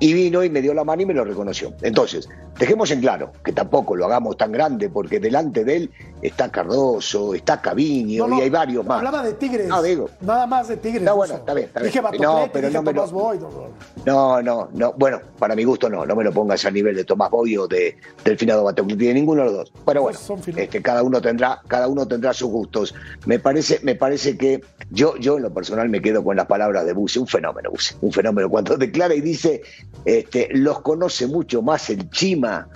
y 0.00 0.12
vino 0.14 0.42
y 0.42 0.50
me 0.50 0.60
dio 0.62 0.74
la 0.74 0.82
mano 0.82 1.02
y 1.02 1.06
me 1.06 1.14
lo 1.14 1.24
reconoció. 1.24 1.72
Entonces, 1.82 2.28
dejemos 2.58 2.90
en 2.90 3.00
claro 3.00 3.32
que 3.44 3.52
tampoco 3.52 3.94
lo 3.94 4.06
hagamos 4.06 4.36
tan 4.36 4.50
grande, 4.50 4.88
porque 4.88 5.20
delante 5.20 5.62
de 5.64 5.76
él 5.76 5.90
está 6.22 6.50
Cardoso, 6.50 7.34
está 7.34 7.60
Caviño 7.60 8.26
No, 8.26 8.34
no, 8.34 8.38
y 8.38 8.42
hay 8.42 8.50
varios 8.50 8.84
más. 8.84 8.98
Hablaba 8.98 9.22
de 9.22 9.34
Tigres. 9.34 9.68
No, 9.68 9.82
digo. 9.82 10.08
Nada 10.22 10.46
más 10.46 10.68
de 10.68 10.76
Tigres. 10.78 11.02
Está 11.02 11.12
bueno, 11.12 11.34
está 11.34 11.54
bien, 11.54 11.66
está 11.68 11.80
bien. 11.80 11.92
Dije 11.92 12.02
No, 12.22 12.48
pero 12.52 12.68
dije 12.68 12.78
no 12.78 12.82
me 12.82 12.92
lo- 12.92 13.00
Tomás 13.06 13.12
Boy. 13.12 13.38
no, 13.38 13.50
no. 13.50 13.70
No, 14.06 14.42
no, 14.42 14.68
no. 14.72 14.92
Bueno, 14.96 15.20
para 15.38 15.54
mi 15.54 15.64
gusto 15.64 15.88
no. 15.88 16.04
No 16.06 16.16
me 16.16 16.24
lo 16.24 16.32
pongas 16.32 16.64
a 16.64 16.70
nivel 16.70 16.96
de 16.96 17.04
Tomás 17.04 17.30
Boy 17.30 17.56
o 17.58 17.68
de, 17.68 17.96
del 18.24 18.38
finado 18.38 18.64
Batocleti, 18.64 19.06
de 19.06 19.14
ninguno 19.14 19.42
de 19.42 19.46
los 19.48 19.56
dos. 19.56 19.72
Pero 19.84 20.02
bueno, 20.02 20.18
Pues 20.26 20.48
este, 20.56 20.80
cada 20.82 21.02
uno 21.02 21.20
tendrá, 21.20 21.60
cada 21.68 21.88
uno 21.88 22.08
tendrá 22.08 22.32
sus 22.32 22.48
gustos. 22.50 22.94
Me 23.26 23.38
parece, 23.38 23.80
me 23.82 23.94
parece 23.94 24.36
que 24.38 24.62
yo, 24.90 25.16
yo 25.18 25.36
en 25.36 25.42
lo 25.42 25.52
personal 25.52 25.88
me 25.90 26.00
quedo 26.00 26.24
con 26.24 26.36
las 26.36 26.46
palabras 26.46 26.86
de 26.86 26.92
Buse, 26.94 27.18
un 27.18 27.26
fenómeno, 27.26 27.70
Buse, 27.70 27.94
un 28.00 28.12
fenómeno. 28.12 28.48
Cuando 28.48 28.76
declara 28.76 29.14
y 29.14 29.20
dice, 29.20 29.60
este, 30.04 30.48
los 30.52 30.80
conoce 30.80 31.26
mucho 31.26 31.62
más 31.62 31.90
el 31.90 32.10
Chima 32.10 32.68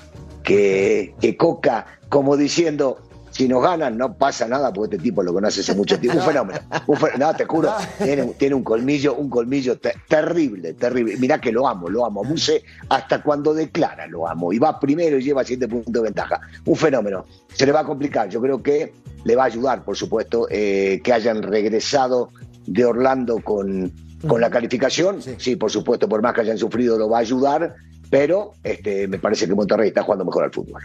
que, 0.43 1.15
que 1.21 1.37
Coca, 1.37 1.87
como 2.09 2.37
diciendo. 2.37 2.99
Si 3.31 3.49
nos 3.49 3.65
ganan, 3.65 3.99
no 3.99 4.15
pasa 4.15 4.47
nada, 4.47 4.73
porque 4.73 4.95
este 4.95 5.03
tipo 5.09 5.21
lo 5.21 5.33
conoce 5.33 5.63
hace 5.63 5.75
mucho 5.75 5.99
tiempo. 5.99 6.21
Un 6.21 6.25
fenómeno. 6.25 6.61
Un 6.87 6.99
no, 7.19 7.35
te 7.35 7.45
juro, 7.45 7.75
tiene, 8.01 8.27
tiene 8.39 8.55
un 8.55 8.63
colmillo, 8.63 9.17
un 9.17 9.29
colmillo 9.29 9.77
te- 9.77 9.95
terrible, 10.09 10.75
terrible. 10.75 11.17
Mirá 11.17 11.41
que 11.41 11.51
lo 11.51 11.67
amo, 11.67 11.89
lo 11.89 12.07
amo. 12.07 12.23
Buse 12.23 12.63
hasta 12.89 13.25
cuando 13.25 13.53
declara 13.53 14.07
lo 14.07 14.29
amo. 14.29 14.53
Y 14.53 14.61
va 14.61 14.79
primero 14.79 15.19
y 15.19 15.25
lleva 15.25 15.43
siete 15.43 15.67
puntos 15.67 15.93
de 15.93 16.01
ventaja. 16.03 16.41
Un 16.65 16.77
fenómeno. 16.77 17.25
Se 17.53 17.67
le 17.67 17.73
va 17.73 17.81
a 17.81 17.85
complicar. 17.85 18.29
Yo 18.29 18.41
creo 18.41 18.63
que 18.63 18.93
le 19.25 19.35
va 19.35 19.43
a 19.43 19.47
ayudar, 19.47 19.85
por 19.85 19.97
supuesto, 19.97 20.47
eh, 20.49 21.01
que 21.03 21.13
hayan 21.13 21.43
regresado 21.43 22.31
de 22.67 22.85
Orlando 22.85 23.41
con, 23.41 23.91
con 24.27 24.41
la 24.41 24.51
calificación. 24.51 25.21
Sí. 25.39 25.57
por 25.57 25.71
supuesto, 25.71 26.09
por 26.09 26.23
más 26.23 26.35
que 26.35 26.43
hayan 26.43 26.59
sufrido, 26.59 26.99
lo 26.99 27.09
va 27.09 27.19
a 27.19 27.21
ayudar. 27.21 27.75
Pero 28.11 28.53
este, 28.63 29.09
me 29.09 29.19
parece 29.19 29.47
que 29.47 29.55
Monterrey 29.55 29.89
está 29.89 30.03
jugando 30.03 30.25
mejor 30.25 30.45
al 30.45 30.53
fútbol. 30.53 30.83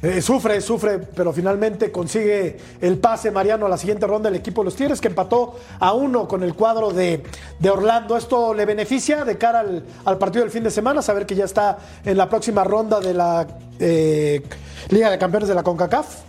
Eh, 0.00 0.22
sufre, 0.22 0.60
sufre, 0.60 0.98
pero 0.98 1.32
finalmente 1.32 1.90
consigue 1.90 2.56
el 2.80 2.98
pase 2.98 3.32
Mariano 3.32 3.66
a 3.66 3.68
la 3.68 3.76
siguiente 3.76 4.06
ronda 4.06 4.30
del 4.30 4.38
equipo 4.38 4.60
de 4.60 4.66
los 4.66 4.76
Tigres, 4.76 5.00
que 5.00 5.08
empató 5.08 5.56
a 5.80 5.92
uno 5.92 6.28
con 6.28 6.44
el 6.44 6.54
cuadro 6.54 6.92
de, 6.92 7.24
de 7.58 7.70
Orlando. 7.70 8.16
¿Esto 8.16 8.54
le 8.54 8.64
beneficia 8.64 9.24
de 9.24 9.36
cara 9.38 9.60
al, 9.60 9.84
al 10.04 10.18
partido 10.18 10.44
del 10.44 10.52
fin 10.52 10.62
de 10.62 10.70
semana? 10.70 11.02
Saber 11.02 11.26
que 11.26 11.34
ya 11.34 11.46
está 11.46 11.78
en 12.04 12.16
la 12.16 12.28
próxima 12.28 12.62
ronda 12.62 13.00
de 13.00 13.12
la 13.12 13.46
eh, 13.80 14.42
Liga 14.90 15.10
de 15.10 15.18
Campeones 15.18 15.48
de 15.48 15.56
la 15.56 15.64
CONCACAF. 15.64 16.28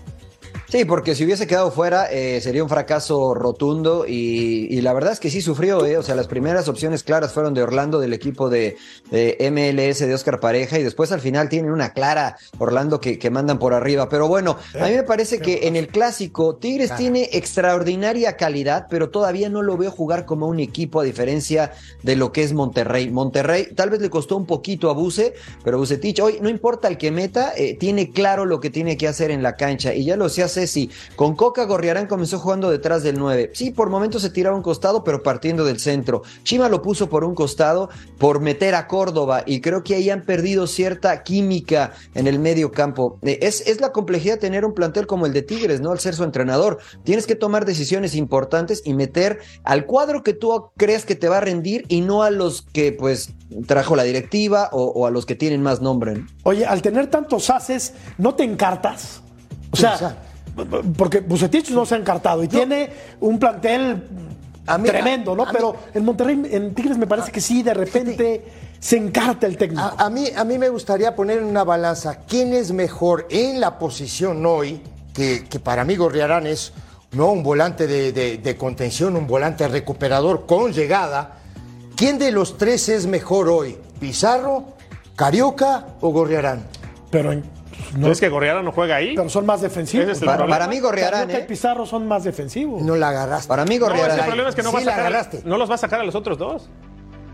Sí, 0.69 0.85
porque 0.85 1.15
si 1.15 1.25
hubiese 1.25 1.47
quedado 1.47 1.71
fuera 1.71 2.11
eh, 2.11 2.39
sería 2.41 2.61
un 2.61 2.69
fracaso 2.69 3.33
rotundo 3.33 4.05
y, 4.07 4.67
y 4.69 4.81
la 4.81 4.93
verdad 4.93 5.13
es 5.13 5.19
que 5.19 5.31
sí 5.31 5.41
sufrió, 5.41 5.83
eh. 5.83 5.97
o 5.97 6.03
sea, 6.03 6.13
las 6.13 6.27
primeras 6.27 6.67
opciones 6.67 7.01
claras 7.01 7.33
fueron 7.33 7.55
de 7.55 7.63
Orlando 7.63 7.99
del 7.99 8.13
equipo 8.13 8.51
de, 8.51 8.77
de 9.09 9.35
MLS 9.51 9.97
de 9.97 10.13
Oscar 10.13 10.39
Pareja 10.39 10.77
y 10.77 10.83
después 10.83 11.11
al 11.11 11.21
final 11.21 11.49
tienen 11.49 11.71
una 11.71 11.93
clara 11.93 12.37
Orlando 12.59 13.01
que, 13.01 13.17
que 13.17 13.31
mandan 13.31 13.57
por 13.57 13.73
arriba. 13.73 14.09
Pero 14.09 14.27
bueno, 14.27 14.57
a 14.79 14.85
mí 14.85 14.91
me 14.91 15.01
parece 15.01 15.39
que 15.39 15.67
en 15.67 15.75
el 15.75 15.87
clásico 15.87 16.57
Tigres 16.57 16.95
tiene 16.95 17.29
extraordinaria 17.33 18.37
calidad, 18.37 18.85
pero 18.91 19.09
todavía 19.09 19.49
no 19.49 19.63
lo 19.63 19.75
veo 19.75 19.89
jugar 19.89 20.27
como 20.27 20.45
un 20.45 20.59
equipo 20.59 20.99
a 20.99 21.03
diferencia 21.03 21.71
de 22.03 22.15
lo 22.15 22.31
que 22.31 22.43
es 22.43 22.53
Monterrey. 22.53 23.09
Monterrey 23.09 23.69
tal 23.73 23.89
vez 23.89 24.01
le 24.01 24.11
costó 24.11 24.37
un 24.37 24.45
poquito 24.45 24.91
a 24.91 24.93
Buse, 24.93 25.33
pero 25.63 25.79
Bucetich 25.79 26.19
hoy 26.19 26.37
no 26.43 26.47
importa 26.47 26.87
el 26.87 26.99
que 26.99 27.09
meta, 27.09 27.53
eh, 27.57 27.75
tiene 27.75 28.11
claro 28.11 28.45
lo 28.45 28.59
que 28.59 28.69
tiene 28.69 28.97
que 28.97 29.07
hacer 29.07 29.31
en 29.31 29.41
la 29.41 29.55
cancha 29.55 29.95
y 29.95 30.05
ya 30.05 30.15
lo 30.15 30.29
se 30.29 30.43
hace 30.43 30.58
Ceci. 30.59 30.89
Con 31.15 31.35
Coca 31.35 31.63
Gorriarán 31.65 32.07
comenzó 32.07 32.39
jugando 32.39 32.69
detrás 32.69 33.03
del 33.03 33.17
9. 33.17 33.51
Sí, 33.53 33.71
por 33.71 33.89
momentos 33.89 34.21
se 34.21 34.29
tiraba 34.29 34.55
un 34.55 34.61
costado, 34.61 35.03
pero 35.03 35.23
partiendo 35.23 35.63
del 35.63 35.79
centro. 35.79 36.23
Chima 36.43 36.67
lo 36.69 36.81
puso 36.81 37.09
por 37.09 37.23
un 37.23 37.35
costado 37.35 37.89
por 38.17 38.41
meter 38.41 38.75
a 38.75 38.87
Córdoba 38.87 39.43
y 39.45 39.61
creo 39.61 39.83
que 39.83 39.95
ahí 39.95 40.09
han 40.09 40.23
perdido 40.23 40.67
cierta 40.67 41.23
química 41.23 41.93
en 42.13 42.27
el 42.27 42.39
medio 42.39 42.71
campo. 42.71 43.19
Eh, 43.21 43.39
es, 43.41 43.61
es 43.67 43.79
la 43.79 43.91
complejidad 43.91 44.35
de 44.35 44.41
tener 44.41 44.65
un 44.65 44.73
plantel 44.73 45.07
como 45.07 45.25
el 45.25 45.33
de 45.33 45.41
Tigres, 45.41 45.79
¿no? 45.81 45.91
Al 45.91 45.99
ser 45.99 46.15
su 46.15 46.23
entrenador. 46.23 46.79
Tienes 47.03 47.25
que 47.25 47.35
tomar 47.35 47.65
decisiones 47.65 48.15
importantes 48.15 48.81
y 48.83 48.93
meter 48.93 49.39
al 49.63 49.85
cuadro 49.85 50.23
que 50.23 50.33
tú 50.33 50.71
crees 50.75 51.05
que 51.05 51.15
te 51.15 51.29
va 51.29 51.37
a 51.37 51.41
rendir 51.41 51.85
y 51.87 52.01
no 52.01 52.23
a 52.23 52.31
los 52.31 52.63
que 52.63 52.91
pues 52.91 53.33
trajo 53.65 53.95
la 53.95 54.03
directiva 54.03 54.69
o, 54.71 54.83
o 54.83 55.07
a 55.07 55.11
los 55.11 55.25
que 55.25 55.35
tienen 55.35 55.61
más 55.61 55.81
nombre. 55.81 56.15
¿no? 56.15 56.27
Oye, 56.43 56.65
al 56.65 56.81
tener 56.81 57.07
tantos 57.07 57.49
haces, 57.49 57.93
¿no 58.17 58.35
te 58.35 58.43
encartas? 58.43 59.21
O 59.71 59.77
sea, 59.77 60.17
porque 60.65 61.19
Bucetich 61.21 61.69
no 61.71 61.85
se 61.85 61.95
ha 61.95 61.97
encartado 61.97 62.43
y 62.43 62.47
tiene 62.47 62.89
un 63.21 63.37
plantel 63.39 64.03
A 64.67 64.77
mí- 64.77 64.87
tremendo, 64.89 65.35
¿no? 65.35 65.43
a- 65.43 65.49
a 65.49 65.51
Pero 65.51 65.75
en 65.93 66.05
Monterrey, 66.05 66.41
en 66.51 66.73
Tigres 66.73 66.97
me 66.97 67.07
parece 67.07 67.31
que 67.31 67.41
sí, 67.41 67.63
de 67.63 67.73
repente 67.73 68.43
se 68.79 68.97
encarta 68.97 69.45
el 69.47 69.57
técnico. 69.57 69.81
A, 69.81 70.05
a 70.05 70.09
mí, 70.09 70.25
a 70.35 70.43
mí 70.43 70.57
me 70.57 70.69
gustaría 70.69 71.15
poner 71.15 71.39
en 71.39 71.45
una 71.45 71.63
balanza 71.63 72.19
quién 72.27 72.53
es 72.53 72.71
mejor 72.71 73.27
en 73.29 73.59
la 73.59 73.77
posición 73.79 74.45
hoy, 74.45 74.81
que, 75.13 75.45
que 75.49 75.59
para 75.59 75.83
mí 75.83 75.95
Gorriarán 75.95 76.47
es 76.47 76.71
no 77.11 77.31
un 77.31 77.41
volante 77.43 77.87
de, 77.87 78.11
de- 78.11 78.37
de 78.37 78.55
contención, 78.57 79.15
un 79.15 79.25
volante 79.27 79.67
recuperador 79.67 80.45
con 80.45 80.71
llegada. 80.71 81.37
¿Quién 81.95 82.19
de 82.19 82.31
los 82.31 82.57
tres 82.57 82.87
es 82.87 83.07
mejor 83.07 83.49
hoy? 83.49 83.75
¿Pizarro, 83.99 84.63
Carioca 85.15 85.87
o 86.01 86.09
Gorriarán? 86.11 86.63
pero, 87.11 87.31
en- 87.33 87.43
no- 87.97 88.11
¿Es 88.11 88.19
que 88.19 88.29
Gorriara 88.29 88.61
no 88.61 88.71
juega 88.71 88.95
ahí? 88.97 89.15
pero 89.15 89.29
son 89.29 89.45
más 89.45 89.61
defensivos. 89.61 90.07
Es 90.09 90.19
Para, 90.19 90.45
para 90.47 90.67
mí 90.67 90.79
Gorriarán, 90.79 91.21
Carioca 91.21 91.39
y 91.39 91.43
¿eh? 91.43 91.45
Pizarro 91.45 91.85
son 91.85 92.07
más 92.07 92.23
defensivos. 92.23 92.81
No 92.81 92.95
la 92.95 93.09
agarraste. 93.09 93.47
Para 93.47 93.65
mí 93.65 93.77
No, 93.77 93.85
Gorriarán. 93.87 94.25
problema 94.25 94.49
es 94.49 94.55
que 94.55 94.63
no, 94.63 94.69
Sí 94.69 94.75
va 94.75 94.81
a 94.81 94.85
la 94.85 94.91
sacar, 94.91 95.05
agarraste. 95.07 95.41
no 95.45 95.57
los 95.57 95.69
va 95.69 95.75
a 95.75 95.77
sacar 95.77 95.99
a 95.99 96.03
los 96.03 96.15
otros 96.15 96.37
dos. 96.37 96.69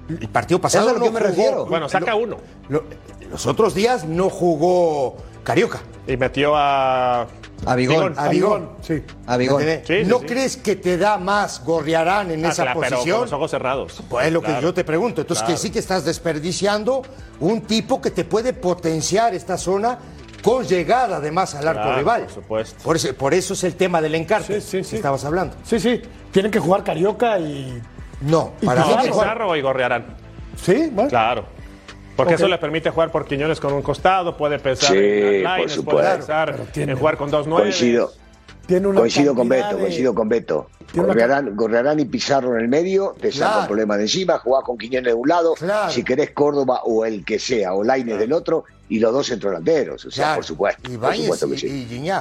El 0.07 0.29
partido 0.29 0.61
pasado 0.61 0.85
Es 0.85 0.91
a 0.91 0.93
lo 0.93 0.99
no 0.99 1.05
que 1.05 1.11
me 1.11 1.19
jugó. 1.19 1.29
refiero. 1.29 1.65
Bueno, 1.65 1.89
saca 1.89 2.11
Lo- 2.11 2.17
uno. 2.17 2.37
lo- 2.69 2.83
los 3.31 3.45
otros 3.47 3.73
días 3.73 4.05
no 4.05 4.29
jugó 4.29 5.17
Carioca. 5.43 5.79
Y 6.07 6.15
metió 6.17 6.55
a. 6.55 7.25
A 7.65 7.75
Bigón. 7.75 8.13
A 8.17 8.27
Bigón. 8.27 8.69
Sí. 8.81 9.01
A 9.25 9.37
Bigón. 9.37 9.61
¿Entendés? 9.61 9.87
Sí, 9.87 10.03
sí, 10.03 10.09
¿No 10.09 10.19
sí. 10.19 10.25
crees 10.27 10.57
que 10.57 10.75
te 10.75 10.97
da 10.97 11.17
más 11.17 11.63
Gorriarán 11.63 12.29
en 12.29 12.45
Ah, 12.45 12.49
esa 12.49 12.63
claro, 12.63 12.79
pero 12.81 12.89
con 12.91 12.97
posición? 12.99 13.21
los 13.21 13.33
ojos 13.33 13.49
cerrados. 13.51 14.03
Pues 14.09 14.27
es 14.27 14.33
lo 14.33 14.41
Claro. 14.41 14.55
que 14.59 14.61
yo 14.61 14.73
te 14.75 14.83
pregunto. 14.83 15.21
Entonces, 15.21 15.41
Claro. 15.43 15.55
que 15.55 15.61
sí 15.61 15.71
que 15.71 15.79
estás 15.79 16.05
desperdiciando 16.05 17.01
un 17.39 17.61
tipo 17.61 17.99
que 18.01 18.11
te 18.11 18.25
puede 18.25 18.53
potenciar 18.53 19.33
esta 19.33 19.57
zona 19.57 19.97
con 20.45 20.63
llegada 20.65 21.17
además 21.17 21.55
al 21.55 21.67
arco 21.67 21.81
Claro, 21.81 21.97
rival. 21.97 22.21
por 22.23 22.31
supuesto. 22.31 22.83
Por 22.83 22.95
eso, 22.95 23.13
por 23.15 23.33
eso 23.33 23.53
es 23.53 23.63
el 23.63 23.75
tema 23.75 23.99
del 24.01 24.15
encarte 24.15 24.61
Sí, 24.61 24.67
sí, 24.77 24.83
sí. 24.83 24.89
que 24.91 24.95
estabas 24.97 25.25
hablando. 25.25 25.55
Sí, 25.63 25.79
sí. 25.79 26.01
Tienen 26.31 26.51
que 26.51 26.59
jugar 26.59 26.83
Carioca 26.83 27.39
y. 27.39 27.81
No, 28.21 28.53
¿Y 28.61 28.65
para 28.65 28.85
mí 28.85 28.93
Pizarro? 29.07 29.55
y 29.55 29.61
Gorriarán. 29.61 30.05
Sí, 30.55 30.89
bueno. 30.91 31.09
Claro. 31.09 31.45
Porque 32.15 32.35
eso 32.35 32.47
le 32.47 32.57
permite 32.57 32.89
jugar 32.91 33.11
por 33.11 33.25
Quiñones 33.25 33.59
con 33.59 33.73
un 33.73 33.81
costado, 33.81 34.37
puede 34.37 34.57
pensar 34.57 34.91
Sí, 34.91 34.97
en 34.97 35.43
por 35.83 35.93
puede 35.95 36.15
pensar 36.15 36.55
en 36.75 36.97
jugar 36.97 37.17
con 37.17 37.29
dos 37.29 37.45
nueve. 37.45 37.63
Coincido. 37.63 38.11
Tiene 38.67 38.87
una 38.87 38.99
Coincido 38.99 39.35
con 39.35 39.47
Beto, 39.49 39.75
de- 39.75 39.81
coincido 39.81 40.15
con 40.15 40.29
Beto. 40.29 40.67
Gorriarán 40.93 41.99
y 41.99 42.05
Pizarro 42.05 42.55
en 42.55 42.61
el 42.61 42.67
medio, 42.67 43.15
te 43.19 43.31
saca 43.31 43.45
Claro. 43.47 43.61
un 43.61 43.67
problema 43.67 43.97
de 43.97 44.03
encima, 44.03 44.39
jugás 44.39 44.63
con 44.63 44.77
Quiñones 44.77 45.11
de 45.11 45.13
un 45.13 45.27
lado, 45.27 45.53
Claro. 45.55 45.91
si 45.91 46.03
querés 46.03 46.31
Córdoba 46.31 46.81
o 46.85 47.05
el 47.05 47.23
que 47.25 47.37
sea, 47.37 47.73
o 47.73 47.83
Lainez 47.83 48.17
del 48.17 48.33
otro, 48.33 48.63
y 48.89 48.99
los 48.99 49.11
dos 49.13 49.27
centrodelanteros. 49.27 50.05
O 50.05 50.11
sea, 50.11 50.23
Claro. 50.25 50.35
por 50.37 50.45
supuesto. 50.45 50.81
por 50.83 50.91
Ibáñez 50.91 51.21
supuesto 51.23 51.49
que 51.49 51.55
y, 51.55 51.57
sí. 51.59 52.11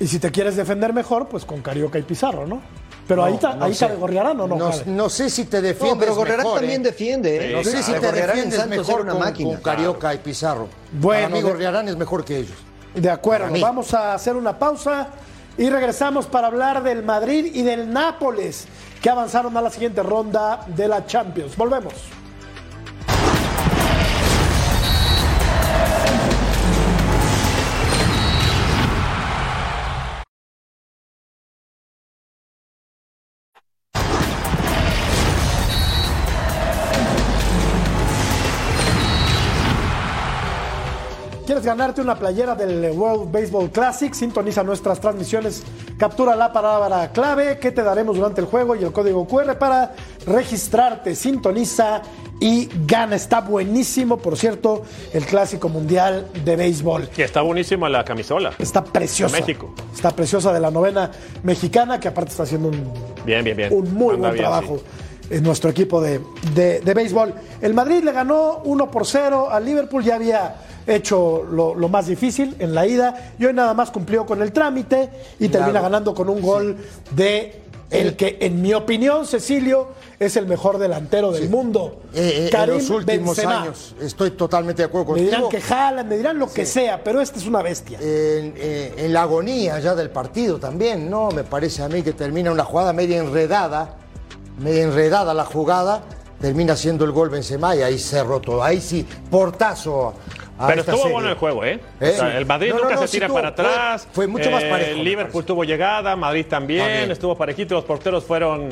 y 0.00 0.06
si 0.06 0.18
te 0.18 0.30
quieres 0.30 0.56
defender 0.56 0.92
mejor, 0.92 1.28
pues 1.28 1.44
con 1.44 1.60
Carioca 1.62 1.98
y 1.98 2.02
Pizarro, 2.02 2.46
¿no? 2.46 2.60
Pero 3.06 3.24
ahí, 3.24 3.36
ta- 3.38 3.54
No 3.54 3.64
ahí 3.64 3.74
sé. 3.74 3.86
cabe 3.86 3.98
Gorriarán 3.98 4.40
o 4.40 4.46
no, 4.46 4.56
No, 4.86 5.08
sé 5.08 5.30
si 5.30 5.44
te 5.44 5.60
defiendes 5.60 5.94
No, 5.96 6.00
pero 6.00 6.14
Gorriarán 6.14 6.44
mejor, 6.44 6.60
también 6.60 6.80
¿eh? 6.80 6.84
defiende. 6.84 7.50
¿eh? 7.50 7.52
No 7.54 7.64
sé 7.64 7.82
si 7.82 7.92
te 7.92 7.96
en 8.08 8.14
defiendes 8.14 8.54
Santos 8.60 8.86
mejor 8.86 9.00
una 9.02 9.12
con, 9.12 9.20
máquina. 9.20 9.50
con 9.50 9.60
Carioca 9.60 10.14
y 10.14 10.18
Pizarro. 10.18 10.68
Bueno, 10.92 11.22
Para 11.24 11.34
mí 11.34 11.42
de- 11.42 11.50
Gorriarán 11.50 11.88
es 11.88 11.96
mejor 11.96 12.24
que 12.24 12.36
ellos. 12.38 12.56
De 12.94 13.10
acuerdo, 13.10 13.48
vamos 13.60 13.92
a 13.94 14.14
hacer 14.14 14.36
una 14.36 14.56
pausa 14.58 15.08
y 15.60 15.68
regresamos 15.68 16.24
para 16.26 16.46
hablar 16.46 16.82
del 16.82 17.02
Madrid 17.02 17.50
y 17.52 17.60
del 17.60 17.92
Nápoles, 17.92 18.66
que 19.02 19.10
avanzaron 19.10 19.54
a 19.58 19.60
la 19.60 19.68
siguiente 19.68 20.02
ronda 20.02 20.64
de 20.66 20.88
la 20.88 21.04
Champions. 21.04 21.54
Volvemos. 21.54 22.19
¿Quieres 41.60 41.76
ganarte 41.76 42.00
una 42.00 42.14
playera 42.18 42.54
del 42.54 42.90
World 42.92 43.30
Baseball 43.30 43.70
Classic? 43.70 44.14
Sintoniza 44.14 44.62
nuestras 44.62 44.98
transmisiones, 44.98 45.62
captura 45.98 46.34
la 46.34 46.50
palabra 46.54 47.12
clave 47.12 47.58
que 47.58 47.70
te 47.70 47.82
daremos 47.82 48.16
durante 48.16 48.40
el 48.40 48.46
juego 48.46 48.74
y 48.76 48.82
el 48.82 48.92
código 48.92 49.26
QR 49.28 49.58
para 49.58 49.92
registrarte. 50.26 51.14
Sintoniza 51.14 52.00
y 52.40 52.66
gana. 52.86 53.14
Está 53.16 53.42
buenísimo, 53.42 54.16
por 54.16 54.38
cierto, 54.38 54.84
el 55.12 55.26
Clásico 55.26 55.68
Mundial 55.68 56.28
de 56.46 56.56
Béisbol. 56.56 57.10
Y 57.14 57.20
está 57.20 57.42
buenísima 57.42 57.90
la 57.90 58.06
camisola. 58.06 58.52
Está 58.58 58.82
preciosa. 58.82 59.36
De 59.36 59.42
México. 59.42 59.74
Está 59.94 60.12
preciosa 60.12 60.54
de 60.54 60.60
la 60.60 60.70
novena 60.70 61.10
mexicana, 61.42 62.00
que 62.00 62.08
aparte 62.08 62.30
está 62.30 62.44
haciendo 62.44 62.68
un, 62.68 62.90
Bien, 63.26 63.44
bien, 63.44 63.58
bien. 63.58 63.68
un 63.70 63.92
muy 63.92 64.14
Anda 64.14 64.28
buen 64.28 64.32
bien, 64.32 64.44
trabajo 64.46 64.78
sí. 64.78 65.34
en 65.34 65.42
nuestro 65.42 65.68
equipo 65.68 66.00
de, 66.00 66.22
de- 66.54 66.80
de 66.80 66.94
béisbol. 66.94 67.34
El 67.60 67.74
Madrid 67.74 68.02
le 68.02 68.12
ganó 68.12 68.62
1 68.64 68.90
por 68.90 69.04
0 69.04 69.48
al 69.50 69.62
Liverpool, 69.62 70.02
ya 70.02 70.14
había 70.14 70.54
hecho 70.86 71.44
lo, 71.50 71.74
lo 71.74 71.88
más 71.88 72.06
difícil 72.06 72.56
en 72.58 72.74
la 72.74 72.86
ida 72.86 73.32
y 73.38 73.46
hoy 73.46 73.52
nada 73.52 73.74
más 73.74 73.90
cumplió 73.90 74.26
con 74.26 74.42
el 74.42 74.52
trámite 74.52 75.10
y 75.38 75.48
termina 75.48 75.80
ganando 75.80 76.14
con 76.14 76.28
un 76.28 76.40
gol 76.40 76.76
de 77.12 77.62
el 77.90 78.14
que, 78.14 78.38
en 78.40 78.62
mi 78.62 78.72
opinión, 78.72 79.26
Cecilio, 79.26 79.88
es 80.20 80.36
el 80.36 80.46
mejor 80.46 80.78
delantero 80.78 81.32
del 81.32 81.50
mundo. 81.50 82.02
Eh, 82.14 82.20
eh, 82.20 82.44
en 82.44 82.50
Karim 82.50 82.76
los 82.76 82.88
últimos 82.90 83.36
Benzema. 83.36 83.62
años. 83.62 83.96
Estoy 84.00 84.30
totalmente 84.30 84.82
de 84.82 84.86
acuerdo 84.86 85.12
Me 85.14 85.22
dirán 85.22 85.42
contigo. 85.42 85.60
que 85.60 85.60
jalan, 85.66 86.08
me 86.08 86.16
dirán 86.16 86.38
lo 86.38 86.48
que 86.48 86.64
sea, 86.66 87.02
pero 87.02 87.20
este 87.20 87.40
es 87.40 87.46
una 87.48 87.62
bestia. 87.62 87.98
en, 88.00 88.54
eh, 88.56 88.94
en 88.96 89.12
la 89.12 89.22
agonía 89.22 89.80
ya 89.80 89.96
del 89.96 90.10
partido 90.10 90.58
también, 90.60 91.10
¿no? 91.10 91.30
Me 91.32 91.42
parece 91.42 91.82
a 91.82 91.88
mí 91.88 92.02
que 92.02 92.12
termina 92.12 92.52
una 92.52 92.64
jugada 92.64 92.92
media 92.92 93.18
enredada, 93.18 93.96
media 94.60 94.84
enredada 94.84 95.34
la 95.34 95.44
jugada, 95.44 96.02
termina 96.40 96.76
siendo 96.76 97.04
el 97.04 97.10
gol 97.10 97.28
Benzema 97.28 97.74
y 97.74 97.82
ahí 97.82 97.98
cerró 97.98 98.40
todo. 98.40 98.62
Ahí 98.62 98.80
sí, 98.80 99.04
portazo. 99.30 100.14
A 100.60 100.66
Pero 100.68 100.80
estuvo 100.82 100.96
serie. 100.98 101.12
bueno 101.12 101.28
el 101.30 101.34
juego, 101.36 101.64
¿eh? 101.64 101.80
¿Eh? 102.00 102.10
O 102.14 102.18
sea, 102.18 102.36
el 102.38 102.46
Madrid 102.46 102.70
No, 102.74 102.82
nunca 102.82 102.94
no, 102.96 103.06
se 103.06 103.08
tira 103.08 103.26
tuvo- 103.28 103.34
para 103.34 103.48
atrás. 103.48 104.06
fue 104.12 104.26
mucho 104.26 104.50
más 104.50 104.62
Eh, 104.62 104.68
parejo, 104.70 104.98
me 104.98 105.04
Liverpool 105.04 105.44
tuvo 105.44 105.64
llegada, 105.64 106.14
Madrid 106.16 106.46
también, 106.48 106.84
También. 106.86 107.10
estuvo 107.10 107.36
parejito, 107.36 107.74
los 107.74 107.84
porteros 107.84 108.24
fueron, 108.24 108.68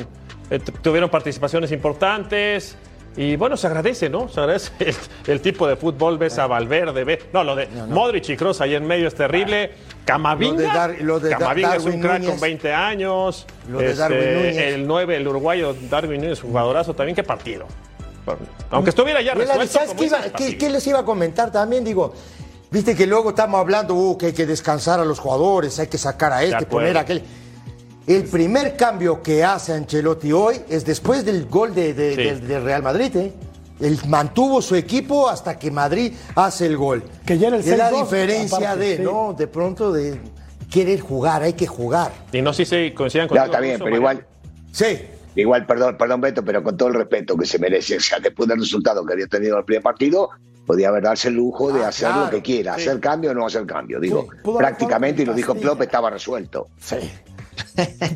eh, 0.51 0.59
tuvieron 0.81 1.09
participaciones 1.09 1.71
importantes. 1.71 2.77
Y 3.17 3.35
bueno, 3.35 3.57
se 3.57 3.65
agradece, 3.67 4.07
¿no? 4.09 4.29
Se 4.29 4.39
agradece 4.39 4.71
el, 4.79 4.95
el 5.27 5.41
tipo 5.41 5.67
de 5.67 5.75
fútbol, 5.75 6.17
ves 6.19 6.37
a 6.37 6.45
Valverde, 6.47 7.03
ves. 7.03 7.19
No, 7.33 7.43
lo 7.43 7.55
de 7.55 7.67
Modric 7.89 8.29
y 8.29 8.37
Kroos 8.37 8.61
ahí 8.61 8.75
en 8.75 8.85
medio 8.85 9.07
es 9.07 9.15
terrible. 9.15 9.71
Camavinga, 10.05 10.53
Lo 10.53 10.57
de 10.61 10.67
Dar- 10.67 11.01
lo 11.01 11.19
de 11.19 11.29
Da- 11.31 11.37
Camavinga 11.37 11.75
es 11.75 11.85
un 11.85 11.99
crack 11.99 12.19
Núñez. 12.19 12.29
con 12.29 12.39
20 12.39 12.71
años. 12.73 13.47
Lo 13.67 13.79
de 13.79 13.95
Darwin 13.95 14.33
Núñez. 14.35 14.57
El 14.57 14.87
9, 14.87 15.17
el 15.17 15.27
uruguayo 15.27 15.75
Darwin 15.89 16.21
Núñez, 16.21 16.39
jugadorazo 16.41 16.93
también. 16.93 17.15
¿Qué 17.15 17.23
partido? 17.23 17.65
Aunque 18.71 18.89
estuviera 18.91 19.21
ya 19.21 19.33
resuelto. 19.33 19.67
¿Sabes 19.73 19.93
qué, 19.95 20.05
iba- 20.05 20.17
dices, 20.17 20.31
qué- 20.31 20.43
partido. 20.43 20.59
qué 20.59 20.69
les 20.69 20.87
iba 20.87 20.99
a 20.99 21.05
comentar 21.05 21.51
también? 21.51 21.83
Digo, 21.83 22.13
viste 22.71 22.95
que 22.95 23.07
luego 23.07 23.29
estamos 23.29 23.59
hablando 23.59 23.95
uh, 23.95 24.17
que 24.17 24.27
hay 24.27 24.33
que 24.33 24.45
descansar 24.45 24.99
a 24.99 25.05
los 25.05 25.19
jugadores, 25.19 25.79
hay 25.79 25.87
que 25.87 25.97
sacar 25.97 26.31
a 26.33 26.43
este, 26.43 26.65
poner 26.65 26.97
a 26.97 27.01
aquel. 27.01 27.23
El 28.07 28.23
primer 28.23 28.75
cambio 28.75 29.21
que 29.21 29.43
hace 29.43 29.73
Ancelotti 29.73 30.31
hoy 30.31 30.61
es 30.67 30.83
después 30.83 31.23
del 31.25 31.45
gol 31.47 31.75
de, 31.75 31.93
Sí. 32.15 32.53
Real 32.57 32.81
Madrid. 32.81 33.15
¿eh? 33.15 33.33
Él 33.79 33.99
mantuvo 34.07 34.61
su 34.61 34.75
equipo 34.75 35.29
hasta 35.29 35.57
que 35.59 35.69
Madrid 35.71 36.13
hace 36.35 36.65
el 36.65 36.75
gol. 36.75 37.03
Que 37.25 37.37
ya 37.37 37.47
era 37.47 37.57
el 37.57 37.61
es 37.63 37.77
la 37.77 37.91
6-2, 37.91 38.01
diferencia 38.03 38.57
aparte, 38.57 38.79
de, 38.83 38.97
sí. 38.97 39.03
¿no? 39.03 39.33
De 39.37 39.47
pronto 39.47 39.91
de 39.93 40.19
querer 40.71 40.99
jugar, 41.01 41.43
hay 41.43 41.53
que 41.53 41.67
jugar. 41.67 42.11
Y 42.33 42.41
no 42.41 42.51
sé 42.51 42.65
si 42.65 42.91
coincidan 42.91 43.27
No, 43.27 43.35
con 43.35 43.45
está 43.45 43.59
bien, 43.59 43.79
pero 43.79 43.95
igual, 43.95 44.25
Sí. 44.71 44.99
Igual, 45.41 45.65
perdón, 45.65 45.97
perdón, 45.97 46.21
Beto, 46.21 46.43
pero 46.43 46.63
con 46.63 46.75
todo 46.77 46.89
el 46.89 46.95
respeto 46.95 47.35
que 47.37 47.45
se 47.45 47.59
merece, 47.59 47.97
o 47.97 47.99
sea, 47.99 48.19
después 48.19 48.47
del 48.49 48.59
resultado 48.59 49.05
que 49.05 49.13
había 49.13 49.27
tenido 49.27 49.57
el 49.57 49.65
primer 49.65 49.83
partido, 49.83 50.29
podía 50.65 50.89
haber 50.89 51.03
darse 51.03 51.29
el 51.29 51.35
lujo 51.35 51.71
de 51.73 51.83
Ah, 51.83 51.87
hacer 51.89 52.09
claro, 52.09 52.25
lo 52.25 52.29
que 52.31 52.41
quiera, 52.41 52.75
sí. 52.75 52.81
hacer 52.81 52.99
cambio 52.99 53.31
o 53.31 53.33
no 53.33 53.45
hacer 53.45 53.65
cambio. 53.65 53.99
Digo, 53.99 54.27
prácticamente, 54.57 55.23
y 55.23 55.25
lo 55.25 55.33
dijo 55.33 55.55
Klopp, 55.55 55.81
estaba 55.81 56.09
resuelto. 56.09 56.67
Sí. 56.79 56.97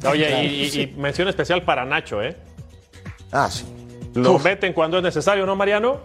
Oye, 0.09 0.43
y 0.45 0.93
mención 0.97 1.28
especial 1.28 1.63
para 1.63 1.86
Nacho, 1.86 2.21
¿eh? 2.21 2.36
Ah, 3.32 3.49
sí. 3.49 3.65
Lo 4.13 4.38
meten 4.39 4.74
cuando 4.74 4.97
es 4.97 5.03
necesario, 5.03 5.45
¿no, 5.45 5.55
Mariano? 5.55 5.99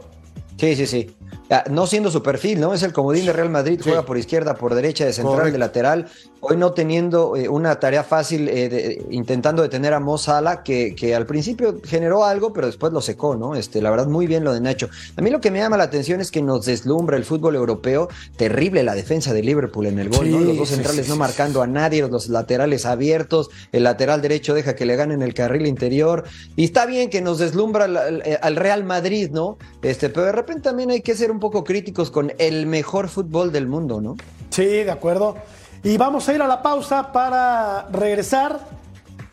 Sí, 0.58 0.74
sí, 0.74 0.86
sí. 0.86 1.14
Ah, 1.50 1.64
No 1.70 1.86
siendo 1.86 2.10
su 2.10 2.22
perfil, 2.22 2.60
¿no? 2.60 2.74
Es 2.74 2.82
el 2.82 2.92
comodín 2.92 3.24
de 3.24 3.32
Real 3.32 3.48
Madrid, 3.48 3.80
juega 3.82 4.02
por 4.04 4.18
izquierda, 4.18 4.54
por 4.54 4.74
derecha, 4.74 5.04
de 5.06 5.12
central, 5.14 5.36
Correcto. 5.36 5.52
de 5.52 5.58
lateral. 5.58 6.06
Hoy 6.40 6.56
no 6.56 6.72
teniendo 6.72 7.34
eh, 7.36 7.48
una 7.48 7.80
tarea 7.80 8.04
fácil, 8.04 8.48
eh, 8.48 8.68
de- 8.68 9.06
intentando 9.10 9.62
detener 9.62 9.92
a 9.94 9.98
Mo 9.98 10.18
Salah, 10.18 10.62
que, 10.62 10.94
que 10.94 11.14
al 11.14 11.26
principio 11.26 11.80
generó 11.84 12.24
algo, 12.24 12.52
pero 12.52 12.66
después 12.66 12.92
lo 12.92 13.00
secó, 13.00 13.34
¿no? 13.34 13.54
Este, 13.56 13.80
la 13.82 13.90
verdad, 13.90 14.06
muy 14.06 14.26
bien 14.26 14.44
lo 14.44 14.52
de 14.52 14.60
Nacho. 14.60 14.88
A 15.16 15.22
mí 15.22 15.30
lo 15.30 15.40
que 15.40 15.50
me 15.50 15.58
llama 15.58 15.76
la 15.78 15.84
atención 15.84 16.20
es 16.20 16.30
que 16.30 16.42
nos 16.42 16.66
deslumbra 16.66 17.16
el 17.16 17.24
fútbol 17.24 17.56
europeo. 17.56 18.08
Terrible 18.36 18.82
la 18.82 18.94
defensa 18.94 19.32
de 19.32 19.42
Liverpool 19.42 19.86
en 19.86 19.98
el 19.98 20.10
gol, 20.10 20.30
¿no? 20.30 20.40
Los 20.40 20.56
dos 20.58 20.68
centrales 20.68 21.06
sí, 21.06 21.10
no 21.10 21.16
marcando 21.16 21.62
a 21.62 21.66
nadie, 21.66 22.06
los 22.06 22.28
laterales 22.28 22.84
abiertos, 22.86 23.48
el 23.72 23.82
lateral 23.84 24.20
derecho 24.22 24.54
deja 24.54 24.76
que 24.76 24.84
le 24.86 24.96
ganen 24.96 25.22
el 25.22 25.34
carril 25.34 25.66
interior. 25.66 26.24
Y 26.56 26.64
está 26.64 26.84
bien 26.86 27.10
que 27.10 27.20
nos 27.22 27.38
deslumbra 27.38 27.84
al, 27.86 27.96
al- 27.96 28.22
al 28.42 28.56
Real 28.56 28.84
Madrid, 28.84 29.30
¿no? 29.32 29.56
Este, 29.82 30.08
pero 30.10 30.26
de 30.26 30.32
repente 30.32 30.62
también 30.62 30.90
hay 30.90 31.00
que 31.00 31.14
ser 31.16 31.30
un 31.32 31.37
poco 31.40 31.64
críticos 31.64 32.10
con 32.10 32.32
el 32.38 32.66
mejor 32.66 33.08
fútbol 33.08 33.52
del 33.52 33.66
mundo, 33.66 34.00
¿no? 34.00 34.16
Sí, 34.50 34.64
de 34.64 34.90
acuerdo. 34.90 35.36
Y 35.82 35.96
vamos 35.96 36.28
a 36.28 36.34
ir 36.34 36.42
a 36.42 36.46
la 36.46 36.62
pausa 36.62 37.12
para 37.12 37.88
regresar 37.92 38.60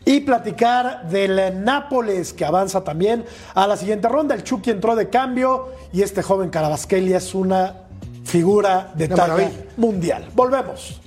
y 0.04 0.20
platicar 0.20 1.08
del 1.08 1.64
Nápoles 1.64 2.32
que 2.32 2.44
avanza 2.44 2.84
también 2.84 3.24
a 3.54 3.66
la 3.66 3.76
siguiente 3.76 4.08
ronda. 4.08 4.34
El 4.34 4.44
Chucky 4.44 4.70
entró 4.70 4.94
de 4.94 5.10
cambio 5.10 5.72
y 5.92 6.02
este 6.02 6.22
joven 6.22 6.50
Carabasquelia 6.50 7.18
es 7.18 7.34
una 7.34 7.74
figura 8.24 8.92
de 8.94 9.08
talla 9.08 9.22
maravilla. 9.22 9.64
mundial. 9.76 10.28
Volvemos. 10.34 11.00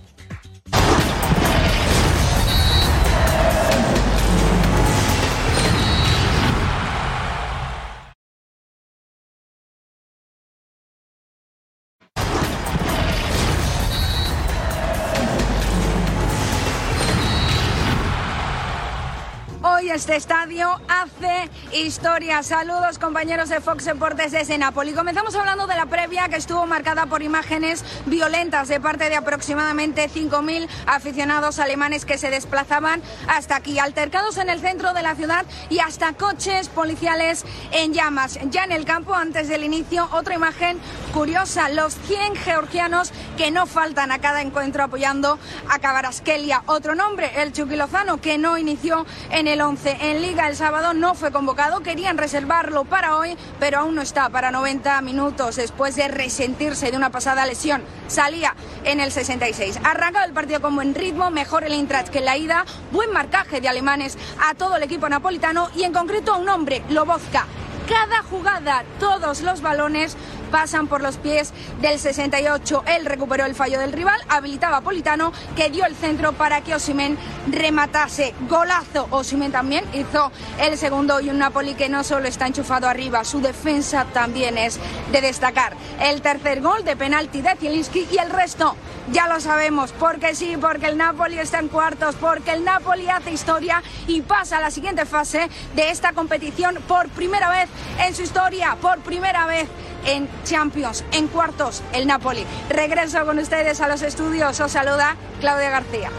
Este 20.00 20.16
estadio 20.16 20.80
hace 20.88 21.50
historia. 21.74 22.42
Saludos 22.42 22.98
compañeros 23.00 23.50
de 23.50 23.60
Fox 23.60 23.84
Deportes 23.84 24.32
desde 24.32 24.58
Napoli. 24.58 24.94
Comenzamos 24.94 25.36
hablando 25.36 25.68
de 25.68 25.76
la 25.76 25.88
previa 25.88 26.30
que 26.30 26.38
estuvo 26.38 26.66
marcada 26.66 27.08
por 27.08 27.22
imágenes 27.22 27.84
violentas 28.06 28.70
de 28.70 28.80
parte 28.80 29.10
de 29.10 29.18
aproximadamente 29.18 30.10
5.000 30.10 30.70
aficionados 30.88 31.60
alemanes 31.60 32.06
que 32.06 32.18
se 32.18 32.30
desplazaban 32.30 33.02
hasta 33.28 33.58
aquí, 33.58 33.78
altercados 33.78 34.38
en 34.38 34.50
el 34.50 34.62
centro 34.62 34.94
de 34.94 35.02
la 35.02 35.16
ciudad 35.16 35.46
y 35.70 35.80
hasta 35.80 36.14
coches 36.14 36.70
policiales 36.70 37.44
en 37.74 37.94
llamas. 37.94 38.40
Ya 38.52 38.64
en 38.64 38.72
el 38.72 38.86
campo, 38.86 39.16
antes 39.16 39.50
del 39.50 39.66
inicio, 39.66 40.08
otra 40.14 40.34
imagen 40.34 40.80
curiosa, 41.14 41.68
los 41.68 41.94
100 42.08 42.38
georgianos 42.38 43.12
que 43.38 43.52
no 43.52 43.66
faltan 43.66 44.14
a 44.14 44.20
cada 44.20 44.42
encuentro 44.42 44.82
apoyando 44.82 45.40
a 45.70 45.80
Cabarasquelia. 45.80 46.64
Otro 46.68 46.96
nombre, 46.96 47.42
el 47.42 47.52
Chucky 47.52 47.76
Lozano, 47.76 48.22
que 48.22 48.38
no 48.38 48.58
inició 48.58 49.06
en 49.30 49.48
el 49.50 49.60
11. 49.60 49.89
En 49.92 50.22
Liga 50.22 50.48
el 50.48 50.56
sábado 50.56 50.94
no 50.94 51.16
fue 51.16 51.32
convocado, 51.32 51.80
querían 51.80 52.20
reservarlo 52.20 52.86
para 52.86 53.16
hoy, 53.16 53.36
pero 53.60 53.80
aún 53.80 53.96
no 53.96 54.04
está 54.04 54.30
para 54.30 54.52
90 54.52 55.02
minutos 55.02 55.56
después 55.56 55.96
de 55.96 56.08
resentirse 56.08 56.92
de 56.92 56.98
una 56.98 57.10
pasada 57.10 57.46
lesión. 57.48 57.82
Salía 58.08 58.56
en 58.84 59.00
el 59.00 59.12
66. 59.12 59.80
Arrancaba 59.84 60.26
el 60.26 60.34
partido 60.34 60.62
con 60.62 60.76
buen 60.76 60.94
ritmo, 60.94 61.32
mejor 61.32 61.64
el 61.64 61.74
Eintracht 61.74 62.10
que 62.10 62.22
la 62.22 62.38
ida, 62.38 62.66
buen 62.92 63.12
marcaje 63.12 63.62
de 63.62 63.68
alemanes 63.68 64.16
a 64.40 64.54
todo 64.54 64.76
el 64.76 64.84
equipo 64.84 65.10
napolitano 65.10 65.70
y 65.76 65.84
en 65.84 65.94
concreto 65.94 66.34
a 66.34 66.38
un 66.38 66.50
hombre, 66.50 66.84
Lobozka. 66.90 67.48
Cada 67.88 68.22
jugada, 68.22 68.84
todos 69.00 69.42
los 69.42 69.62
balones 69.62 70.16
pasan 70.50 70.88
por 70.88 71.02
los 71.02 71.18
pies 71.18 71.54
del 71.82 72.00
68. 72.00 72.84
Él 72.88 73.06
recuperó 73.06 73.46
el 73.46 73.56
fallo 73.56 73.80
del 73.80 73.94
rival, 73.94 74.20
habilitaba 74.30 74.78
a 74.78 74.82
Politano, 74.82 75.32
que 75.56 75.70
dio 75.70 75.86
el 75.86 75.96
centro 75.96 76.34
para 76.34 76.62
que 76.62 76.76
Osimen 76.76 77.18
rematase. 77.48 78.34
Golazo. 78.48 79.08
Osimen 79.12 79.52
también 79.52 79.86
hizo 79.94 80.32
el 80.60 80.78
segundo 80.78 81.20
y 81.20 81.30
un 81.30 81.40
Napoli 81.40 81.76
que 81.76 81.90
no 81.90 82.04
solo 82.04 82.28
está 82.28 82.48
enchufado 82.48 82.88
arriba, 82.88 83.24
su 83.24 83.42
defensa 83.42 84.06
también 84.14 84.58
es 84.58 84.80
de 85.12 85.22
destacar. 85.22 85.76
El 86.02 86.22
tercer 86.22 86.62
gol 86.62 86.84
de 86.84 86.96
penalti 86.96 87.42
de 87.42 87.56
Zielinski 87.56 88.08
y 88.12 88.18
el 88.18 88.30
resto 88.30 88.76
ya 89.12 89.28
lo 89.28 89.40
sabemos, 89.40 89.92
porque 89.94 90.36
sí, 90.36 90.56
porque 90.60 90.88
el 90.88 90.98
Napoli 90.98 91.40
está 91.40 91.60
en 91.60 91.68
cuartos, 91.68 92.16
porque 92.16 92.52
el 92.52 92.64
Napoli 92.64 93.10
hace 93.10 93.32
historia 93.32 93.82
y 94.08 94.22
pasa 94.22 94.58
a 94.58 94.62
la 94.62 94.72
siguiente 94.72 95.06
fase 95.06 95.50
de 95.76 95.90
esta 95.90 96.14
competición 96.14 96.76
por 96.88 97.10
primera 97.10 97.50
vez 97.50 97.70
en 98.06 98.14
su 98.14 98.22
historia, 98.22 98.78
por 98.82 99.00
primera 99.00 99.48
vez 99.48 99.68
en 100.06 100.28
Champions, 100.44 101.04
en 101.12 101.28
cuartos, 101.28 101.82
el 101.94 102.08
Napoli. 102.08 102.46
Regreso 102.70 103.26
con 103.26 103.40
ustedes 103.40 103.82
a 103.82 103.88
los 103.88 104.02
estudios, 104.02 104.60
os 104.60 104.72
saluda 104.72 105.16
Claudia 105.40 105.70
García. 105.70 106.10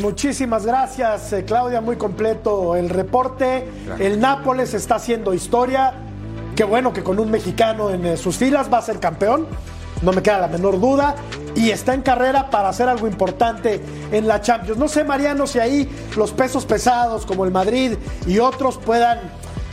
Muchísimas 0.00 0.66
gracias, 0.66 1.32
eh, 1.32 1.44
Claudia. 1.44 1.80
Muy 1.80 1.96
completo 1.96 2.76
el 2.76 2.90
reporte. 2.90 3.66
El 3.98 4.20
Nápoles 4.20 4.74
está 4.74 4.96
haciendo 4.96 5.32
historia. 5.32 5.94
Qué 6.54 6.64
bueno 6.64 6.92
que 6.92 7.02
con 7.02 7.18
un 7.18 7.30
mexicano 7.30 7.90
en 7.90 8.04
eh, 8.04 8.16
sus 8.16 8.36
filas 8.36 8.70
va 8.72 8.78
a 8.78 8.82
ser 8.82 9.00
campeón. 9.00 9.46
no 10.02 10.12
me 10.12 10.22
queda 10.22 10.38
la 10.38 10.48
menor 10.48 10.78
duda, 10.78 11.16
y 11.54 11.70
está 11.70 11.92
en 11.92 12.02
carrera 12.02 12.50
para 12.50 12.68
hacer 12.68 12.88
algo 12.88 13.08
importante 13.08 13.80
en 14.12 14.28
la 14.28 14.40
Champions. 14.40 14.78
No 14.78 14.86
sé, 14.86 15.02
Mariano, 15.02 15.46
si 15.46 15.58
ahí 15.58 15.88
los 16.16 16.32
pesos 16.32 16.64
pesados 16.64 17.26
como 17.26 17.44
el 17.44 17.50
Madrid 17.50 17.96
y 18.26 18.38
otros 18.38 18.78
puedan, 18.78 19.18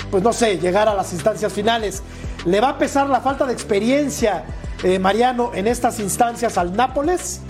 pues 0.09 0.23
no 0.23 0.33
sé, 0.33 0.57
llegar 0.57 0.89
a 0.89 0.95
las 0.95 1.13
instancias 1.13 1.53
finales. 1.53 2.01
¿Le 2.45 2.61
va 2.61 2.69
a 2.69 2.77
pesar 2.77 3.09
la 3.09 3.21
falta 3.21 3.47
de 3.47 3.53
experiencia, 3.53 4.45
eh, 4.83 4.99
Mariano, 4.99 5.51
en 5.55 5.65
estas 5.65 5.99
instancias 5.99 6.59
al 6.59 6.75
Nápoles? 6.75 7.41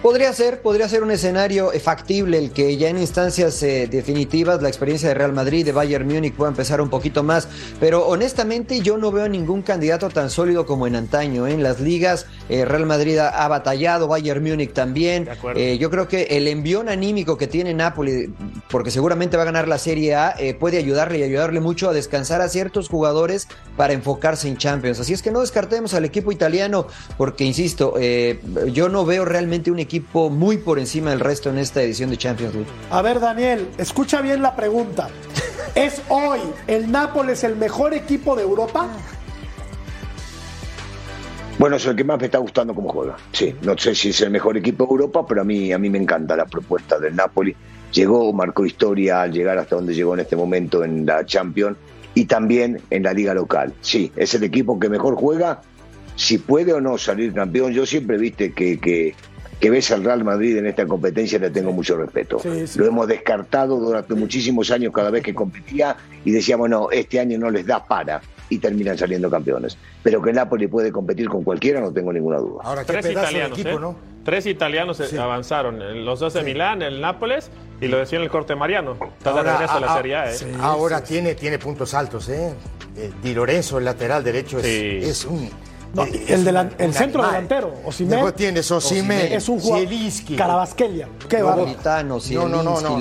Podría 0.00 0.32
ser, 0.32 0.62
podría 0.62 0.88
ser 0.88 1.02
un 1.02 1.10
escenario 1.10 1.70
factible 1.82 2.38
el 2.38 2.50
que 2.50 2.78
ya 2.78 2.88
en 2.88 2.96
instancias 2.96 3.62
eh, 3.62 3.88
definitivas 3.90 4.62
la 4.62 4.68
experiencia 4.68 5.08
de 5.08 5.14
Real 5.14 5.34
Madrid, 5.34 5.66
de 5.66 5.72
Bayern 5.72 6.06
Múnich 6.06 6.32
pueda 6.32 6.48
empezar 6.48 6.80
un 6.80 6.88
poquito 6.88 7.22
más, 7.22 7.48
pero 7.78 8.06
honestamente 8.06 8.80
yo 8.80 8.96
no 8.96 9.12
veo 9.12 9.28
ningún 9.28 9.60
candidato 9.60 10.08
tan 10.08 10.30
sólido 10.30 10.64
como 10.64 10.86
en 10.86 10.96
antaño. 10.96 11.46
¿eh? 11.46 11.52
En 11.52 11.62
las 11.62 11.80
ligas 11.80 12.24
eh, 12.48 12.64
Real 12.64 12.86
Madrid 12.86 13.18
ha, 13.18 13.48
batallado, 13.48 14.08
Bayern 14.08 14.42
Múnich 14.42 14.72
también. 14.72 15.28
Eh, 15.54 15.78
yo 15.78 15.90
creo 15.90 16.08
que 16.08 16.22
el 16.30 16.48
envión 16.48 16.88
anímico 16.88 17.36
que 17.36 17.46
tiene 17.46 17.74
Napoli, 17.74 18.32
porque 18.70 18.90
seguramente 18.90 19.36
va 19.36 19.42
a 19.42 19.46
ganar 19.46 19.68
la 19.68 19.78
Serie 19.78 20.14
A, 20.14 20.34
eh, 20.38 20.54
puede 20.54 20.78
ayudarle 20.78 21.18
y 21.18 21.22
ayudarle 21.22 21.60
mucho 21.60 21.88
a 21.88 21.92
descansar 21.92 22.40
a 22.40 22.48
ciertos 22.48 22.88
jugadores 22.88 23.48
para 23.76 23.92
enfocarse 23.92 24.48
en 24.48 24.56
Champions. 24.56 25.00
Así 25.00 25.12
es 25.12 25.22
que 25.22 25.30
no 25.30 25.40
descartemos 25.40 25.94
al 25.94 26.04
equipo 26.04 26.32
italiano, 26.32 26.86
porque 27.16 27.44
insisto, 27.44 27.94
eh, 27.98 28.40
yo 28.72 28.88
no 28.88 29.04
veo 29.04 29.24
realmente 29.24 29.70
un 29.70 29.78
equipo 29.78 30.30
muy 30.30 30.58
por 30.58 30.78
encima 30.78 31.10
del 31.10 31.20
resto 31.20 31.50
en 31.50 31.58
esta 31.58 31.82
edición 31.82 32.10
de 32.10 32.16
Champions 32.16 32.54
League. 32.54 32.70
A 32.90 33.02
ver, 33.02 33.20
Daniel, 33.20 33.68
escucha 33.78 34.20
bien 34.20 34.42
la 34.42 34.54
pregunta. 34.54 35.08
¿Es 35.74 36.00
hoy 36.08 36.40
el 36.66 36.90
Nápoles 36.90 37.44
el 37.44 37.56
mejor 37.56 37.92
equipo 37.92 38.34
de 38.34 38.42
Europa? 38.42 38.88
Bueno, 41.58 41.76
es 41.76 41.86
el 41.86 41.96
que 41.96 42.04
más 42.04 42.18
me 42.18 42.26
está 42.26 42.38
gustando 42.38 42.74
cómo 42.74 42.90
juega. 42.90 43.16
Sí, 43.32 43.54
no 43.62 43.78
sé 43.78 43.94
si 43.94 44.10
es 44.10 44.20
el 44.20 44.30
mejor 44.30 44.58
equipo 44.58 44.84
de 44.84 44.90
Europa, 44.90 45.24
pero 45.26 45.40
a 45.40 45.44
mí, 45.44 45.72
a 45.72 45.78
mí 45.78 45.88
me 45.88 45.98
encanta 45.98 46.36
la 46.36 46.44
propuesta 46.44 46.98
del 46.98 47.16
Napoli. 47.16 47.56
Llegó, 47.92 48.30
marcó 48.34 48.66
historia 48.66 49.22
al 49.22 49.32
llegar 49.32 49.56
hasta 49.56 49.76
donde 49.76 49.94
llegó 49.94 50.12
en 50.12 50.20
este 50.20 50.36
momento 50.36 50.84
en 50.84 51.06
la 51.06 51.24
Champions 51.24 51.78
y 52.14 52.26
también 52.26 52.82
en 52.90 53.02
la 53.02 53.14
liga 53.14 53.32
local. 53.32 53.72
Sí, 53.80 54.12
es 54.16 54.34
el 54.34 54.44
equipo 54.44 54.78
que 54.78 54.90
mejor 54.90 55.14
juega. 55.14 55.62
Si 56.14 56.36
puede 56.36 56.74
o 56.74 56.80
no 56.80 56.98
salir 56.98 57.32
campeón, 57.32 57.72
yo 57.72 57.86
siempre 57.86 58.18
viste 58.18 58.52
que, 58.52 58.78
que, 58.78 59.14
que 59.58 59.70
ves 59.70 59.90
al 59.92 60.04
Real 60.04 60.24
Madrid 60.24 60.58
en 60.58 60.66
esta 60.66 60.86
competencia 60.86 61.38
le 61.38 61.48
tengo 61.48 61.72
mucho 61.72 61.96
respeto. 61.96 62.38
Sí, 62.38 62.66
sí. 62.66 62.78
Lo 62.78 62.86
hemos 62.86 63.08
descartado 63.08 63.78
durante 63.78 64.14
muchísimos 64.14 64.70
años 64.70 64.92
cada 64.92 65.10
vez 65.10 65.22
que 65.22 65.34
competía 65.34 65.96
y 66.22 66.32
decíamos, 66.32 66.68
no, 66.68 66.90
este 66.90 67.18
año 67.18 67.38
no 67.38 67.50
les 67.50 67.64
da 67.64 67.82
para 67.82 68.20
y 68.48 68.58
terminan 68.58 68.96
saliendo 68.96 69.30
campeones. 69.30 69.76
Pero 70.02 70.22
que 70.22 70.32
Napoli 70.32 70.66
puede 70.68 70.92
competir 70.92 71.28
con 71.28 71.42
cualquiera, 71.42 71.80
no 71.80 71.92
tengo 71.92 72.12
ninguna 72.12 72.38
duda. 72.38 72.60
Ahora, 72.64 72.84
qué 72.84 72.92
Tres 72.92 73.04
de 73.06 73.12
italianos, 73.12 73.58
equipo, 73.58 73.76
¿eh? 73.76 73.80
¿no? 73.80 73.96
Tres 74.24 74.46
italianos 74.46 74.98
eh, 75.00 75.06
Sí. 75.08 75.16
avanzaron, 75.18 75.80
eh, 75.82 75.94
los 75.94 76.20
dos 76.20 76.34
de 76.34 76.42
Milán, 76.42 76.82
el 76.82 77.00
Nápoles 77.00 77.50
y 77.80 77.86
lo 77.88 77.98
decía 77.98 78.18
en 78.18 78.24
el 78.24 78.30
corte 78.30 78.54
Mariano. 78.56 78.92
Está 79.18 79.32
de 79.32 79.38
Ahora, 79.38 79.52
regreso 79.54 79.74
a 79.74 79.80
la 79.80 79.92
a- 79.92 79.96
Serie 79.96 80.16
A, 80.16 80.30
¿eh? 80.30 80.34
sí. 80.34 80.46
Ahora 80.60 81.02
tiene, 81.02 81.34
tiene 81.34 81.58
puntos 81.58 81.94
altos, 81.94 82.28
¿eh? 82.28 82.52
Eh, 82.96 83.10
Di 83.22 83.34
Lorenzo, 83.34 83.78
el 83.78 83.84
lateral 83.84 84.24
derecho, 84.24 84.58
es, 84.58 84.64
es 84.66 85.24
un. 85.24 85.48
No, 85.94 86.02
es- 86.04 86.30
el, 86.30 86.44
delan- 86.44 86.72
el 86.78 86.92
centro 86.92 87.22
animal. 87.22 87.48
delantero, 87.48 87.72
tienes 88.34 88.70
Osimhen, 88.70 89.32
es 89.32 89.48
un 89.48 89.60
jugador. 89.60 89.88
Zielinski. 89.88 90.36
Carabasquelia. 90.36 91.08
Qué 91.28 91.38
No, 92.34 92.48
no, 92.48 92.62
no, 92.62 92.80
no. 92.80 92.98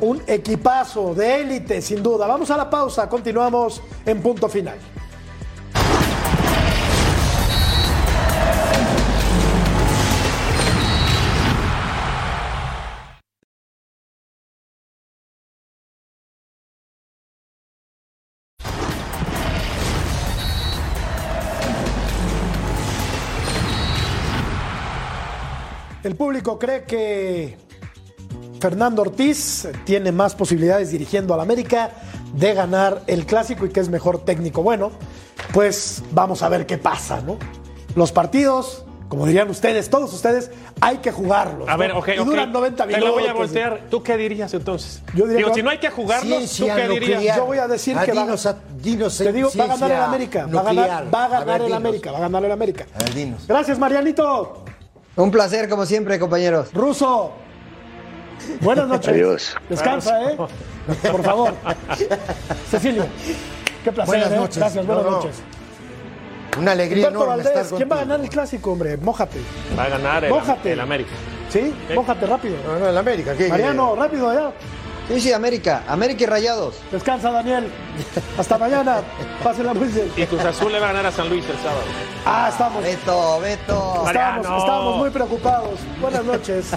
Un 0.00 0.22
equipazo 0.26 1.14
de 1.14 1.40
élite, 1.42 1.82
sin 1.82 2.02
duda. 2.02 2.26
Vamos 2.26 2.50
a 2.50 2.56
la 2.56 2.68
pausa, 2.70 3.08
continuamos 3.08 3.82
en 4.06 4.20
punto 4.22 4.48
final. 4.48 4.76
El 26.12 26.18
público 26.18 26.58
cree 26.58 26.84
que 26.84 27.56
Fernando 28.60 29.00
Ortiz 29.00 29.66
tiene 29.86 30.12
más 30.12 30.34
posibilidades 30.34 30.90
dirigiendo 30.90 31.32
al 31.32 31.40
América 31.40 31.88
de 32.34 32.52
ganar 32.52 33.00
el 33.06 33.24
clásico 33.24 33.64
y 33.64 33.70
que 33.70 33.80
es 33.80 33.88
mejor 33.88 34.22
técnico. 34.22 34.62
Bueno, 34.62 34.92
pues 35.54 36.02
vamos 36.10 36.42
a 36.42 36.50
ver 36.50 36.66
qué 36.66 36.76
pasa, 36.76 37.22
¿no? 37.22 37.38
Los 37.94 38.12
partidos, 38.12 38.84
como 39.08 39.24
dirían 39.24 39.48
ustedes, 39.48 39.88
todos 39.88 40.12
ustedes, 40.12 40.50
hay 40.82 40.98
que 40.98 41.12
jugarlos. 41.12 41.66
A 41.66 41.72
¿no? 41.72 41.78
ver, 41.78 41.92
ok, 41.92 42.08
y 42.14 42.16
duran 42.24 42.52
90 42.52 42.84
Te 42.84 42.88
minutos. 42.88 43.08
lo 43.08 43.14
voy 43.18 43.26
a 43.26 43.32
voltear. 43.32 43.80
¿Tú 43.88 44.02
qué 44.02 44.18
dirías 44.18 44.52
entonces? 44.52 45.00
Yo 45.14 45.24
diría 45.24 45.38
Digo, 45.38 45.48
que- 45.48 45.54
si 45.54 45.62
no 45.62 45.70
hay 45.70 45.78
que 45.78 45.88
jugarlos, 45.88 46.52
¿tú 46.58 46.66
qué 46.66 46.88
dirías? 46.88 46.90
nuclear. 47.20 47.36
Yo 47.38 47.46
voy 47.46 47.56
a 47.56 47.68
decir 47.68 47.96
Ah, 47.98 48.04
que 48.04 48.12
va, 48.12 48.24
dinos 48.24 48.44
a- 48.44 48.58
dinos 48.82 49.16
te 49.16 49.32
digo, 49.32 49.48
va 49.58 49.64
a 49.64 49.68
ganar 49.68 49.90
el 49.90 49.96
América. 50.02 50.46
Va 50.54 50.60
a 50.60 50.64
ganar, 50.64 51.14
va 51.14 51.22
a 51.22 51.24
A 51.24 51.28
ganar 51.28 51.46
ver, 51.46 51.56
el 51.62 51.66
dinos. 51.68 51.76
América. 51.78 52.12
Va 52.12 52.18
a 52.18 52.20
ganar 52.20 52.44
el 52.44 52.52
América. 52.52 52.86
A 52.94 52.98
ver, 52.98 53.14
dinos. 53.14 53.46
Gracias, 53.48 53.78
Marianito. 53.78 54.64
Un 55.16 55.30
placer, 55.30 55.68
como 55.68 55.84
siempre, 55.84 56.18
compañeros. 56.18 56.72
Ruso. 56.72 57.32
Buenas 58.60 58.88
noches. 58.88 59.08
Adiós. 59.08 59.56
Descansa, 59.68 60.32
¿eh? 60.32 60.36
Por 60.36 61.22
favor. 61.22 61.54
Cecilio. 62.70 63.06
Qué 63.84 63.92
placer. 63.92 64.06
Buenas 64.14 64.32
¿eh? 64.32 64.36
noches. 64.36 64.56
Gracias, 64.56 64.86
buenas 64.86 65.04
No, 65.04 65.10
no. 65.10 65.16
noches. 65.18 65.42
Una 66.58 66.72
alegría 66.72 67.08
Humberto 67.08 67.24
enorme 67.24 67.42
estar 67.42 67.54
Valdés, 67.62 67.72
¿quién 67.76 67.88
va 67.90 67.96
a 67.96 67.98
ganar 68.00 68.20
el 68.20 68.28
clásico, 68.28 68.72
hombre? 68.72 68.96
Mójate. 68.98 69.38
Va 69.78 69.84
a 69.84 69.88
ganar 69.88 70.24
el, 70.24 70.30
Mójate. 70.30 70.72
el 70.72 70.80
América. 70.80 71.10
¿Sí? 71.48 71.74
Mójate 71.94 72.26
rápido. 72.26 72.56
No, 72.66 72.78
no, 72.78 72.88
el 72.88 72.96
América. 72.98 73.34
¿qué? 73.36 73.48
Mariano, 73.48 73.94
rápido 73.94 74.28
allá. 74.28 74.52
Sí, 75.08 75.20
sí, 75.20 75.32
América. 75.32 75.82
América 75.88 76.24
y 76.24 76.26
Rayados. 76.26 76.76
Descansa, 76.90 77.30
Daniel. 77.30 77.70
Hasta 78.38 78.56
mañana. 78.56 79.02
Pásenla 79.42 79.74
muy 79.74 79.88
bien. 79.88 80.10
Y 80.16 80.24
Cruz 80.26 80.44
Azul 80.44 80.72
le 80.72 80.80
va 80.80 80.86
a 80.86 80.92
ganar 80.92 81.06
a 81.06 81.12
San 81.12 81.28
Luis 81.28 81.44
el 81.48 81.56
sábado. 81.58 81.82
Ah, 82.24 82.48
estamos. 82.50 82.82
Beto, 82.82 83.40
Beto. 83.40 84.04
Estábamos, 84.06 84.08
Mariano. 84.44 84.58
estábamos 84.58 84.96
muy 84.98 85.10
preocupados. 85.10 85.80
Buenas 86.00 86.24
noches. 86.24 86.70